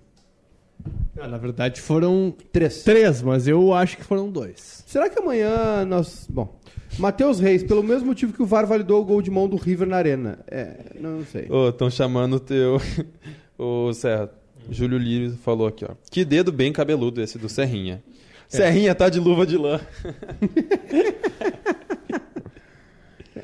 Ah, 1.19 1.27
na 1.27 1.37
verdade 1.37 1.81
foram 1.81 2.33
Três. 2.51 2.83
três, 2.83 3.21
mas 3.23 3.47
eu 3.47 3.73
acho 3.73 3.97
que 3.97 4.03
foram 4.03 4.29
dois. 4.29 4.83
Será 4.85 5.09
que 5.09 5.17
amanhã 5.19 5.83
nós. 5.85 6.27
Bom. 6.29 6.55
Matheus 6.99 7.39
Reis, 7.39 7.63
pelo 7.63 7.83
mesmo 7.83 8.07
motivo 8.07 8.33
que 8.33 8.41
o 8.41 8.45
VAR 8.45 8.65
validou 8.65 9.01
o 9.01 9.05
gol 9.05 9.21
de 9.21 9.29
mão 9.29 9.47
do 9.47 9.55
River 9.57 9.87
na 9.87 9.97
Arena. 9.97 10.39
É, 10.47 10.77
não 10.99 11.23
sei. 11.25 11.47
Estão 11.69 11.89
chamando 11.89 12.35
o 12.35 12.39
teu. 12.39 12.79
o 13.57 13.91
Serra. 13.93 14.31
Júlio 14.69 14.97
Lírio 14.97 15.37
falou 15.43 15.67
aqui, 15.67 15.85
ó. 15.85 15.95
Que 16.11 16.23
dedo 16.25 16.51
bem 16.51 16.71
cabeludo 16.73 17.21
esse 17.21 17.37
do 17.37 17.47
Serrinha. 17.49 18.03
Serrinha 18.49 18.93
tá 18.95 19.09
de 19.09 19.19
luva 19.19 19.45
de 19.45 19.57
lã. 19.57 19.79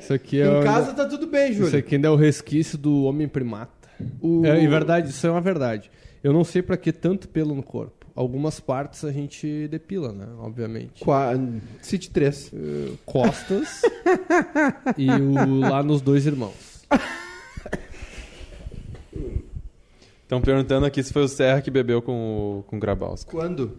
Isso 0.00 0.12
aqui 0.12 0.40
é 0.40 0.46
Em 0.46 0.60
o- 0.60 0.62
casa 0.62 0.92
tá 0.92 1.06
tudo 1.06 1.26
bem, 1.26 1.50
Isso 1.52 1.64
Júlio. 1.64 1.78
aqui 1.78 1.94
ainda 1.94 2.08
é 2.08 2.10
o 2.10 2.16
resquício 2.16 2.76
do 2.76 3.04
homem 3.04 3.28
primata. 3.28 3.72
O- 4.20 4.44
É, 4.44 4.60
em 4.60 4.68
verdade, 4.68 5.08
isso 5.10 5.26
é 5.26 5.30
uma 5.30 5.40
verdade. 5.40 5.90
Eu 6.22 6.32
não 6.32 6.42
sei 6.44 6.62
pra 6.62 6.76
que 6.76 6.92
tanto 6.92 7.28
pelo 7.28 7.54
no 7.54 7.62
corpo. 7.62 8.04
Algumas 8.14 8.60
partes 8.60 9.04
a 9.04 9.10
gente 9.12 9.66
depila, 9.68 10.12
né? 10.12 10.26
Obviamente. 10.38 11.02
Qua- 11.02 11.32
City 11.82 12.10
3. 12.10 12.52
Costas 13.04 13.82
e 14.96 15.10
o 15.10 15.60
lá 15.60 15.82
nos 15.82 16.00
dois 16.00 16.24
irmãos. 16.26 16.84
Estão 20.36 20.40
perguntando 20.54 20.84
aqui 20.86 21.02
se 21.02 21.12
foi 21.12 21.22
o 21.22 21.28
Serra 21.28 21.60
que 21.62 21.70
bebeu 21.70 22.02
com 22.02 22.58
o, 22.60 22.62
com 22.64 22.76
o. 22.76 22.80
Quando? 23.26 23.76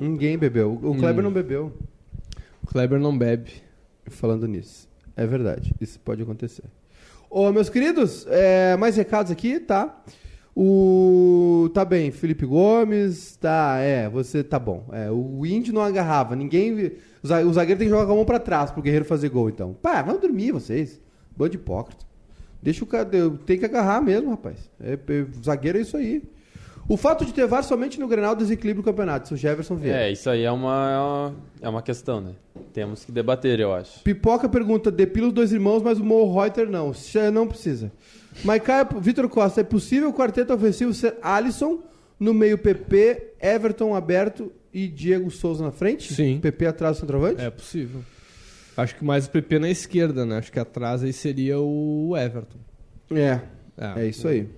Ninguém 0.00 0.36
bebeu. 0.36 0.78
O 0.82 0.94
Kleber 0.96 1.22
não 1.22 1.32
bebeu. 1.32 1.72
O 2.62 2.66
Kleber 2.66 2.98
não 2.98 3.16
bebe. 3.16 3.52
Falando 4.08 4.46
nisso. 4.48 4.88
É 5.16 5.26
verdade. 5.26 5.72
Isso 5.80 6.00
pode 6.00 6.22
acontecer. 6.22 6.64
Ô, 7.30 7.52
meus 7.52 7.68
queridos, 7.68 8.26
é, 8.28 8.76
mais 8.76 8.96
recados 8.96 9.30
aqui, 9.30 9.60
tá? 9.60 10.02
O. 10.54 11.70
Tá 11.74 11.84
bem, 11.84 12.10
Felipe 12.10 12.46
Gomes, 12.46 13.36
tá, 13.36 13.76
é, 13.78 14.08
você 14.08 14.42
tá 14.42 14.58
bom. 14.58 14.86
É, 14.92 15.10
o 15.10 15.44
Indy 15.46 15.70
não 15.72 15.82
agarrava, 15.82 16.34
ninguém. 16.34 16.92
O 17.22 17.26
za- 17.28 17.42
o 17.44 17.52
zagueiro 17.52 17.78
tem 17.78 17.86
que 17.88 17.92
jogar 17.94 18.06
com 18.06 18.12
a 18.12 18.16
mão 18.16 18.24
pra 18.24 18.38
trás 18.40 18.70
pro 18.70 18.82
guerreiro 18.82 19.04
fazer 19.04 19.28
gol, 19.28 19.48
então. 19.50 19.74
Pá, 19.74 20.02
vamos 20.02 20.20
dormir 20.20 20.52
vocês. 20.52 21.00
Bando 21.36 21.50
de 21.50 21.56
hipócrita. 21.58 22.04
Deixa 22.62 22.84
o 22.84 22.86
cara. 22.86 23.08
Tem 23.44 23.58
que 23.58 23.64
agarrar 23.64 24.00
mesmo, 24.00 24.30
rapaz. 24.30 24.58
É, 24.80 24.94
é, 24.94 25.26
zagueiro 25.44 25.78
é 25.78 25.82
isso 25.82 25.96
aí. 25.96 26.22
O 26.88 26.96
fato 26.96 27.24
de 27.24 27.34
ter 27.34 27.46
VAR 27.46 27.64
somente 27.64 27.98
no 27.98 28.06
Grenal 28.06 28.36
desequilibra 28.36 28.80
o 28.80 28.84
campeonato, 28.84 29.26
se 29.26 29.34
o 29.34 29.36
Jefferson 29.36 29.74
vier. 29.74 30.02
É, 30.02 30.12
isso 30.12 30.30
aí 30.30 30.44
é 30.44 30.52
uma, 30.52 31.34
é 31.60 31.68
uma 31.68 31.82
questão, 31.82 32.20
né? 32.20 32.32
Temos 32.72 33.04
que 33.04 33.10
debater, 33.10 33.58
eu 33.58 33.74
acho. 33.74 34.00
Pipoca 34.02 34.48
pergunta: 34.48 34.90
depila 34.90 35.28
os 35.28 35.32
dois 35.32 35.52
irmãos, 35.52 35.82
mas 35.82 35.98
o 35.98 36.04
Mo 36.04 36.32
Reuter 36.32 36.70
não. 36.70 36.92
Não 37.32 37.48
precisa. 37.48 37.90
Maicaia, 38.44 38.86
Vitor 39.00 39.28
Costa, 39.28 39.62
é 39.62 39.64
possível 39.64 40.10
o 40.10 40.12
quarteto 40.12 40.52
ofensivo 40.52 40.92
ser 40.94 41.16
Alisson 41.22 41.80
no 42.20 42.32
meio 42.32 42.56
PP, 42.56 43.34
Everton 43.40 43.94
aberto 43.94 44.52
e 44.72 44.86
Diego 44.86 45.30
Souza 45.30 45.64
na 45.64 45.72
frente? 45.72 46.12
Sim. 46.12 46.38
PP 46.40 46.66
atrás 46.66 46.96
do 46.96 47.00
centroavante? 47.00 47.40
É 47.40 47.50
possível. 47.50 48.02
Acho 48.76 48.94
que 48.96 49.04
mais 49.04 49.26
o 49.26 49.30
PP 49.30 49.58
na 49.58 49.70
esquerda, 49.70 50.26
né? 50.26 50.38
Acho 50.38 50.52
que 50.52 50.58
atrás 50.58 51.02
aí 51.02 51.12
seria 51.12 51.58
o 51.58 52.14
Everton. 52.16 52.58
É. 53.10 53.40
É. 53.78 54.02
É 54.02 54.06
isso 54.06 54.28
aí. 54.28 54.48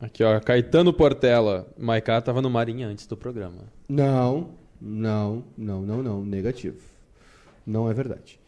Aqui, 0.00 0.22
ó, 0.22 0.38
Caetano 0.40 0.92
Portela. 0.92 1.66
Maiká 1.78 2.20
tava 2.20 2.40
no 2.42 2.50
Marinha 2.50 2.86
antes 2.86 3.06
do 3.06 3.16
programa. 3.16 3.64
Não, 3.88 4.50
não, 4.80 5.44
não, 5.56 5.82
não, 5.82 6.02
não. 6.02 6.24
Negativo. 6.24 6.76
Não 7.66 7.90
é 7.90 7.94
verdade. 7.94 8.38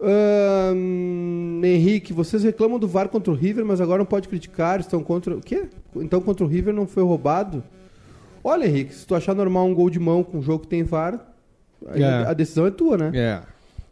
Ahn, 0.00 1.60
Henrique, 1.64 2.12
vocês 2.12 2.42
reclamam 2.42 2.78
do 2.78 2.86
VAR 2.88 3.08
contra 3.08 3.32
o 3.32 3.36
River, 3.36 3.64
mas 3.64 3.80
agora 3.80 3.98
não 3.98 4.06
pode 4.06 4.28
criticar, 4.28 4.80
estão 4.80 5.02
contra. 5.02 5.36
O 5.36 5.40
quê? 5.40 5.68
Então 5.96 6.20
contra 6.20 6.44
o 6.44 6.48
River 6.48 6.72
não 6.74 6.86
foi 6.86 7.02
roubado? 7.02 7.62
Olha, 8.44 8.66
Henrique, 8.66 8.94
se 8.94 9.06
tu 9.06 9.14
achar 9.14 9.34
normal 9.34 9.66
um 9.66 9.74
gol 9.74 9.90
de 9.90 9.98
mão 9.98 10.22
com 10.22 10.38
um 10.38 10.42
jogo 10.42 10.60
que 10.64 10.68
tem 10.68 10.82
VAR, 10.82 11.20
É. 11.88 12.04
a 12.04 12.32
decisão 12.32 12.66
é 12.66 12.70
tua, 12.70 12.96
né? 12.96 13.10
É. 13.14 13.42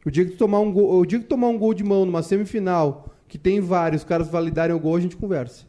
O 0.05 0.11
dia 0.11 0.25
que 0.25 0.33
tu 0.33 0.37
tomar 0.38 0.61
um 0.61 0.73
gol, 0.73 0.99
o 1.01 1.07
dia 1.07 1.19
que 1.19 1.25
tu 1.25 1.29
tomar 1.29 1.49
um 1.49 1.59
gol 1.59 1.73
de 1.75 1.83
mão 1.83 2.05
numa 2.05 2.23
semifinal 2.23 3.07
que 3.29 3.38
tem 3.38 3.57
e 3.57 3.97
os 3.97 4.05
caras 4.05 4.29
validarem 4.29 4.75
o 4.77 4.79
gol, 4.79 4.97
a 4.97 5.01
gente 5.01 5.17
conversa. 5.17 5.64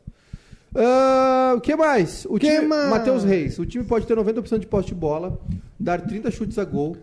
Ah, 0.76 1.54
O 1.56 1.62
que 1.62 1.76
mais? 1.76 2.26
O 2.30 2.38
Que 2.38 2.48
time, 2.54 2.68
mais? 2.68 2.90
Matheus 2.90 3.24
Reis. 3.24 3.58
O 3.58 3.66
time 3.66 3.84
pode 3.84 4.06
ter 4.06 4.16
90% 4.16 4.60
de 4.60 4.68
posse 4.68 4.90
de 4.90 4.96
bola, 4.96 5.40
dar 5.80 6.02
30 6.02 6.30
chutes 6.32 6.60
a 6.60 6.66
gol, 6.66 6.98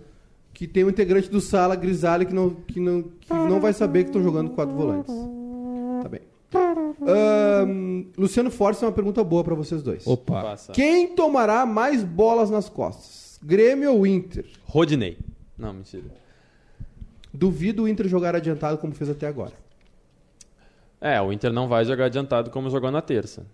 que 0.52 0.66
tem 0.68 0.84
um 0.84 0.90
integrante 0.90 1.30
do 1.30 1.40
Sala, 1.40 1.74
Grisalho, 1.74 2.26
que 2.26 2.34
não, 2.34 2.50
que 2.50 2.78
não, 2.78 3.02
que 3.02 3.32
não 3.32 3.60
vai 3.60 3.72
saber 3.72 4.04
que 4.04 4.10
estão 4.10 4.22
jogando 4.22 4.50
quatro 4.50 4.74
volantes. 4.74 5.12
Tá 6.02 6.08
bem. 6.08 6.20
Ahn, 7.06 8.04
Luciano 8.16 8.50
Forte 8.50 8.84
é 8.84 8.86
uma 8.86 8.92
pergunta 8.92 9.24
boa 9.24 9.42
pra 9.42 9.54
vocês 9.54 9.82
dois. 9.82 10.06
Opa. 10.06 10.42
Passa. 10.42 10.72
Quem 10.72 11.08
tomará 11.08 11.64
mais 11.64 12.04
bolas 12.04 12.50
nas 12.50 12.68
costas? 12.68 13.38
Grêmio 13.42 13.94
ou 13.94 14.06
Inter? 14.06 14.44
Rodinei. 14.64 15.18
Não, 15.58 15.72
mentira. 15.72 16.04
Duvido 17.32 17.84
o 17.84 17.88
Inter 17.88 18.08
jogar 18.08 18.36
adiantado 18.36 18.78
como 18.78 18.94
fez 18.94 19.08
até 19.08 19.26
agora. 19.26 19.52
É, 21.00 21.20
o 21.20 21.32
Inter 21.32 21.52
não 21.52 21.66
vai 21.66 21.84
jogar 21.84 22.06
adiantado 22.06 22.50
como 22.50 22.70
jogou 22.70 22.90
na 22.90 23.00
terça. 23.00 23.44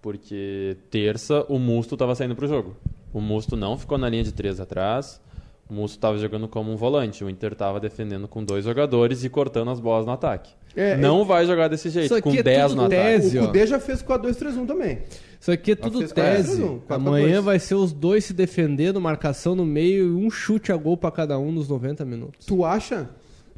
Porque 0.00 0.76
terça 0.90 1.44
o 1.48 1.58
Musto 1.58 1.94
estava 1.94 2.14
saindo 2.14 2.36
pro 2.36 2.46
jogo. 2.46 2.76
O 3.12 3.20
Musto 3.20 3.56
não 3.56 3.76
ficou 3.76 3.98
na 3.98 4.08
linha 4.08 4.24
de 4.24 4.32
três 4.32 4.60
atrás. 4.60 5.20
O 5.68 5.72
Musto 5.72 5.96
estava 5.96 6.18
jogando 6.18 6.46
como 6.46 6.70
um 6.70 6.76
volante. 6.76 7.24
O 7.24 7.30
Inter 7.30 7.52
estava 7.52 7.80
defendendo 7.80 8.28
com 8.28 8.44
dois 8.44 8.64
jogadores 8.64 9.24
e 9.24 9.28
cortando 9.28 9.70
as 9.70 9.80
bolas 9.80 10.04
no 10.06 10.12
ataque. 10.12 10.52
É, 10.76 10.96
não 10.96 11.24
vai 11.24 11.46
jogar 11.46 11.68
desse 11.68 11.88
jeito, 11.88 12.20
com 12.20 12.32
é 12.32 12.42
10 12.42 12.62
tudo 12.70 12.76
no 12.76 12.84
ataque. 12.86 13.02
tese. 13.02 13.38
O 13.38 13.44
ó. 13.44 13.46
Kudê 13.46 13.66
já 13.66 13.78
fez 13.78 14.02
4-2-3-1 14.02 14.66
também. 14.66 14.98
Isso 15.40 15.52
aqui 15.52 15.72
é 15.72 15.76
tudo 15.76 16.06
tese. 16.08 16.60
4-3-1, 16.60 16.80
4-4-2. 16.80 16.94
Amanhã 16.94 17.40
vai 17.40 17.58
ser 17.58 17.74
os 17.76 17.92
dois 17.92 18.24
se 18.24 18.32
defendendo, 18.32 19.00
marcação 19.00 19.54
no 19.54 19.64
meio 19.64 20.18
e 20.18 20.26
um 20.26 20.30
chute 20.30 20.72
a 20.72 20.76
gol 20.76 20.96
pra 20.96 21.10
cada 21.10 21.38
um 21.38 21.52
nos 21.52 21.68
90 21.68 22.04
minutos. 22.04 22.44
Tu 22.44 22.64
acha? 22.64 23.08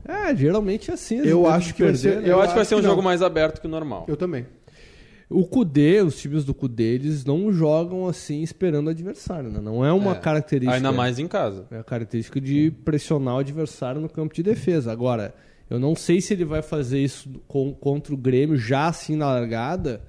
É, 0.06 0.34
geralmente 0.36 0.90
é 0.90 0.94
assim. 0.94 1.16
Eu 1.18 1.40
eles 1.42 1.52
acho 1.54 1.74
que 1.74 1.82
vai 1.84 1.94
ser- 1.94 2.16
né? 2.16 2.22
Eu, 2.22 2.32
Eu 2.32 2.40
acho 2.40 2.48
que 2.50 2.56
vai 2.56 2.64
ser 2.64 2.74
um 2.76 2.82
jogo 2.82 2.96
não. 2.96 3.02
mais 3.02 3.22
aberto 3.22 3.60
que 3.60 3.66
o 3.66 3.70
normal. 3.70 4.04
Eu 4.08 4.16
também. 4.16 4.46
O 5.28 5.44
Kudê, 5.44 6.00
os 6.02 6.16
times 6.16 6.44
do 6.44 6.54
Kudê, 6.54 6.94
eles 6.94 7.24
não 7.24 7.52
jogam 7.52 8.06
assim 8.06 8.42
esperando 8.42 8.86
o 8.86 8.90
adversário, 8.90 9.50
né? 9.50 9.58
Não 9.60 9.84
é 9.84 9.92
uma 9.92 10.12
É. 10.12 10.14
característica. 10.14 10.76
Ainda 10.76 10.92
mais 10.92 11.18
em 11.18 11.26
casa. 11.26 11.66
É 11.72 11.78
a 11.80 11.82
característica 11.84 12.40
de 12.40 12.70
pressionar 12.84 13.34
o 13.34 13.38
adversário 13.38 14.00
no 14.00 14.08
campo 14.08 14.32
de 14.32 14.42
defesa. 14.44 14.92
Agora, 14.92 15.34
eu 15.68 15.80
não 15.80 15.96
sei 15.96 16.20
se 16.20 16.32
ele 16.32 16.44
vai 16.44 16.62
fazer 16.62 17.00
isso 17.00 17.28
com- 17.48 17.74
contra 17.74 18.14
o 18.14 18.16
Grêmio 18.16 18.56
já 18.56 18.86
assim 18.86 19.16
na 19.16 19.26
largada, 19.32 20.00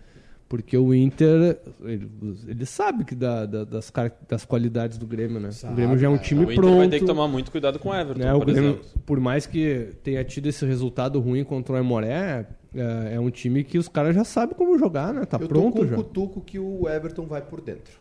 porque 0.50 0.78
o 0.78 0.94
Inter, 0.94 1.60
ele, 1.84 2.10
ele 2.48 2.66
sabe 2.66 3.04
que 3.04 3.14
da- 3.14 3.46
da- 3.46 3.64
das, 3.66 3.92
das 4.30 4.46
qualidades 4.46 4.98
do 4.98 5.06
Grêmio, 5.06 5.40
né? 5.40 5.52
Sabe, 5.52 5.74
o 5.74 5.76
Grêmio 5.76 5.98
já 5.98 6.08
é 6.08 6.10
um 6.10 6.16
é. 6.16 6.20
time 6.20 6.42
o 6.42 6.44
Inter 6.44 6.56
pronto. 6.56 6.78
vai 6.78 6.88
ter 6.90 7.00
que 7.00 7.06
tomar 7.06 7.28
muito 7.28 7.52
cuidado 7.52 7.78
com 7.80 7.90
o 7.90 7.94
Everton, 7.96 8.20
né? 8.24 8.34
O 8.34 8.40
por 8.40 8.46
Grêmio, 8.46 8.70
exemplo. 8.72 8.86
por 9.06 9.20
mais 9.20 9.46
que 9.46 9.90
tenha 10.04 10.24
tido 10.24 10.48
esse 10.48 10.66
resultado 10.66 11.20
ruim 11.20 11.44
contra 11.44 11.74
o 11.74 11.76
Aimoré, 11.76 12.48
é, 12.74 13.16
é 13.16 13.20
um 13.20 13.30
time 13.30 13.64
que 13.64 13.78
os 13.78 13.88
caras 13.90 14.16
já 14.16 14.24
sabem 14.24 14.56
como 14.56 14.78
jogar, 14.80 15.14
né? 15.14 15.26
Tá 15.26 15.38
eu 15.38 15.42
tô 15.42 15.48
pronto 15.48 15.78
com 15.78 15.84
um 15.84 15.88
já. 15.88 15.96
cutuco 15.96 16.42
que 16.42 16.58
o 16.60 16.88
Everton 16.88 17.26
vai 17.26 17.42
por 17.42 17.60
dentro. 17.60 17.94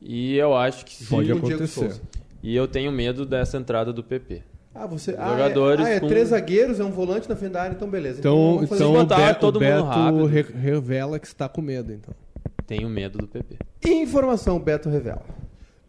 E 0.00 0.36
eu 0.36 0.54
acho 0.56 0.84
que 0.84 0.94
sim. 0.94 1.06
Pode 1.08 1.32
com 1.32 1.38
acontecer. 1.38 1.66
Souza. 1.66 2.02
E 2.42 2.54
eu 2.54 2.68
tenho 2.68 2.92
medo 2.92 3.24
dessa 3.26 3.56
entrada 3.56 3.92
do 3.92 4.04
PP. 4.04 4.42
Ah, 4.74 4.86
você. 4.86 5.12
Jogadores 5.12 5.84
ah, 5.84 5.88
é, 5.88 5.92
ah, 5.94 5.96
é 5.96 6.00
com- 6.00 6.08
três 6.08 6.28
zagueiros, 6.28 6.78
é 6.78 6.84
um 6.84 6.90
volante 6.90 7.28
na 7.28 7.34
frente 7.34 7.52
da 7.52 7.62
área, 7.62 7.74
então 7.74 7.88
beleza. 7.88 8.20
Então, 8.20 8.54
vamos 8.56 8.68
fazer 8.68 8.84
então 8.84 8.94
isso. 8.96 9.02
o 9.04 9.06
Beto, 9.16 9.40
todo 9.40 9.56
o 9.56 9.60
mundo 9.60 9.70
Beto 9.74 9.84
rápido. 9.84 10.26
re- 10.26 10.42
revela 10.42 11.18
que 11.18 11.26
está 11.26 11.48
com 11.48 11.60
medo, 11.60 11.92
então. 11.92 12.14
Tenho 12.66 12.88
medo 12.88 13.18
do 13.18 13.26
PP. 13.26 13.56
Informação, 13.86 14.58
Beto 14.60 14.88
revela. 14.88 15.22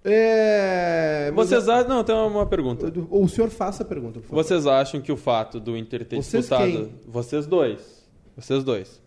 É... 0.04 1.32
Vocês 1.36 1.68
acham. 1.68 1.88
Não, 1.89 2.04
tem 2.04 2.15
uma 2.15 2.46
pergunta. 2.46 2.92
O 3.12 3.28
senhor 3.28 3.50
faça 3.50 3.84
a 3.84 3.86
pergunta, 3.86 4.20
por 4.20 4.28
favor. 4.28 4.44
Vocês 4.44 4.65
acham 4.65 5.02
que 5.02 5.12
o 5.12 5.18
fato 5.18 5.60
do 5.60 5.76
Inter 5.78 6.06
ter 6.06 6.15
Vocês 6.15 6.44
disputado. 6.46 6.72
quem? 6.72 6.89
Vocês 7.08 7.46
dois. 7.46 8.06
Vocês 8.36 8.63
dois. 8.63 9.02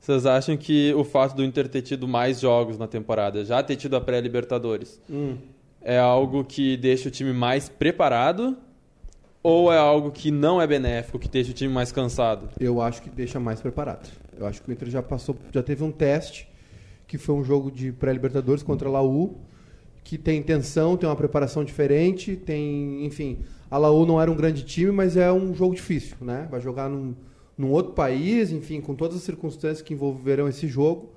Vocês 0.00 0.24
acham 0.26 0.56
que 0.56 0.94
o 0.94 1.02
fato 1.04 1.34
do 1.34 1.44
Inter 1.44 1.66
ter 1.68 1.82
tido 1.82 2.06
mais 2.06 2.40
jogos 2.40 2.78
na 2.78 2.86
temporada, 2.86 3.44
já 3.44 3.62
ter 3.62 3.74
tido 3.76 3.96
a 3.96 4.00
pré-Libertadores, 4.00 5.00
Hum. 5.10 5.36
é 5.82 5.98
algo 5.98 6.44
que 6.44 6.76
deixa 6.76 7.08
o 7.08 7.10
time 7.10 7.32
mais 7.32 7.68
preparado? 7.68 8.56
Ou 9.42 9.72
é 9.72 9.78
algo 9.78 10.10
que 10.10 10.30
não 10.30 10.60
é 10.60 10.66
benéfico, 10.66 11.18
que 11.18 11.28
deixa 11.28 11.52
o 11.52 11.54
time 11.54 11.72
mais 11.72 11.92
cansado? 11.92 12.48
Eu 12.58 12.80
acho 12.80 13.00
que 13.00 13.08
deixa 13.08 13.38
mais 13.38 13.60
preparado. 13.60 14.08
Eu 14.36 14.46
acho 14.46 14.62
que 14.62 14.68
o 14.68 14.72
Inter 14.72 14.90
já 14.90 15.02
passou, 15.02 15.36
já 15.52 15.62
teve 15.62 15.84
um 15.84 15.92
teste, 15.92 16.48
que 17.06 17.16
foi 17.16 17.34
um 17.34 17.44
jogo 17.44 17.70
de 17.70 17.92
pré-Libertadores 17.92 18.62
contra 18.62 18.88
a 18.88 18.92
Laú, 18.92 19.36
que 20.02 20.18
tem 20.18 20.38
intenção, 20.38 20.96
tem 20.96 21.08
uma 21.08 21.16
preparação 21.16 21.64
diferente, 21.64 22.34
tem, 22.34 23.04
enfim, 23.04 23.38
a 23.70 23.78
Laú 23.78 24.06
não 24.06 24.20
era 24.20 24.30
um 24.30 24.34
grande 24.34 24.64
time, 24.64 24.90
mas 24.90 25.16
é 25.16 25.30
um 25.30 25.54
jogo 25.54 25.74
difícil, 25.74 26.16
né? 26.20 26.48
Vai 26.50 26.60
jogar 26.60 26.88
num, 26.88 27.14
num 27.56 27.70
outro 27.70 27.92
país, 27.92 28.50
enfim, 28.50 28.80
com 28.80 28.94
todas 28.94 29.16
as 29.16 29.22
circunstâncias 29.22 29.82
que 29.82 29.94
envolverão 29.94 30.48
esse 30.48 30.66
jogo. 30.66 31.10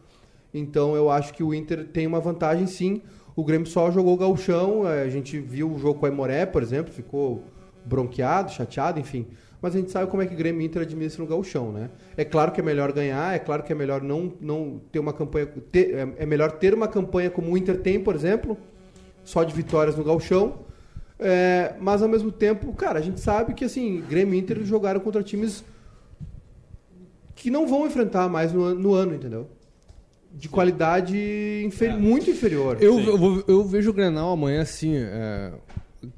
Então 0.54 0.96
eu 0.96 1.10
acho 1.10 1.34
que 1.34 1.44
o 1.44 1.54
Inter 1.54 1.88
tem 1.88 2.06
uma 2.06 2.20
vantagem 2.20 2.68
sim. 2.68 3.02
O 3.36 3.44
Grêmio 3.44 3.66
só 3.66 3.90
jogou 3.90 4.18
gauchão, 4.18 4.88
eh, 4.88 5.04
a 5.04 5.10
gente 5.10 5.40
viu 5.40 5.72
o 5.72 5.80
jogo 5.80 6.00
com 6.00 6.06
a 6.06 6.10
Imoré, 6.10 6.46
por 6.46 6.62
exemplo, 6.62 6.92
ficou 6.92 7.44
bronqueado, 7.86 8.52
chateado, 8.52 9.00
enfim. 9.00 9.28
Mas 9.62 9.76
a 9.76 9.78
gente 9.80 9.92
sabe 9.92 10.10
como 10.10 10.24
é 10.24 10.26
que 10.26 10.34
o 10.34 10.38
Grêmio 10.38 10.62
e 10.62 10.66
Inter 10.66 10.82
administra 10.82 11.24
no 11.24 11.30
gauchão, 11.30 11.72
né? 11.72 11.90
É 12.18 12.26
claro 12.26 12.52
que 12.52 12.60
é 12.60 12.64
melhor 12.64 12.92
ganhar, 12.92 13.36
é 13.36 13.40
claro 13.40 13.62
que 13.62 13.72
é 13.72 13.76
melhor 13.76 14.02
não, 14.02 14.34
não 14.42 14.82
ter 14.92 14.98
uma 15.00 15.14
campanha... 15.14 15.46
ter- 15.72 15.94
é, 15.94 16.24
é 16.24 16.26
melhor 16.26 16.52
ter 16.54 16.74
uma 16.74 16.88
campanha 16.88 17.30
como 17.30 17.52
o 17.52 17.58
Inter 17.58 17.78
tem, 17.80 18.00
por 18.00 18.16
exemplo, 18.16 18.58
só 19.24 19.44
de 19.44 19.54
vitórias 19.54 19.96
no 19.96 20.04
gauchão. 20.04 20.60
É, 21.20 21.76
mas 21.80 22.02
ao 22.02 22.10
mesmo 22.10 22.32
tempo, 22.32 22.74
cara, 22.74 22.98
a 22.98 23.02
gente 23.04 23.20
sabe 23.20 23.54
que 23.54 23.64
assim, 23.64 24.04
Grêmio 24.10 24.34
e 24.34 24.40
Inter 24.40 24.64
jogaram 24.64 25.00
contra 25.00 25.22
times 25.22 25.64
que 27.36 27.50
não 27.52 27.68
vão 27.68 27.86
enfrentar 27.86 28.28
mais 28.30 28.52
no, 28.52 28.74
no 28.74 28.94
ano, 28.94 29.14
entendeu? 29.16 29.48
De 30.34 30.48
qualidade 30.50 31.64
inferi- 31.66 31.98
muito 31.98 32.30
inferior. 32.30 32.78
Eu, 32.82 33.00
eu, 33.00 33.44
eu 33.48 33.64
vejo 33.64 33.90
o 33.90 33.94
Grenal 33.94 34.32
amanhã 34.32 34.62
assim. 34.62 34.96
é, 34.96 35.52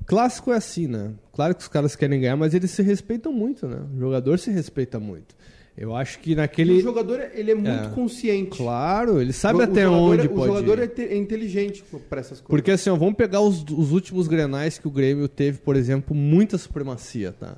Clássico 0.06 0.52
é 0.52 0.56
assim, 0.56 0.88
né? 0.88 1.12
Claro 1.34 1.54
que 1.56 1.62
os 1.62 1.68
caras 1.68 1.96
querem 1.96 2.20
ganhar, 2.22 2.36
mas 2.38 2.54
eles 2.54 2.72
se 2.72 2.82
respeitam 2.82 3.34
muito, 3.34 3.68
né? 3.68 3.80
O 3.96 4.00
jogador 4.00 4.40
se 4.40 4.50
respeita 4.52 5.00
muito. 5.00 5.36
Eu 5.76 5.96
acho 5.96 6.20
que 6.20 6.36
naquele. 6.36 6.74
O 6.74 6.82
jogador 6.82 7.20
ele 7.34 7.52
é 7.52 7.56
muito 7.56 7.88
É. 7.88 7.90
consciente. 7.90 8.58
Claro, 8.58 9.20
ele 9.20 9.34
sabe 9.34 9.56
O- 9.58 9.62
o 9.62 9.64
até 9.64 9.84
jogador 9.84 10.02
onde 10.04 10.26
é- 10.26 10.28
pode 10.30 10.42
O 10.42 10.46
jogador 10.56 10.80
ir. 10.84 10.92
é, 11.00 11.04
é 11.14 11.18
inteligente 11.18 11.84
para 12.10 12.20
essas 12.20 12.40
coisas. 12.40 12.48
Porque 12.48 12.70
assim, 12.72 12.90
ó, 12.92 12.96
vamos 12.96 13.16
pegar 13.16 13.42
os, 13.42 13.64
os 13.72 13.92
últimos 13.92 14.28
grenais 14.28 14.78
que 14.78 14.88
o 14.88 14.92
Grêmio 14.92 15.28
teve, 15.28 15.58
por 15.58 15.76
exemplo, 15.76 16.16
muita 16.16 16.58
supremacia, 16.60 17.32
tá? 17.32 17.58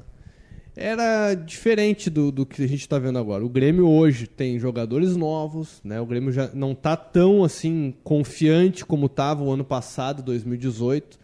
Era 0.78 1.34
diferente 1.36 2.10
do, 2.10 2.32
do 2.32 2.46
que 2.46 2.62
a 2.64 2.68
gente 2.68 2.88
tá 2.88 3.00
vendo 3.00 3.18
agora. 3.18 3.46
O 3.46 3.50
Grêmio 3.50 3.88
hoje 3.88 4.28
tem 4.28 4.60
jogadores 4.60 5.16
novos, 5.16 5.80
né? 5.84 6.02
O 6.02 6.06
Grêmio 6.06 6.34
já 6.34 6.50
não 6.54 6.76
tá 6.76 6.98
tão 6.98 7.44
assim 7.46 7.94
confiante 8.04 8.86
como 8.86 9.08
tava 9.08 9.42
o 9.44 9.52
ano 9.52 9.64
passado, 9.64 10.22
2018, 10.22 11.18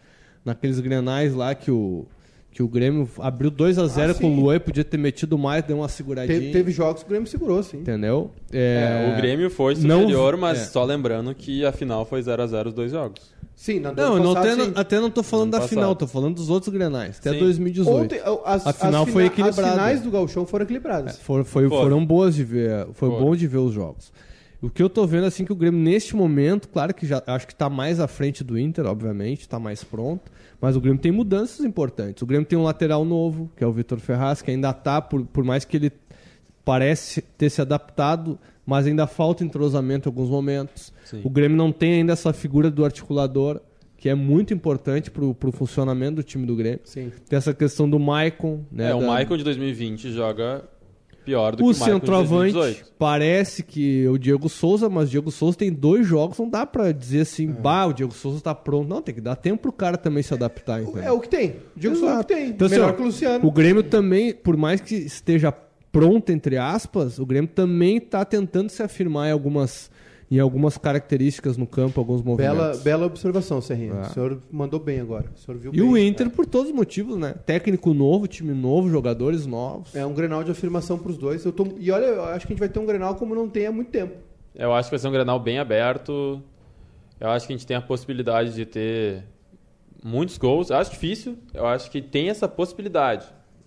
naqueles 0.44 0.80
grenais 0.80 1.34
lá 1.34 1.54
que 1.54 1.70
o 1.70 2.04
que 2.54 2.62
o 2.62 2.68
Grêmio 2.68 3.08
abriu 3.18 3.50
2 3.50 3.78
a 3.78 3.86
0 3.86 4.12
Ah, 4.12 4.14
com 4.14 4.30
o. 4.30 4.36
Luan, 4.38 4.56
e 4.56 4.60
podia 4.60 4.84
ter 4.84 4.98
metido 4.98 5.38
mais, 5.38 5.64
deu 5.64 5.78
uma 5.78 5.88
seguradinha. 5.88 6.38
Te- 6.38 6.52
teve 6.52 6.70
jogos 6.70 7.02
que 7.02 7.06
o 7.06 7.08
Grêmio 7.08 7.26
segurou, 7.26 7.62
sim. 7.62 7.78
Entendeu? 7.78 8.30
É, 8.52 9.10
o 9.10 9.16
Grêmio 9.16 9.48
foi 9.48 9.74
não- 9.76 10.00
superior, 10.00 10.36
mas 10.36 10.58
é. 10.60 10.64
só 10.66 10.84
lembrando 10.84 11.34
que 11.34 11.64
a 11.64 11.72
final 11.72 12.04
foi 12.04 12.20
0x0 12.20 12.66
os 12.68 12.74
dois 12.74 12.92
jogos. 12.92 13.32
Sim, 13.56 13.80
na 13.80 13.90
Não, 13.92 14.18
não 14.18 14.34
passado, 14.34 14.52
até, 14.52 14.64
sim. 14.66 14.72
até 14.74 15.00
não 15.00 15.10
tô 15.10 15.22
falando 15.22 15.52
da 15.52 15.58
passado. 15.60 15.70
final, 15.70 15.96
tô 15.96 16.06
falando 16.06 16.34
dos 16.34 16.50
outros 16.50 16.70
grenais, 16.74 17.16
até 17.18 17.30
Sim. 17.32 17.38
2018. 17.38 17.96
Ontem, 18.04 18.20
as, 18.44 18.66
A 18.66 18.72
final 18.74 19.04
as 19.04 19.10
foi 19.10 19.24
equilibrada. 19.24 19.68
As 19.68 19.72
finais 19.74 20.00
do 20.02 20.10
Gauchão 20.10 20.44
foram 20.44 20.64
equilibradas. 20.64 21.16
For- 21.20 21.44
foi- 21.44 21.68
Foram. 21.70 21.82
Foram 21.84 22.04
boas 22.04 22.34
de 22.34 22.44
ver, 22.44 22.86
foi 22.92 23.08
Foram. 23.08 23.24
bom 23.24 23.34
de 23.34 23.46
ver 23.46 23.58
os 23.58 23.72
jogos. 23.72 24.12
O 24.62 24.70
que 24.70 24.80
eu 24.82 24.88
tô 24.88 25.04
vendo 25.06 25.24
assim 25.26 25.44
que 25.44 25.52
o 25.52 25.56
Grêmio 25.56 25.80
neste 25.80 26.14
momento, 26.14 26.68
claro 26.68 26.94
que 26.94 27.04
já 27.04 27.20
acho 27.26 27.48
que 27.48 27.54
tá 27.54 27.68
mais 27.68 27.98
à 27.98 28.06
frente 28.06 28.44
do 28.44 28.56
Inter, 28.56 28.86
obviamente, 28.86 29.48
tá 29.48 29.58
mais 29.58 29.82
pronto, 29.82 30.30
mas 30.60 30.76
o 30.76 30.80
Grêmio 30.80 31.00
tem 31.00 31.10
mudanças 31.10 31.64
importantes. 31.66 32.22
O 32.22 32.26
Grêmio 32.26 32.46
tem 32.46 32.56
um 32.56 32.62
lateral 32.62 33.04
novo, 33.04 33.50
que 33.56 33.64
é 33.64 33.66
o 33.66 33.72
Vitor 33.72 33.98
Ferraz, 33.98 34.40
que 34.40 34.52
ainda 34.52 34.72
tá 34.72 35.02
por, 35.02 35.24
por 35.26 35.42
mais 35.42 35.64
que 35.64 35.76
ele 35.76 35.92
parece 36.64 37.20
ter 37.22 37.50
se 37.50 37.60
adaptado, 37.60 38.38
mas 38.64 38.86
ainda 38.86 39.06
falta 39.06 39.42
entrosamento 39.44 40.08
em 40.08 40.10
alguns 40.10 40.30
momentos. 40.30 40.92
Sim. 41.04 41.20
O 41.24 41.28
Grêmio 41.30 41.56
não 41.56 41.72
tem 41.72 41.94
ainda 41.94 42.12
essa 42.12 42.32
figura 42.32 42.70
do 42.70 42.84
articulador, 42.84 43.60
que 43.96 44.08
é 44.08 44.14
muito 44.14 44.54
importante 44.54 45.10
pro, 45.10 45.34
pro 45.34 45.50
funcionamento 45.52 46.16
do 46.16 46.22
time 46.22 46.46
do 46.46 46.54
Grêmio. 46.54 46.80
Sim. 46.84 47.10
Tem 47.28 47.36
essa 47.36 47.52
questão 47.52 47.88
do 47.90 47.98
Maicon, 47.98 48.60
né? 48.70 48.90
é, 48.90 48.94
o 48.94 49.00
da- 49.00 49.06
Michael 49.18 49.36
de 49.38 49.44
2020 49.44 50.12
joga 50.12 50.64
pior 51.24 51.54
do 51.56 51.62
o 51.64 51.66
que 51.66 51.70
o 51.72 51.74
centroavante 51.74 52.52
2018. 52.54 52.92
parece 52.98 53.62
que 53.62 54.06
o 54.08 54.18
Diego 54.18 54.48
Souza, 54.48 54.88
mas 54.88 55.08
o 55.08 55.10
Diego 55.10 55.30
Souza 55.30 55.56
tem 55.56 55.72
dois 55.72 56.06
jogos, 56.06 56.38
não 56.38 56.48
dá 56.48 56.64
pra 56.66 56.92
dizer 56.92 57.20
assim, 57.22 57.48
É. 57.48 57.52
bah, 57.52 57.86
o 57.86 57.92
Diego 57.92 58.12
Souza 58.12 58.40
tá 58.40 58.54
pronto. 58.54 58.88
Não, 58.88 59.00
tem 59.02 59.14
que 59.14 59.20
dar 59.20 59.36
tempo 59.36 59.62
pro 59.62 59.72
cara 59.72 59.96
também 59.96 60.22
se 60.22 60.32
adaptar, 60.34 60.82
entendeu? 60.82 61.02
É 61.02 61.12
o 61.12 61.20
que 61.20 61.28
tem. 61.28 61.50
O 61.76 61.80
Diego 61.80 61.96
Souza 61.96 62.14
é 62.14 62.16
o 62.18 62.24
que 62.24 62.34
tem. 62.34 62.48
Então, 62.50 62.66
assim, 62.66 62.74
Melhor 62.76 62.94
que 62.96 63.02
o 63.02 63.04
Luciano. 63.04 63.46
O 63.46 63.50
Grêmio 63.52 63.82
também, 63.82 64.32
por 64.34 64.56
mais 64.56 64.80
que 64.80 64.94
esteja 64.94 65.52
pronto, 65.90 66.30
entre 66.30 66.56
aspas, 66.56 67.18
o 67.18 67.26
Grêmio 67.26 67.50
também 67.54 68.00
tá 68.00 68.24
tentando 68.24 68.70
se 68.70 68.82
afirmar 68.82 69.28
em 69.28 69.32
algumas, 69.32 69.90
em 70.36 70.40
algumas 70.40 70.78
características 70.78 71.56
no 71.56 71.66
campo, 71.66 72.00
alguns 72.00 72.20
Bela, 72.22 72.54
movimentos. 72.54 72.82
bela 72.82 73.06
observação, 73.06 73.60
Serrinha. 73.60 73.92
É. 73.94 74.00
O 74.02 74.04
senhor 74.06 74.40
mandou 74.50 74.80
bem 74.80 75.00
agora. 75.00 75.26
O 75.34 75.38
senhor 75.38 75.58
viu 75.58 75.72
E 75.74 75.76
bem. 75.80 75.88
o 75.88 75.98
Inter, 75.98 76.30
por 76.30 76.46
todos 76.46 76.70
os 76.70 76.74
motivos, 76.74 77.16
né? 77.18 77.34
Técnico 77.44 77.92
novo, 77.92 78.26
time 78.26 78.52
novo, 78.54 78.88
jogadores 78.88 79.44
novos. 79.46 79.94
É 79.94 80.04
um 80.06 80.14
Grenal 80.14 80.42
de 80.42 80.50
afirmação 80.50 80.98
pros 80.98 81.18
dois. 81.18 81.44
Eu 81.44 81.52
tô... 81.52 81.66
E 81.78 81.90
olha, 81.90 82.04
eu 82.06 82.24
acho 82.24 82.46
que 82.46 82.52
a 82.52 82.54
gente 82.54 82.60
vai 82.60 82.68
ter 82.68 82.78
um 82.78 82.86
Grenal 82.86 83.14
como 83.16 83.34
não 83.34 83.48
tem 83.48 83.66
há 83.66 83.72
muito 83.72 83.90
tempo. 83.90 84.14
Eu 84.54 84.72
acho 84.72 84.88
que 84.88 84.92
vai 84.92 84.98
ser 84.98 85.08
um 85.08 85.12
Grenal 85.12 85.38
bem 85.38 85.58
aberto. 85.58 86.42
Eu 87.20 87.28
acho 87.28 87.46
que 87.46 87.52
a 87.52 87.56
gente 87.56 87.66
tem 87.66 87.76
a 87.76 87.82
possibilidade 87.82 88.54
de 88.54 88.64
ter 88.66 89.24
muitos 90.02 90.38
gols. 90.38 90.70
Eu 90.70 90.76
acho 90.76 90.90
difícil. 90.90 91.36
Eu 91.54 91.66
acho 91.66 91.90
que 91.90 92.00
tem 92.02 92.28
essa 92.30 92.48
possibilidade. 92.48 93.26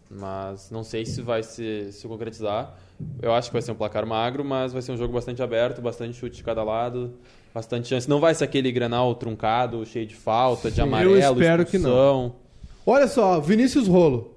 Mas 0.09 0.69
não 0.71 0.83
sei 0.83 1.05
se 1.05 1.21
vai 1.21 1.41
se, 1.43 1.91
se 1.91 2.07
concretizar. 2.07 2.75
Eu 3.21 3.33
acho 3.33 3.49
que 3.49 3.53
vai 3.53 3.61
ser 3.61 3.71
um 3.71 3.75
placar 3.75 4.05
magro, 4.05 4.43
mas 4.43 4.71
vai 4.71 4.81
ser 4.81 4.91
um 4.91 4.97
jogo 4.97 5.13
bastante 5.13 5.41
aberto, 5.41 5.81
bastante 5.81 6.13
chute 6.17 6.37
de 6.37 6.43
cada 6.43 6.63
lado, 6.63 7.13
bastante 7.53 7.87
chance. 7.87 8.09
Não 8.09 8.19
vai 8.19 8.33
ser 8.33 8.43
aquele 8.45 8.71
granal 8.71 9.13
truncado, 9.15 9.85
cheio 9.85 10.05
de 10.05 10.15
falta, 10.15 10.71
de 10.71 10.79
amarelo, 10.81 11.15
Eu 11.15 11.19
espero 11.19 11.63
expulsão. 11.63 11.81
que 11.81 11.87
não. 11.87 12.35
Olha 12.85 13.07
só, 13.07 13.39
Vinícius 13.39 13.87
Rolo. 13.87 14.35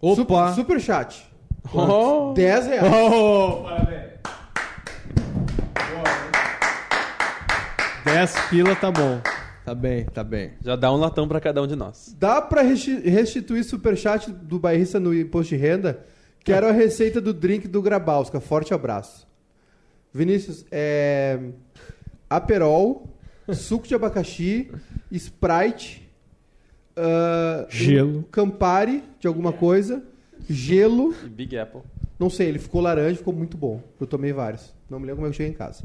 Opa! 0.00 0.52
Super, 0.52 0.54
super 0.54 0.80
chat. 0.80 1.24
Oh. 1.72 2.32
10 2.34 2.66
reais. 2.66 2.92
Oh. 2.92 3.62
Parabéns. 3.62 4.02
10 8.04 8.34
pila 8.50 8.74
tá 8.74 8.90
bom. 8.90 9.20
Tá 9.64 9.74
bem, 9.76 10.04
tá 10.06 10.24
bem. 10.24 10.52
Já 10.60 10.74
dá 10.74 10.92
um 10.92 10.96
latão 10.96 11.28
para 11.28 11.40
cada 11.40 11.62
um 11.62 11.66
de 11.68 11.76
nós. 11.76 12.16
Dá 12.18 12.42
para 12.42 12.62
restituir 12.62 13.62
superchat 13.62 14.30
do 14.32 14.58
bairrista 14.58 14.98
no 14.98 15.14
imposto 15.14 15.50
de 15.54 15.60
renda? 15.60 16.04
Quero 16.44 16.66
a 16.66 16.72
receita 16.72 17.20
do 17.20 17.32
drink 17.32 17.68
do 17.68 17.80
Grabalska. 17.80 18.40
Forte 18.40 18.74
abraço. 18.74 19.28
Vinícius, 20.12 20.64
é... 20.70 21.38
Aperol, 22.28 23.08
suco 23.52 23.86
de 23.86 23.94
abacaxi, 23.94 24.70
Sprite, 25.10 26.02
ah, 26.96 27.66
Gelo. 27.68 28.24
Campari 28.30 29.02
de 29.18 29.26
alguma 29.26 29.52
coisa, 29.52 30.02
gelo. 30.48 31.14
E 31.24 31.28
Big 31.28 31.56
Apple. 31.56 31.80
Não 32.18 32.30
sei, 32.30 32.48
ele 32.48 32.58
ficou 32.58 32.80
laranja, 32.80 33.16
ficou 33.16 33.34
muito 33.34 33.56
bom. 33.56 33.82
Eu 34.00 34.06
tomei 34.06 34.32
vários. 34.32 34.74
Não 34.88 34.98
me 34.98 35.06
lembro 35.06 35.16
como 35.16 35.26
é 35.26 35.30
que 35.30 35.34
eu 35.34 35.36
cheguei 35.36 35.52
em 35.52 35.56
casa. 35.56 35.84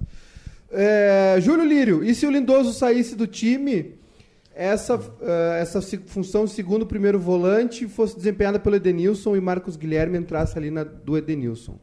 É, 0.70 1.38
Júlio 1.40 1.66
Lírio, 1.66 2.04
e 2.04 2.14
se 2.14 2.26
o 2.26 2.32
Lindoso 2.32 2.74
saísse 2.74 3.16
do 3.16 3.26
time, 3.26 3.96
essa, 4.58 5.00
eh, 5.22 5.60
essa 5.62 5.82
função 6.08 6.48
segundo 6.48 6.86
primeiro 6.86 7.20
volante 7.20 7.88
fosse 7.88 8.16
desempenhada 8.16 8.60
pelo 8.60 8.76
Edenilson 8.76 9.36
e 9.36 9.42
Marcos 9.42 9.76
Guilherme 9.76 10.18
entrasse 10.18 10.58
ali 10.58 10.72
na 10.72 10.84
do 10.84 11.18
Edenilson? 11.18 11.78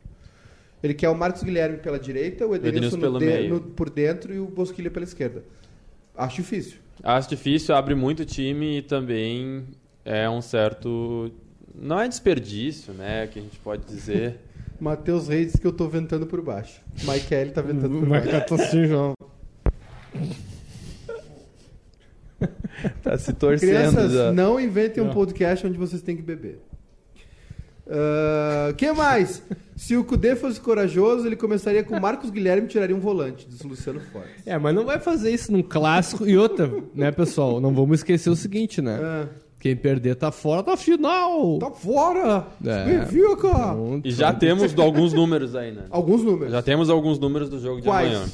Ele 0.82 0.92
quer 0.94 1.08
o 1.08 1.14
Marcos 1.14 1.42
Guilherme 1.42 1.78
pela 1.78 1.98
direita, 1.98 2.46
o 2.46 2.54
Edenilson 2.54 2.96
Edenilson 2.98 3.18
de- 3.18 3.24
meio. 3.26 3.54
no- 3.54 3.60
por 3.60 3.88
dentro 3.88 4.34
e 4.34 4.38
o 4.38 4.46
Bosquilha 4.46 4.90
pela 4.90 5.04
esquerda. 5.04 5.42
Acho 6.16 6.36
difícil. 6.42 6.78
Acho 7.02 7.28
difícil, 7.28 7.74
abre 7.74 7.94
muito 7.94 8.24
time 8.24 8.78
e 8.78 8.82
também 8.82 9.64
é 10.04 10.28
um 10.28 10.40
certo. 10.42 11.30
Não 11.74 11.98
é 12.00 12.06
desperdício, 12.06 12.92
né? 12.92 13.26
Que 13.26 13.38
a 13.38 13.42
gente 13.42 13.58
pode 13.60 13.84
dizer. 13.86 14.36
Matheus 14.78 15.28
Reis 15.28 15.56
que 15.56 15.66
eu 15.66 15.72
tô 15.72 15.88
ventando 15.88 16.26
por 16.26 16.40
baixo. 16.42 16.80
Michael 17.02 17.52
tá 17.52 17.62
ventando 17.62 17.98
por 18.00 18.08
baixo. 18.08 18.54
assim, 18.54 18.86
João. 18.86 19.14
tá 23.02 23.16
se 23.18 23.32
torcendo 23.32 23.68
Crianças, 23.70 24.12
já. 24.12 24.32
não 24.32 24.58
inventem 24.60 25.02
um 25.02 25.06
Não. 25.06 25.14
podcast 25.14 25.66
onde 25.66 25.78
vocês 25.78 26.02
têm 26.02 26.16
que 26.16 26.22
beber. 26.22 26.60
O 28.70 28.74
que 28.74 28.90
mais? 28.92 29.42
Se 29.76 29.94
o 29.96 30.04
Cudê 30.04 30.34
fosse 30.34 30.58
corajoso, 30.58 31.26
ele 31.26 31.36
começaria 31.36 31.82
com 31.84 31.98
Marcos 32.00 32.30
Guilherme 32.30 32.66
e 32.66 32.70
tiraria 32.70 32.96
um 32.96 33.00
volante, 33.00 33.46
diz 33.46 33.60
Luciano 33.62 34.00
Fortes. 34.00 34.46
É, 34.46 34.56
mas 34.58 34.74
não 34.74 34.84
vai 34.86 34.98
fazer 34.98 35.30
isso 35.30 35.52
num 35.52 35.62
clássico. 35.62 36.26
E 36.26 36.36
outra, 36.38 36.70
né, 36.94 37.10
pessoal? 37.12 37.60
Não 37.60 37.74
vamos 37.74 37.98
esquecer 38.00 38.30
o 38.30 38.36
seguinte, 38.36 38.80
né? 38.80 38.98
Ah, 39.02 39.26
Quem 39.60 39.76
perder 39.76 40.14
tá 40.14 40.30
fora 40.32 40.62
da 40.62 40.76
final. 40.78 41.58
tá 41.58 41.70
fora! 41.70 42.46
É. 42.64 42.84
Benfica! 42.86 43.48
Então, 43.48 44.00
E 44.02 44.10
já 44.12 44.32
temos 44.32 44.78
alguns 44.78 45.12
números 45.12 45.54
aí, 45.54 45.70
né? 45.72 45.82
Alguns 45.90 46.22
números. 46.22 46.52
Já 46.52 46.62
temos 46.62 46.88
alguns 46.88 47.18
números 47.18 47.50
do 47.50 47.58
jogo 47.60 47.82
de 47.82 47.86
Quais? 47.88 48.08
amanhã. 48.14 48.24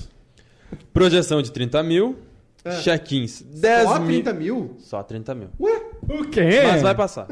Projeção 0.93 1.43
de 1.43 1.51
30 1.51 1.83
mil. 1.83 2.17
É. 2.65 2.81
Check-ins 2.83 3.43
10 3.43 3.83
Só 3.85 3.99
mil. 3.99 4.09
30 4.09 4.33
mil? 4.35 4.77
Só 4.79 5.03
30 5.03 5.35
mil. 5.35 5.49
Ué? 5.59 5.83
O 6.09 6.25
quê? 6.29 6.63
Mas 6.67 6.83
vai 6.83 6.95
passar. 6.95 7.27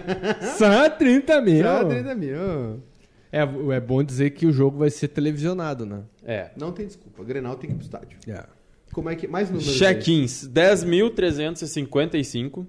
Só 0.58 0.90
30 0.90 1.40
mil. 1.40 1.64
Só 1.64 1.82
30 1.84 2.14
mil. 2.14 2.82
É, 3.32 3.40
é 3.42 3.80
bom 3.80 4.02
dizer 4.02 4.30
que 4.30 4.46
o 4.46 4.52
jogo 4.52 4.78
vai 4.78 4.90
ser 4.90 5.08
televisionado, 5.08 5.84
né? 5.86 6.02
É. 6.24 6.50
Não 6.56 6.72
tem 6.72 6.86
desculpa. 6.86 7.22
Grenal 7.24 7.56
tem 7.56 7.70
que 7.70 7.76
ir 7.76 7.78
pro 7.78 7.84
estádio. 7.84 8.18
É. 8.28 8.44
Como 8.92 9.10
é 9.10 9.16
que... 9.16 9.26
Mais 9.26 9.50
números. 9.50 9.76
Check-ins 9.76 10.48
10.355. 10.48 12.64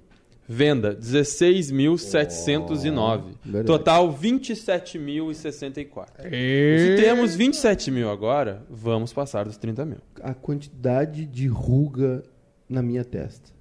Venda 0.47 0.95
16.709. 0.95 3.21
verdade. 3.43 3.65
Total 3.65 4.13
27.064. 4.13 6.31
E... 6.31 6.77
Se 6.79 6.95
temos 7.03 7.35
27 7.35 7.91
mil 7.91 8.09
agora, 8.09 8.63
vamos 8.69 9.11
passar 9.11 9.43
dos 9.45 9.57
30 9.57 9.85
mil. 9.85 9.97
A 10.21 10.33
quantidade 10.33 11.25
de 11.25 11.47
ruga 11.47 12.23
na 12.69 12.81
minha 12.81 13.03
testa. 13.03 13.57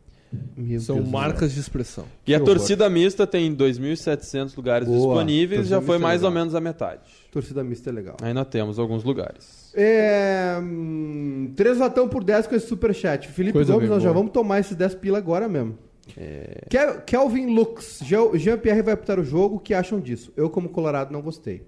Meu 0.57 0.81
São 0.81 0.97
Deus 0.97 1.09
marcas 1.09 1.55
de 1.55 1.61
expressão. 1.61 2.05
E 2.27 2.35
a 2.35 2.37
horror. 2.37 2.49
torcida 2.57 2.91
mista 2.91 3.27
tem 3.27 3.55
2.700 3.55 4.55
lugares 4.57 4.87
Boa. 4.87 4.99
disponíveis, 4.99 5.61
Torcida 5.63 5.81
já 5.81 5.87
foi 5.87 5.97
é 5.97 5.99
mais 5.99 6.23
ou 6.23 6.29
legal. 6.29 6.43
menos 6.43 6.55
a 6.55 6.61
metade. 6.61 7.01
Torcida 7.31 7.65
mista 7.65 7.89
é 7.91 7.93
legal. 7.93 8.17
Ainda 8.21 8.45
temos 8.45 8.79
alguns 8.79 9.03
lugares. 9.05 9.73
É, 9.75 10.59
hum, 10.61 11.53
três 11.57 11.79
latão 11.79 12.09
por 12.09 12.23
10 12.25 12.47
com 12.49 12.55
esse 12.55 12.67
superchat. 12.67 13.29
Felipe 13.29 13.53
Coisa 13.55 13.73
Gomes, 13.73 13.89
nós 13.89 14.03
já 14.03 14.11
boa. 14.11 14.19
vamos 14.21 14.33
tomar 14.33 14.61
esses 14.61 14.77
10 14.77 14.97
pila 14.97 15.17
agora 15.19 15.49
mesmo. 15.49 15.79
É. 16.17 16.63
Kel- 16.69 17.01
Kelvin 17.07 17.55
Lux, 17.55 18.01
Jean- 18.05 18.37
Jean-Pierre 18.37 18.83
vai 18.83 18.95
apitar 18.95 19.19
o 19.19 19.25
jogo, 19.25 19.57
o 19.57 19.61
que 19.61 19.75
acham 19.75 19.99
disso? 20.01 20.33
Eu, 20.37 20.49
como 20.51 20.69
colorado, 20.69 21.13
não 21.13 21.21
gostei. 21.23 21.63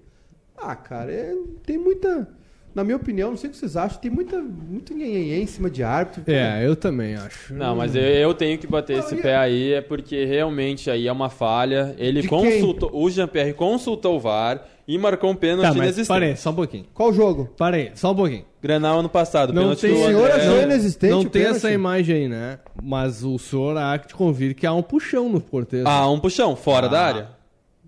Ah, 0.57 0.75
cara, 0.75 1.11
é- 1.11 1.33
tem 1.65 1.77
muita... 1.77 2.27
Na 2.75 2.83
minha 2.83 2.97
opinião, 2.97 3.31
não 3.31 3.37
sei 3.37 3.49
o 3.49 3.51
que 3.51 3.57
vocês 3.57 3.75
acham, 3.75 3.99
tem 3.99 4.11
muita, 4.11 4.39
muito 4.39 4.93
nhenhenhê 4.93 5.41
em 5.41 5.45
cima 5.47 5.71
de 5.71 5.81
árbitro. 5.83 6.23
É, 6.27 6.63
eu 6.65 6.75
também 6.75 7.15
acho. 7.15 7.51
Não, 7.53 7.75
mas 7.75 7.95
eu, 7.95 8.01
eu 8.03 8.31
tenho 8.35 8.59
que 8.59 8.67
bater 8.67 8.99
esse 8.99 9.13
Não, 9.13 9.19
e- 9.19 9.23
pé 9.23 9.35
aí, 9.35 9.73
é 9.73 9.81
porque 9.81 10.23
realmente 10.23 10.89
aí 10.89 11.07
é 11.07 11.11
uma 11.11 11.29
falha. 11.31 11.95
Ele 11.97 12.21
De 12.21 12.27
consultou, 12.27 12.91
o 12.93 13.09
Jean-Pierre 13.09 13.53
consultou 13.53 14.15
o 14.17 14.19
VAR 14.19 14.63
e 14.91 14.97
marcou 14.97 15.29
um 15.29 15.35
pênalti 15.35 15.61
Tá, 15.61 15.67
mas 15.69 15.77
inexistente. 15.77 16.07
parei, 16.07 16.35
só 16.35 16.49
um 16.49 16.55
pouquinho. 16.55 16.85
Qual 16.93 17.13
jogo? 17.13 17.49
Parei, 17.57 17.91
só 17.93 18.11
um 18.11 18.15
pouquinho. 18.15 18.43
Grenal 18.61 18.99
ano 18.99 19.07
passado, 19.09 19.53
Não 19.53 19.61
pênalti 19.61 19.81
tem- 19.81 19.93
do 19.93 19.99
O 20.01 20.05
senhor 20.05 20.31
André. 20.31 20.63
inexistente 20.63 21.11
Não 21.11 21.21
tem 21.21 21.29
pênalti? 21.43 21.57
essa 21.57 21.71
imagem 21.71 22.15
aí, 22.15 22.27
né? 22.27 22.59
Mas 22.81 23.23
o 23.23 23.37
senhor 23.37 23.77
há 23.77 23.97
que 23.99 24.07
te 24.07 24.15
convir 24.15 24.55
que 24.55 24.65
há 24.65 24.73
um 24.73 24.81
puxão 24.81 25.29
no 25.29 25.39
Cortez. 25.39 25.83
Ah, 25.85 26.09
um 26.09 26.19
puxão, 26.19 26.55
fora 26.55 26.87
Ah. 26.87 26.89
da 26.89 27.01
área. 27.01 27.29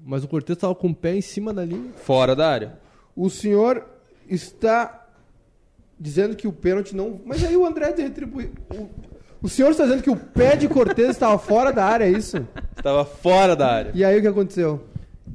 Mas 0.06 0.24
o 0.24 0.28
Cortez 0.28 0.58
tava 0.58 0.76
com 0.76 0.90
o 0.90 0.96
pé 0.96 1.16
em 1.16 1.22
cima 1.22 1.52
da 1.54 1.66
linha. 1.66 1.90
Fora 2.04 2.36
da 2.36 2.48
área. 2.50 2.74
O 3.16 3.30
senhor 3.30 3.84
está 4.30 5.06
dizendo 6.00 6.36
que 6.36 6.48
o 6.48 6.54
pênalti 6.54 6.96
não... 6.96 7.20
Mas 7.26 7.44
aí 7.44 7.58
o 7.58 7.66
André 7.66 7.94
retribuiu... 7.98 8.52
O, 8.76 8.90
o 9.44 9.50
senhor 9.50 9.72
está 9.72 9.84
dizendo 9.84 10.02
que 10.04 10.10
o 10.10 10.16
pé 10.16 10.56
de 10.56 10.68
Cortez 10.68 11.10
estava 11.10 11.38
fora 11.38 11.72
da 11.74 11.84
área, 11.84 12.06
é 12.06 12.10
isso? 12.12 12.48
Estava 12.78 13.04
fora 13.06 13.56
da 13.56 13.68
área. 13.72 13.92
E 13.94 14.04
aí 14.06 14.18
o 14.18 14.22
que 14.22 14.28
aconteceu? 14.28 14.84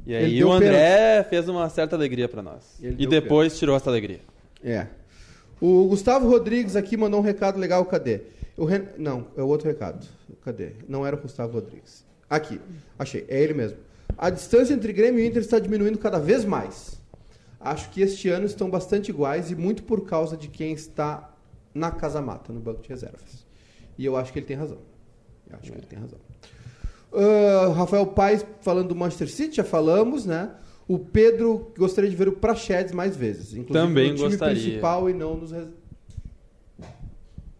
E 0.05 0.15
aí 0.15 0.43
o 0.43 0.51
André 0.51 1.23
fez 1.29 1.47
uma 1.49 1.69
certa 1.69 1.95
alegria 1.95 2.27
pra 2.29 2.41
nós. 2.41 2.77
Ele 2.81 2.95
E 2.99 3.07
depois 3.07 3.57
tirou 3.57 3.75
essa 3.75 3.89
alegria. 3.89 4.21
É. 4.63 4.87
O 5.59 5.87
Gustavo 5.87 6.29
Rodrigues 6.29 6.75
aqui 6.75 6.95
mandou 6.95 7.19
um 7.19 7.23
recado 7.23 7.59
legal, 7.59 7.83
cadê? 7.85 8.21
O 8.55 8.65
Ren- 8.65 8.87
Não, 8.97 9.27
é 9.35 9.41
o 9.41 9.47
outro 9.47 9.67
recado. 9.67 10.05
Cadê? 10.43 10.71
Não 10.87 11.05
era 11.05 11.15
o 11.15 11.19
Gustavo 11.19 11.53
Rodrigues. 11.53 12.05
Aqui, 12.29 12.59
achei, 12.97 13.25
é 13.27 13.41
ele 13.41 13.53
mesmo. 13.53 13.77
A 14.17 14.29
distância 14.29 14.73
entre 14.73 14.93
Grêmio 14.93 15.19
e 15.19 15.27
Inter 15.27 15.41
está 15.41 15.59
diminuindo 15.59 15.97
cada 15.97 16.19
vez 16.19 16.45
mais. 16.45 16.99
Acho 17.59 17.89
que 17.89 18.01
este 18.01 18.29
ano 18.29 18.45
estão 18.45 18.69
bastante 18.69 19.09
iguais 19.09 19.51
e 19.51 19.55
muito 19.55 19.83
por 19.83 20.05
causa 20.05 20.37
de 20.37 20.47
quem 20.47 20.71
está 20.73 21.33
na 21.73 21.91
casa 21.91 22.21
mata, 22.21 22.53
no 22.53 22.59
banco 22.59 22.81
de 22.81 22.89
reservas. 22.89 23.45
E 23.97 24.05
eu 24.05 24.15
acho 24.15 24.31
que 24.31 24.39
ele 24.39 24.45
tem 24.45 24.55
razão. 24.57 24.77
Eu 25.49 25.57
acho 25.61 25.71
que 25.71 25.77
ele 25.77 25.85
tem 25.87 25.99
razão. 25.99 26.19
Ah, 27.17 27.73
Rafael 27.73 28.05
Paes 28.07 28.45
falando 28.61 28.89
do 28.89 28.95
Manchester 28.95 29.29
City, 29.29 29.57
já 29.57 29.63
falamos, 29.63 30.25
né? 30.25 30.51
O 30.87 30.97
Pedro 30.99 31.71
gostaria 31.77 32.09
de 32.09 32.15
ver 32.15 32.27
o 32.29 32.33
Prachedes 32.33 32.93
mais 32.93 33.15
vezes. 33.17 33.53
Inclusive 33.53 33.73
Também 33.73 34.09
no 34.11 34.15
time 34.17 34.29
gostaria. 34.29 34.55
principal 34.55 35.09
e 35.09 35.13
não 35.13 35.35
nos... 35.35 35.51
res- 35.51 35.67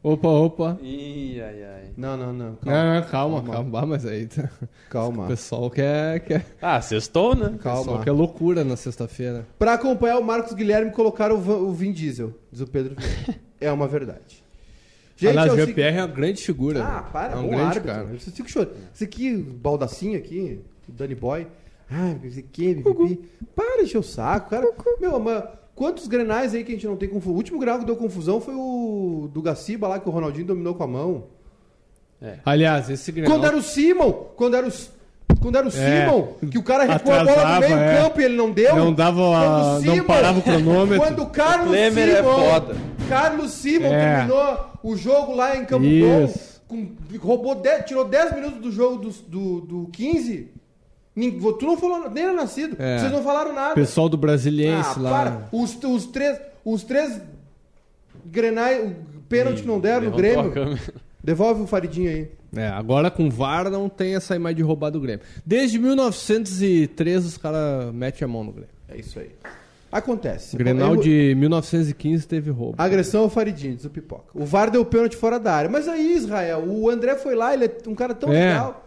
Opa, 0.03 0.27
opa. 0.29 0.77
Ih, 0.81 1.41
ai, 1.41 1.63
ai. 1.63 1.83
Não, 1.97 2.15
não, 2.15 2.31
não. 2.31 2.49
Não, 2.51 2.55
Calma, 2.61 2.93
não, 3.01 3.01
calma, 3.09 3.41
Calma. 3.41 3.53
calma. 3.53 3.79
Ah, 3.81 3.85
mas 3.85 4.05
aí 4.05 4.27
tá- 4.27 4.49
o 4.61 4.67
calma. 4.89 5.27
pessoal 5.27 5.69
quer, 5.69 6.19
quer, 6.21 6.45
Ah, 6.61 6.79
sextou, 6.79 7.35
né? 7.35 7.47
o 7.47 7.57
pessoal 7.57 7.83
Calma. 7.83 8.03
quer 8.03 8.11
loucura 8.11 8.63
na 8.63 8.77
sexta-feira. 8.77 9.45
Pra 9.59 9.73
acompanhar 9.73 10.19
o 10.19 10.23
Marcos 10.23 10.53
Guilherme, 10.53 10.91
colocaram 10.91 11.35
o, 11.35 11.67
o 11.69 11.73
Vin 11.73 11.91
Diesel, 11.91 12.33
diz 12.51 12.61
o 12.61 12.67
Pedro. 12.67 12.95
É 13.59 13.71
uma 13.71 13.87
verdade. 13.87 14.36
Aliás, 15.25 15.47
é 15.47 15.51
o 15.51 15.53
o 15.53 15.57
Jean-Pierre 15.57 15.97
é 15.97 16.01
uma 16.01 16.07
grande 16.07 16.43
figura. 16.43 16.83
Ah, 16.83 17.01
né? 17.01 17.09
para, 17.11 17.33
é 17.33 17.35
um 17.37 17.43
bom 17.43 17.49
grande 17.49 17.63
árbitro. 17.63 17.91
cara. 17.91 18.03
Vocês 18.05 18.35
ficam 18.35 18.47
chorando. 18.47 18.75
Esse 18.93 19.03
aqui, 19.03 19.35
baldacinho 19.35 20.17
aqui, 20.17 20.59
o 20.87 20.91
Danny 20.91 21.15
Boy. 21.15 21.47
Ah, 21.89 22.15
esse 22.23 22.39
aqui, 22.39 22.75
pipi. 22.75 23.21
Para 23.55 23.77
de 23.77 23.83
encher 23.83 23.97
o 23.97 24.03
saco, 24.03 24.49
cara. 24.49 24.69
Meu, 24.99 25.19
mas 25.19 25.43
quantos 25.73 26.07
grenais 26.07 26.53
aí 26.53 26.63
que 26.63 26.71
a 26.71 26.75
gente 26.75 26.87
não 26.87 26.97
tem 26.97 27.09
confusão? 27.09 27.33
O 27.33 27.37
último 27.37 27.59
grenal 27.59 27.79
que 27.79 27.85
deu 27.85 27.95
confusão 27.95 28.41
foi 28.41 28.55
o 28.55 29.29
do 29.33 29.41
Gaciba 29.41 29.87
lá, 29.87 29.99
que 29.99 30.07
o 30.07 30.11
Ronaldinho 30.11 30.47
dominou 30.47 30.75
com 30.75 30.83
a 30.83 30.87
mão. 30.87 31.27
Aliás, 32.43 32.89
esse 32.89 33.11
Grenal... 33.11 33.31
Quando 33.31 33.45
era 33.45 33.55
o 33.55 33.61
Simon, 33.61 34.11
quando 34.35 34.55
era 34.55 34.67
o, 34.67 34.71
quando 35.39 35.55
era 35.57 35.65
o 35.65 35.69
É. 35.69 35.71
Simon, 35.71 36.27
que 36.49 36.57
o 36.57 36.63
cara 36.63 36.83
recuou 36.85 37.13
a 37.15 37.19
bola 37.19 37.25
do 37.25 37.39
Atrasava, 37.39 37.59
meio 37.67 37.77
é. 37.79 37.97
campo 38.03 38.21
e 38.21 38.23
ele 38.25 38.35
não 38.35 38.51
deu. 38.51 38.75
Não 38.75 38.93
dava 38.93 39.21
a- 39.21 39.25
o 39.25 39.73
não 39.75 39.81
Simon- 39.93 40.03
parava 40.05 40.39
o 40.39 40.41
cronômetro. 40.41 40.99
Quando 40.99 41.23
o 41.23 41.29
Carlos 41.29 41.71
O 41.71 41.75
é 41.75 41.91
Simon, 41.91 42.23
foda. 42.23 42.75
Carlos 43.09 43.51
Simon 43.51 43.87
É. 43.93 44.15
terminou 44.17 44.65
o 44.83 44.95
jogo 44.95 45.33
lá 45.35 45.55
em 45.55 45.65
Campo 45.65 45.85
Isso. 45.85 46.61
com, 46.67 46.89
roubou 47.19 47.55
dez- 47.55 47.85
tirou 47.85 48.05
10 48.05 48.33
minutos 48.33 48.59
do 48.59 48.71
jogo 48.71 48.97
do, 48.97 49.09
do, 49.27 49.61
do 49.61 49.89
15. 49.91 50.51
Nin- 51.15 51.39
Tu 51.39 51.65
não 51.65 51.77
falou, 51.77 52.09
nem 52.11 52.25
era 52.25 52.33
nascido. 52.33 52.75
É. 52.77 52.99
Vocês 52.99 53.11
não 53.11 53.23
falaram 53.23 53.51
nada. 53.53 53.73
Pessoal 53.73 54.07
do 54.07 54.17
Brasiliense 54.17 54.93
ah, 54.97 55.01
lá. 55.01 55.09
para. 55.09 55.47
Os, 55.51 55.75
os 55.83 56.05
três, 56.05 56.39
os 56.63 56.83
três 56.83 57.19
grenais, 58.25 58.91
o 58.91 59.21
pênalti 59.27 59.61
que 59.61 59.67
não 59.67 59.79
deram 59.79 60.09
no 60.09 60.15
Grêmio. 60.15 60.53
Devolve 61.23 61.63
o 61.63 61.67
Faridinho 61.67 62.09
aí. 62.09 62.31
É, 62.55 62.67
agora 62.69 63.11
com 63.11 63.29
VAR 63.29 63.69
não 63.69 63.89
tem 63.89 64.15
essa 64.15 64.35
imagem 64.35 64.57
de 64.57 64.63
roubar 64.63 64.89
do 64.89 64.99
Grêmio. 65.01 65.23
Desde 65.45 65.77
1903 65.77 67.25
os 67.25 67.37
caras 67.37 67.93
metem 67.93 68.25
a 68.25 68.27
mão 68.27 68.43
no 68.43 68.51
Grêmio. 68.51 68.69
É 68.87 68.97
isso 68.97 69.19
aí. 69.19 69.29
Acontece. 69.91 70.57
Grenal 70.57 70.93
Erro- 70.93 71.03
de 71.03 71.33
1915 71.37 72.27
teve 72.27 72.49
roubo. 72.51 72.75
Agressão 72.77 73.21
ao 73.21 73.29
Faridinho, 73.29 73.75
diz 73.75 73.85
o 73.85 73.89
Pipoca. 73.89 74.25
O 74.33 74.45
VAR 74.45 74.69
deu 74.69 74.83
pênalti 74.85 75.15
fora 75.15 75.39
da 75.39 75.53
área. 75.53 75.69
Mas 75.69 75.87
aí, 75.87 76.15
Israel, 76.15 76.63
o 76.67 76.89
André 76.89 77.15
foi 77.15 77.35
lá, 77.35 77.53
ele 77.53 77.65
é 77.65 77.71
um 77.87 77.95
cara 77.95 78.13
tão 78.13 78.31
É. 78.31 78.49
legal. 78.49 78.83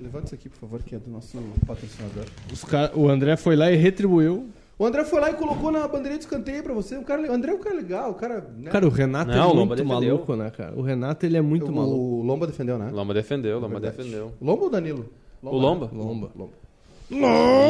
Levanta 0.00 0.26
isso 0.26 0.34
aqui, 0.34 0.48
por 0.48 0.58
favor, 0.58 0.82
que 0.82 0.94
é 0.94 0.98
do 0.98 1.10
nosso 1.10 1.36
patrocinador. 1.66 2.24
Os 2.52 2.64
cara- 2.64 2.92
o 2.94 3.08
André 3.08 3.36
foi 3.36 3.54
lá 3.56 3.70
e 3.70 3.76
retribuiu. 3.76 4.48
O 4.80 4.86
André 4.86 5.04
foi 5.04 5.20
lá 5.20 5.30
e 5.30 5.34
colocou 5.34 5.70
na 5.70 5.86
bandeirinha 5.86 6.16
de 6.18 6.24
escanteio 6.24 6.62
pra 6.62 6.72
você. 6.72 6.96
Um 6.96 7.02
cara, 7.04 7.20
o 7.30 7.32
André 7.34 7.52
é 7.52 7.54
um 7.54 7.58
cara 7.58 7.76
legal, 7.76 8.10
o 8.12 8.14
cara. 8.14 8.40
Né? 8.56 8.70
Cara, 8.70 8.86
o 8.86 8.88
Renato 8.88 9.30
Não, 9.30 9.36
o 9.36 9.38
é 9.38 9.46
Lomba 9.54 9.56
muito 9.76 9.84
defendeu. 9.84 10.14
maluco, 10.14 10.36
né, 10.36 10.50
cara? 10.50 10.74
O 10.74 10.80
Renato, 10.80 11.26
ele 11.26 11.36
é 11.36 11.42
muito 11.42 11.66
o, 11.66 11.74
maluco. 11.74 11.98
o 11.98 12.22
Lomba 12.22 12.46
defendeu, 12.46 12.78
né? 12.78 12.90
Lomba 12.90 13.12
defendeu, 13.12 13.60
Lomba 13.60 13.78
Verdade. 13.78 13.96
defendeu. 13.98 14.32
Lomba 14.40 14.64
ou 14.64 14.70
Danilo? 14.70 15.06
O 15.42 15.56
Lomba? 15.58 15.90
Lomba. 15.92 16.30
Lomba. 16.34 16.52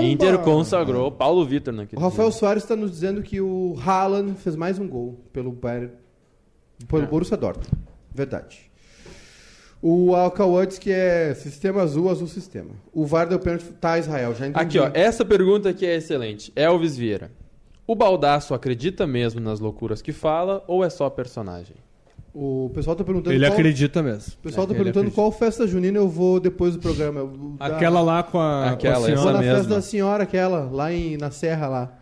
Inter 0.05 0.39
consagrou 0.39 1.11
Paulo 1.11 1.45
Vitor 1.45 1.75
naquele 1.75 2.01
O 2.01 2.05
Rafael 2.05 2.29
dia. 2.31 2.39
Soares 2.39 2.63
está 2.63 2.77
nos 2.77 2.93
dizendo 2.93 3.23
que 3.23 3.41
o 3.41 3.75
Haaland 3.85 4.35
fez 4.35 4.55
mais 4.55 4.79
um 4.79 4.87
gol 4.87 5.19
pelo 5.33 5.51
Bayern, 5.51 5.91
pelo 6.87 7.03
É. 7.03 7.07
Borussia 7.07 7.37
Dortmund. 7.37 7.71
Verdade. 8.15 8.70
O 9.83 10.15
Alcauã 10.15 10.67
diz 10.67 10.79
que 10.79 10.91
é 10.93 11.33
sistema 11.35 11.81
azul, 11.83 12.11
azul 12.11 12.27
sistema. 12.29 12.71
O 12.93 13.07
VAR 13.07 13.27
deu 13.27 13.39
pênalti. 13.39 13.65
Tá, 13.81 13.99
Israel, 13.99 14.35
já 14.35 14.47
entendi. 14.47 14.63
Aqui, 14.65 14.79
ó, 14.79 14.91
essa 14.93 15.25
pergunta 15.25 15.71
aqui 15.71 15.87
é 15.87 15.97
excelente. 15.97 16.53
Elvis 16.55 16.97
Vieira. 16.99 17.31
O 17.87 17.95
Baldaço 17.95 18.53
acredita 18.55 19.07
mesmo 19.07 19.41
nas 19.41 19.59
loucuras 19.59 20.03
que 20.03 20.13
fala 20.13 20.63
ou 20.69 20.85
é 20.85 20.91
só 20.91 21.09
personagem? 21.09 21.77
O 22.33 22.71
pessoal 22.75 22.95
tá 22.95 23.03
perguntando 23.03 23.35
Ele 23.35 23.45
qual... 23.45 23.53
acredita 23.55 24.03
mesmo. 24.03 24.35
O 24.39 24.43
pessoal 24.43 24.65
tá 24.67 24.73
É, 24.73 24.77
ele 24.77 24.85
perguntando 24.85 25.11
qual 25.13 25.33
festa 25.33 25.67
junina 25.67 25.99
eu 25.99 26.09
vou 26.09 26.39
depois 26.39 26.75
do 26.75 26.81
programa. 26.81 27.19
Eu- 27.21 27.57
da- 27.59 27.67
Aquela 27.67 28.01
lá 28.03 28.23
com 28.23 28.39
a, 28.39 28.71
Aquela, 28.71 28.95
com 28.97 29.01
a 29.03 29.07
Vou 29.07 29.09
essa 29.09 29.17
senhora. 29.17 29.33
na 29.33 29.39
mesma. 29.41 29.57
festa 29.57 29.75
da 29.75 29.83
senhora, 29.83 30.23
aquela, 30.23 30.71
lá 30.71 30.93
em, 30.93 31.17
na 31.17 31.31
Serra 31.33 31.67
lá. 31.67 31.99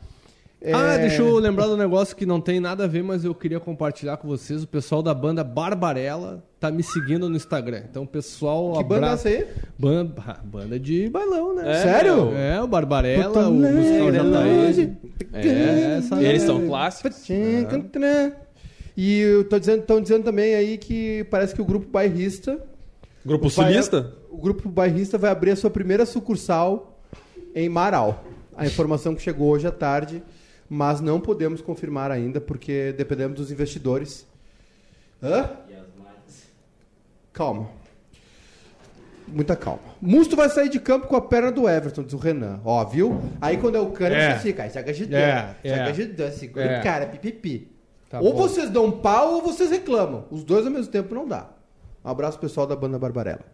Ah, 0.64 0.94
É, 0.94 0.98
deixa 0.98 1.22
eu 1.22 1.38
lembrar 1.38 1.66
do 1.66 1.76
negócio 1.76 2.16
que 2.16 2.26
não 2.26 2.40
tem 2.40 2.58
nada 2.58 2.84
a 2.84 2.86
ver, 2.88 3.02
mas 3.04 3.24
eu 3.24 3.32
queria 3.34 3.60
compartilhar 3.60 4.16
com 4.16 4.26
vocês. 4.26 4.64
O 4.64 4.66
pessoal 4.66 5.02
da 5.02 5.14
banda 5.14 5.44
Barbarella 5.44 6.42
tá 6.58 6.68
me 6.70 6.82
seguindo 6.82 7.28
no 7.28 7.36
Instagram. 7.36 7.82
Então, 7.88 8.04
pessoal, 8.04 8.72
Que 8.76 8.82
banda 8.82 9.06
é 9.06 9.12
essa 9.12 9.28
aí? 9.28 9.46
Banda, 9.78 10.14
ah, 10.26 10.40
banda 10.42 10.78
de 10.78 11.08
bailão, 11.08 11.54
né? 11.54 11.70
É, 11.70 11.82
Sério? 11.82 12.32
É, 12.34 12.60
o 12.60 12.66
Barbarella, 12.66 13.48
o 13.48 13.52
musical 13.52 14.12
já 14.12 14.30
tá 14.32 14.42
aí. 14.42 14.96
É, 15.32 15.96
essa 15.98 16.22
Eles 16.22 16.42
é. 16.42 16.46
são 16.46 16.66
clássicos. 16.66 17.28
E 18.96 19.20
eu 19.20 19.44
tô 19.48 19.60
dizendo, 19.60 19.80
estão 19.82 20.00
dizendo 20.00 20.24
também 20.24 20.56
aí 20.56 20.76
que 20.76 21.22
parece 21.30 21.54
que 21.54 21.62
o 21.62 21.64
grupo 21.64 21.88
bairrista, 21.88 22.60
Grupo 23.24 23.46
O 23.46 23.50
sulista? 23.50 24.12
o 24.30 24.36
grupo 24.38 24.68
bairrista 24.68 25.16
vai 25.16 25.30
abrir 25.30 25.52
a 25.52 25.56
sua 25.56 25.70
primeira 25.70 26.04
sucursal 26.04 26.98
em 27.54 27.68
Marau. 27.68 28.24
A 28.56 28.66
informação 28.66 29.14
que 29.14 29.22
chegou 29.22 29.50
hoje 29.50 29.68
à 29.68 29.70
tarde, 29.70 30.20
mas 30.68 31.00
não 31.00 31.20
podemos 31.20 31.60
confirmar 31.60 32.10
ainda 32.10 32.40
porque 32.40 32.92
dependemos 32.92 33.36
dos 33.36 33.50
investidores. 33.50 34.26
Hã? 35.22 35.50
Calma. 37.32 37.68
Muita 39.26 39.54
calma. 39.54 39.80
Musto 40.00 40.34
vai 40.34 40.48
sair 40.48 40.68
de 40.70 40.80
campo 40.80 41.06
com 41.06 41.14
a 41.16 41.20
perna 41.20 41.52
do 41.52 41.68
Everton, 41.68 42.02
diz 42.02 42.14
o 42.14 42.16
Renan. 42.18 42.60
Ó, 42.64 42.82
viu? 42.84 43.20
Aí 43.40 43.58
quando 43.58 43.76
é 43.76 43.80
o 43.80 43.90
cano, 43.90 44.14
É. 44.14 44.34
você 44.34 44.40
fica, 44.40 44.62
aí 44.62 44.70
saca 44.70 44.90
ajudando. 44.90 45.20
É, 45.20 45.56
é. 45.62 45.76
Saca 45.76 45.90
ajudando, 45.90 46.32
segura 46.32 46.64
É. 46.64 46.82
cara, 46.82 47.06
pipipi. 47.06 47.70
Tá 48.08 48.20
ou 48.20 48.32
bom. 48.32 48.38
vocês 48.38 48.70
dão 48.70 48.86
um 48.86 48.90
pau 48.92 49.34
ou 49.34 49.42
vocês 49.42 49.70
reclamam. 49.70 50.24
Os 50.30 50.42
dois 50.44 50.64
ao 50.64 50.72
mesmo 50.72 50.90
tempo 50.90 51.14
não 51.14 51.28
dá. 51.28 51.50
Um 52.02 52.08
abraço 52.08 52.38
pessoal 52.38 52.66
da 52.66 52.74
banda 52.74 52.98
Barbarella. 52.98 53.44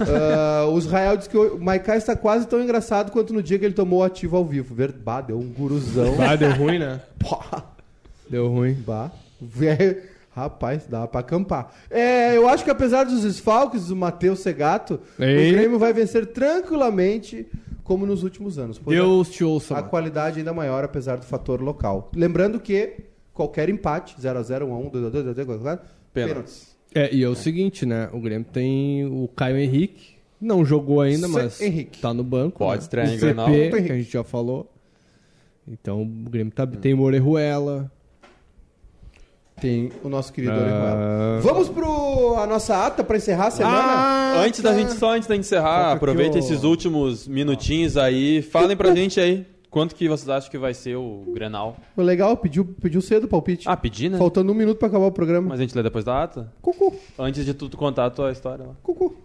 Ah, 0.00 0.66
o 0.68 0.78
Israel 0.78 1.16
diz 1.16 1.26
que 1.28 1.36
o 1.36 1.58
Maikai 1.58 1.98
está 1.98 2.14
quase 2.16 2.46
tão 2.46 2.62
engraçado 2.62 3.10
quanto 3.10 3.32
no 3.32 3.42
dia 3.42 3.58
que 3.58 3.64
ele 3.64 3.74
tomou 3.74 4.00
o 4.00 4.02
ativo 4.04 4.36
ao 4.36 4.44
vivo. 4.44 4.74
Verdade, 4.74 5.28
deu 5.28 5.38
um 5.38 5.48
guruzão. 5.52 6.14
Ah, 6.20 6.36
deu 6.36 6.52
ruim, 6.52 6.78
né? 6.78 7.00
Pá. 7.18 7.64
Deu 8.28 8.48
ruim. 8.48 8.74
Bah. 8.86 9.10
Vé- 9.40 10.02
Rapaz, 10.34 10.84
dá 10.88 11.06
pra 11.06 11.20
acampar. 11.20 11.72
É, 11.88 12.36
eu 12.36 12.48
acho 12.48 12.64
que 12.64 12.70
apesar 12.70 13.04
dos 13.04 13.22
desfalques 13.22 13.86
do 13.86 13.94
Matheus 13.94 14.40
Segato, 14.40 14.98
Ei. 15.18 15.50
o 15.50 15.54
Grêmio 15.54 15.78
vai 15.78 15.92
vencer 15.92 16.26
tranquilamente, 16.26 17.46
como 17.84 18.04
nos 18.04 18.24
últimos 18.24 18.58
anos. 18.58 18.76
Pois 18.78 18.96
Deus 18.96 19.30
te 19.30 19.44
ouça. 19.44 19.74
a 19.74 19.76
mano. 19.76 19.88
qualidade 19.90 20.38
ainda 20.40 20.52
maior, 20.52 20.82
apesar 20.82 21.16
do 21.18 21.24
fator 21.24 21.60
local. 21.62 22.10
Lembrando 22.16 22.58
que 22.58 23.04
qualquer 23.32 23.68
empate, 23.68 24.16
0x0, 24.20 24.62
1x1, 24.62 24.90
2x2, 24.90 25.34
2x4, 25.34 25.78
pênaltis. 26.12 26.73
É, 26.94 27.12
e 27.14 27.22
é 27.24 27.28
o 27.28 27.34
seguinte, 27.34 27.84
né? 27.84 28.08
O 28.12 28.20
Grêmio 28.20 28.46
tem 28.52 29.04
o 29.04 29.28
Caio 29.34 29.58
Henrique. 29.58 30.14
Não 30.40 30.64
jogou 30.64 31.00
ainda, 31.00 31.26
mas 31.26 31.60
Henrique. 31.60 31.98
tá 32.00 32.12
no 32.14 32.22
banco. 32.22 32.58
Pode 32.58 32.78
né? 32.80 32.82
estrear 32.82 33.08
o 33.08 33.10
em 33.12 33.18
Grenal. 33.18 33.46
Que 33.48 33.92
a 33.92 33.96
gente 33.96 34.12
já 34.12 34.22
falou. 34.22 34.70
Então 35.66 36.02
o 36.02 36.06
Grêmio 36.30 36.52
tá, 36.52 36.66
tem 36.66 36.92
o 36.94 37.00
Orejuela. 37.00 37.90
Tem 39.60 39.90
o 40.02 40.08
nosso 40.08 40.32
querido 40.32 40.52
Ah. 40.52 40.56
Orejuela. 40.56 41.40
Vamos 41.40 41.68
pro 41.68 42.36
a 42.36 42.46
nossa 42.46 42.86
ata 42.86 43.02
pra 43.02 43.16
encerrar 43.16 43.46
a 43.46 43.50
semana? 43.50 43.76
Ah, 43.78 44.42
Antes 44.44 44.60
da 44.60 44.74
gente, 44.74 44.92
só 44.92 45.12
antes 45.14 45.28
da 45.28 45.36
encerrar, 45.36 45.92
aproveita 45.92 46.38
esses 46.38 46.64
últimos 46.64 47.26
minutinhos 47.26 47.96
aí. 47.96 48.42
Falem 48.42 48.76
pra 48.76 48.94
gente 48.94 49.18
aí. 49.20 49.46
Quanto 49.74 49.96
que 49.96 50.08
vocês 50.08 50.28
acham 50.28 50.48
que 50.48 50.56
vai 50.56 50.72
ser 50.72 50.94
o 50.94 51.24
Grenal? 51.34 51.76
Legal, 51.96 52.36
pediu, 52.36 52.64
pediu 52.64 53.00
cedo 53.02 53.24
o 53.24 53.28
palpite. 53.28 53.68
Ah, 53.68 53.76
pedir, 53.76 54.08
né? 54.08 54.16
Faltando 54.16 54.52
um 54.52 54.54
minuto 54.54 54.78
pra 54.78 54.86
acabar 54.86 55.06
o 55.06 55.10
programa. 55.10 55.48
Mas 55.48 55.58
a 55.58 55.62
gente 55.64 55.74
lê 55.74 55.82
depois 55.82 56.04
da 56.04 56.22
ata? 56.22 56.52
Cucu, 56.62 56.94
Antes 57.18 57.44
de 57.44 57.52
tu 57.52 57.68
contar 57.76 58.06
a 58.06 58.10
tua 58.10 58.30
história 58.30 58.64
lá. 58.64 58.74
cucu. 58.84 59.16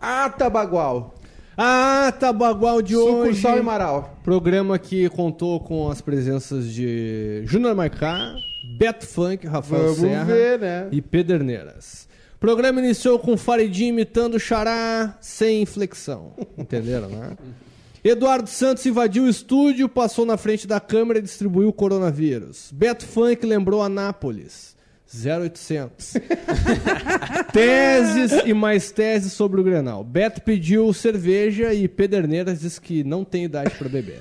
Ata 0.00 0.50
Bagual. 0.50 1.14
Ah, 1.56 2.12
Tabagual 2.18 2.82
de 2.82 2.96
hoje. 2.96 3.36
Sucursal 3.36 3.58
em 3.60 3.62
Marau. 3.62 4.18
Programa 4.24 4.76
que 4.76 5.08
contou 5.10 5.60
com 5.60 5.88
as 5.88 6.00
presenças 6.00 6.66
de 6.72 7.42
Júnior 7.44 7.76
Maicá, 7.76 8.34
Beto 8.76 9.06
Funk, 9.06 9.46
Rafael 9.46 9.82
Vamos 9.84 9.98
Serra 9.98 10.24
ver, 10.24 10.58
né? 10.58 10.88
e 10.90 11.00
Pederneiras. 11.00 12.08
O 12.34 12.38
programa 12.40 12.80
iniciou 12.80 13.20
com 13.20 13.36
Faridinho 13.36 13.90
imitando 13.90 14.34
o 14.34 14.40
Xará 14.40 15.16
sem 15.20 15.62
inflexão. 15.62 16.32
Entenderam, 16.58 17.08
né? 17.08 17.36
Eduardo 18.04 18.50
Santos 18.50 18.84
invadiu 18.84 19.24
o 19.24 19.28
estúdio, 19.30 19.88
passou 19.88 20.26
na 20.26 20.36
frente 20.36 20.66
da 20.66 20.78
câmera 20.78 21.20
e 21.20 21.22
distribuiu 21.22 21.70
o 21.70 21.72
coronavírus. 21.72 22.70
Beto 22.70 23.06
Funk 23.06 23.46
lembrou 23.46 23.82
Anápolis. 23.82 24.76
0800. 25.14 26.14
teses 27.50 28.32
e 28.44 28.52
mais 28.52 28.90
teses 28.90 29.32
sobre 29.32 29.58
o 29.58 29.64
Grenal. 29.64 30.04
Beto 30.04 30.42
pediu 30.42 30.92
cerveja 30.92 31.72
e 31.72 31.88
Pederneiras 31.88 32.60
disse 32.60 32.78
que 32.78 33.02
não 33.02 33.24
tem 33.24 33.44
idade 33.44 33.70
para 33.70 33.88
beber. 33.88 34.20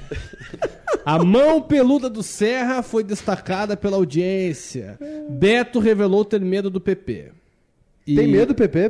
A 1.06 1.22
mão 1.22 1.62
peluda 1.62 2.10
do 2.10 2.24
Serra 2.24 2.82
foi 2.82 3.04
destacada 3.04 3.76
pela 3.76 3.98
audiência. 3.98 4.98
Beto 5.30 5.80
revelou 5.80 6.24
ter 6.24 6.40
medo 6.40 6.70
do 6.70 6.80
PP. 6.80 7.43
E- 8.06 8.16
Tem 8.16 8.28
medo, 8.28 8.54
PP, 8.54 8.90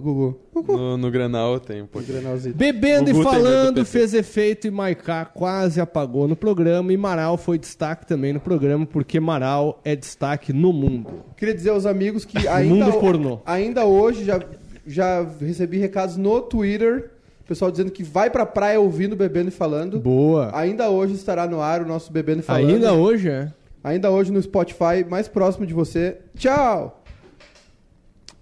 Gugu? 0.00 0.38
No, 0.68 0.96
no 0.96 1.10
Grenal 1.10 1.58
tem 1.58 1.82
um 1.82 1.86
pouquinho. 1.86 2.18
Grenalzito. 2.20 2.56
Bebendo 2.56 3.10
Gugu 3.10 3.20
e 3.20 3.24
falando, 3.24 3.84
fez 3.84 4.14
efeito 4.14 4.66
e 4.68 4.70
Maiká 4.70 5.24
quase 5.24 5.80
apagou 5.80 6.28
no 6.28 6.36
programa. 6.36 6.92
E 6.92 6.96
Maral 6.96 7.36
foi 7.36 7.58
destaque 7.58 8.06
também 8.06 8.32
no 8.32 8.38
programa, 8.38 8.86
porque 8.86 9.18
Maral 9.18 9.80
é 9.84 9.96
destaque 9.96 10.52
no 10.52 10.72
mundo. 10.72 11.24
Queria 11.36 11.52
dizer 11.54 11.70
aos 11.70 11.84
amigos 11.84 12.24
que 12.24 12.38
ainda, 12.46 12.86
mundo 12.86 13.00
pornô. 13.00 13.40
ainda 13.44 13.84
hoje 13.84 14.24
já, 14.24 14.40
já 14.86 15.26
recebi 15.40 15.78
recados 15.78 16.16
no 16.16 16.40
Twitter. 16.40 17.10
Pessoal 17.46 17.70
dizendo 17.70 17.90
que 17.90 18.04
vai 18.04 18.28
pra 18.30 18.44
praia 18.46 18.78
ouvindo 18.78 19.16
Bebendo 19.16 19.48
e 19.48 19.50
Falando. 19.50 19.98
Boa. 19.98 20.50
Ainda 20.54 20.90
hoje 20.90 21.14
estará 21.14 21.46
no 21.46 21.60
ar 21.62 21.80
o 21.82 21.86
nosso 21.86 22.12
Bebendo 22.12 22.40
e 22.40 22.42
Falando. 22.42 22.68
Ainda 22.68 22.92
hoje, 22.92 23.30
é? 23.30 23.50
Ainda 23.82 24.10
hoje 24.10 24.30
no 24.30 24.40
Spotify, 24.40 25.04
mais 25.08 25.26
próximo 25.28 25.64
de 25.66 25.72
você. 25.74 26.18
Tchau! 26.36 27.02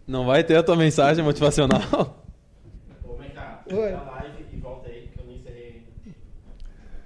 Não 0.07 0.25
vai 0.25 0.45
ter 0.45 0.57
a 0.57 0.63
tua 0.63 0.77
mensagem 0.77 1.25
motivacional? 1.25 2.25
Ô, 3.05 3.15
vem 3.17 3.31
cá, 3.31 3.63
Oi. 3.71 3.91
live 3.93 4.47
e 4.53 4.57
volta 4.59 4.89
aí, 4.89 5.09
que 5.13 5.21
eu 5.21 5.27
não 5.27 5.33
encerrei 5.35 5.83
ainda. 6.05 6.17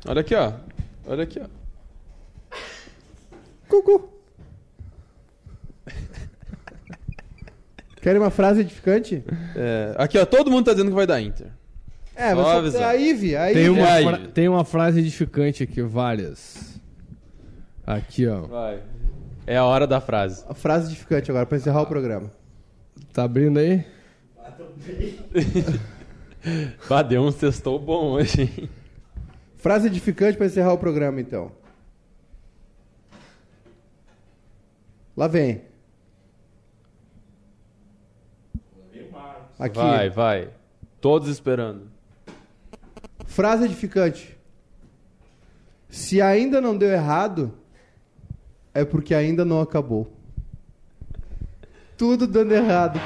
Olha 0.06 0.20
aqui, 0.20 0.34
ó. 0.34 0.52
Olha 1.06 1.22
aqui, 1.24 1.40
ó. 1.40 2.56
Cucu! 3.68 4.10
Querem 8.02 8.20
uma 8.20 8.30
frase 8.30 8.60
edificante? 8.60 9.22
É, 9.54 9.94
aqui, 9.98 10.18
ó. 10.18 10.24
Todo 10.24 10.50
mundo 10.50 10.64
tá 10.66 10.72
dizendo 10.72 10.88
que 10.88 10.96
vai 10.96 11.06
dar 11.06 11.20
Inter. 11.20 11.48
É, 12.14 12.30
Só 12.30 12.36
mas 12.42 12.56
avisar. 12.56 12.88
a 12.90 12.92
Ivy, 12.94 13.36
a 13.36 13.52
Tem 13.52 13.68
uma, 13.70 14.18
tem 14.28 14.48
uma 14.48 14.64
frase 14.64 15.00
edificante 15.00 15.62
aqui, 15.62 15.80
várias. 15.82 16.78
Aqui, 17.86 18.26
ó. 18.26 18.42
Vai. 18.42 18.82
É 19.46 19.56
a 19.56 19.64
hora 19.64 19.86
da 19.86 20.00
frase. 20.00 20.44
A 20.48 20.54
frase 20.54 20.86
edificante 20.88 21.30
agora, 21.30 21.46
pra 21.46 21.56
encerrar 21.56 21.82
o 21.82 21.86
programa. 21.86 22.30
Tá 23.12 23.24
abrindo 23.24 23.58
aí? 23.58 23.84
Bah, 26.88 27.02
deu 27.02 27.20
um 27.20 27.30
sextou 27.30 27.78
bom 27.78 28.12
hoje, 28.12 28.42
hein? 28.42 28.70
Frase 29.56 29.88
edificante 29.88 30.38
pra 30.38 30.46
encerrar 30.46 30.72
o 30.72 30.78
programa, 30.78 31.20
então. 31.20 31.52
Lá 35.14 35.28
vem. 35.28 35.60
Aqui. 39.58 39.76
Vai, 39.76 40.08
vai. 40.08 40.50
Todos 40.98 41.28
esperando. 41.28 41.90
Frase 43.26 43.66
edificante. 43.66 44.34
Se 45.90 46.22
ainda 46.22 46.60
não 46.60 46.76
deu 46.76 46.88
errado, 46.88 47.52
é 48.72 48.84
porque 48.84 49.14
ainda 49.14 49.44
não 49.44 49.60
acabou. 49.60 50.10
Tudo 52.00 52.26
dando 52.26 52.54
errado. 52.54 52.98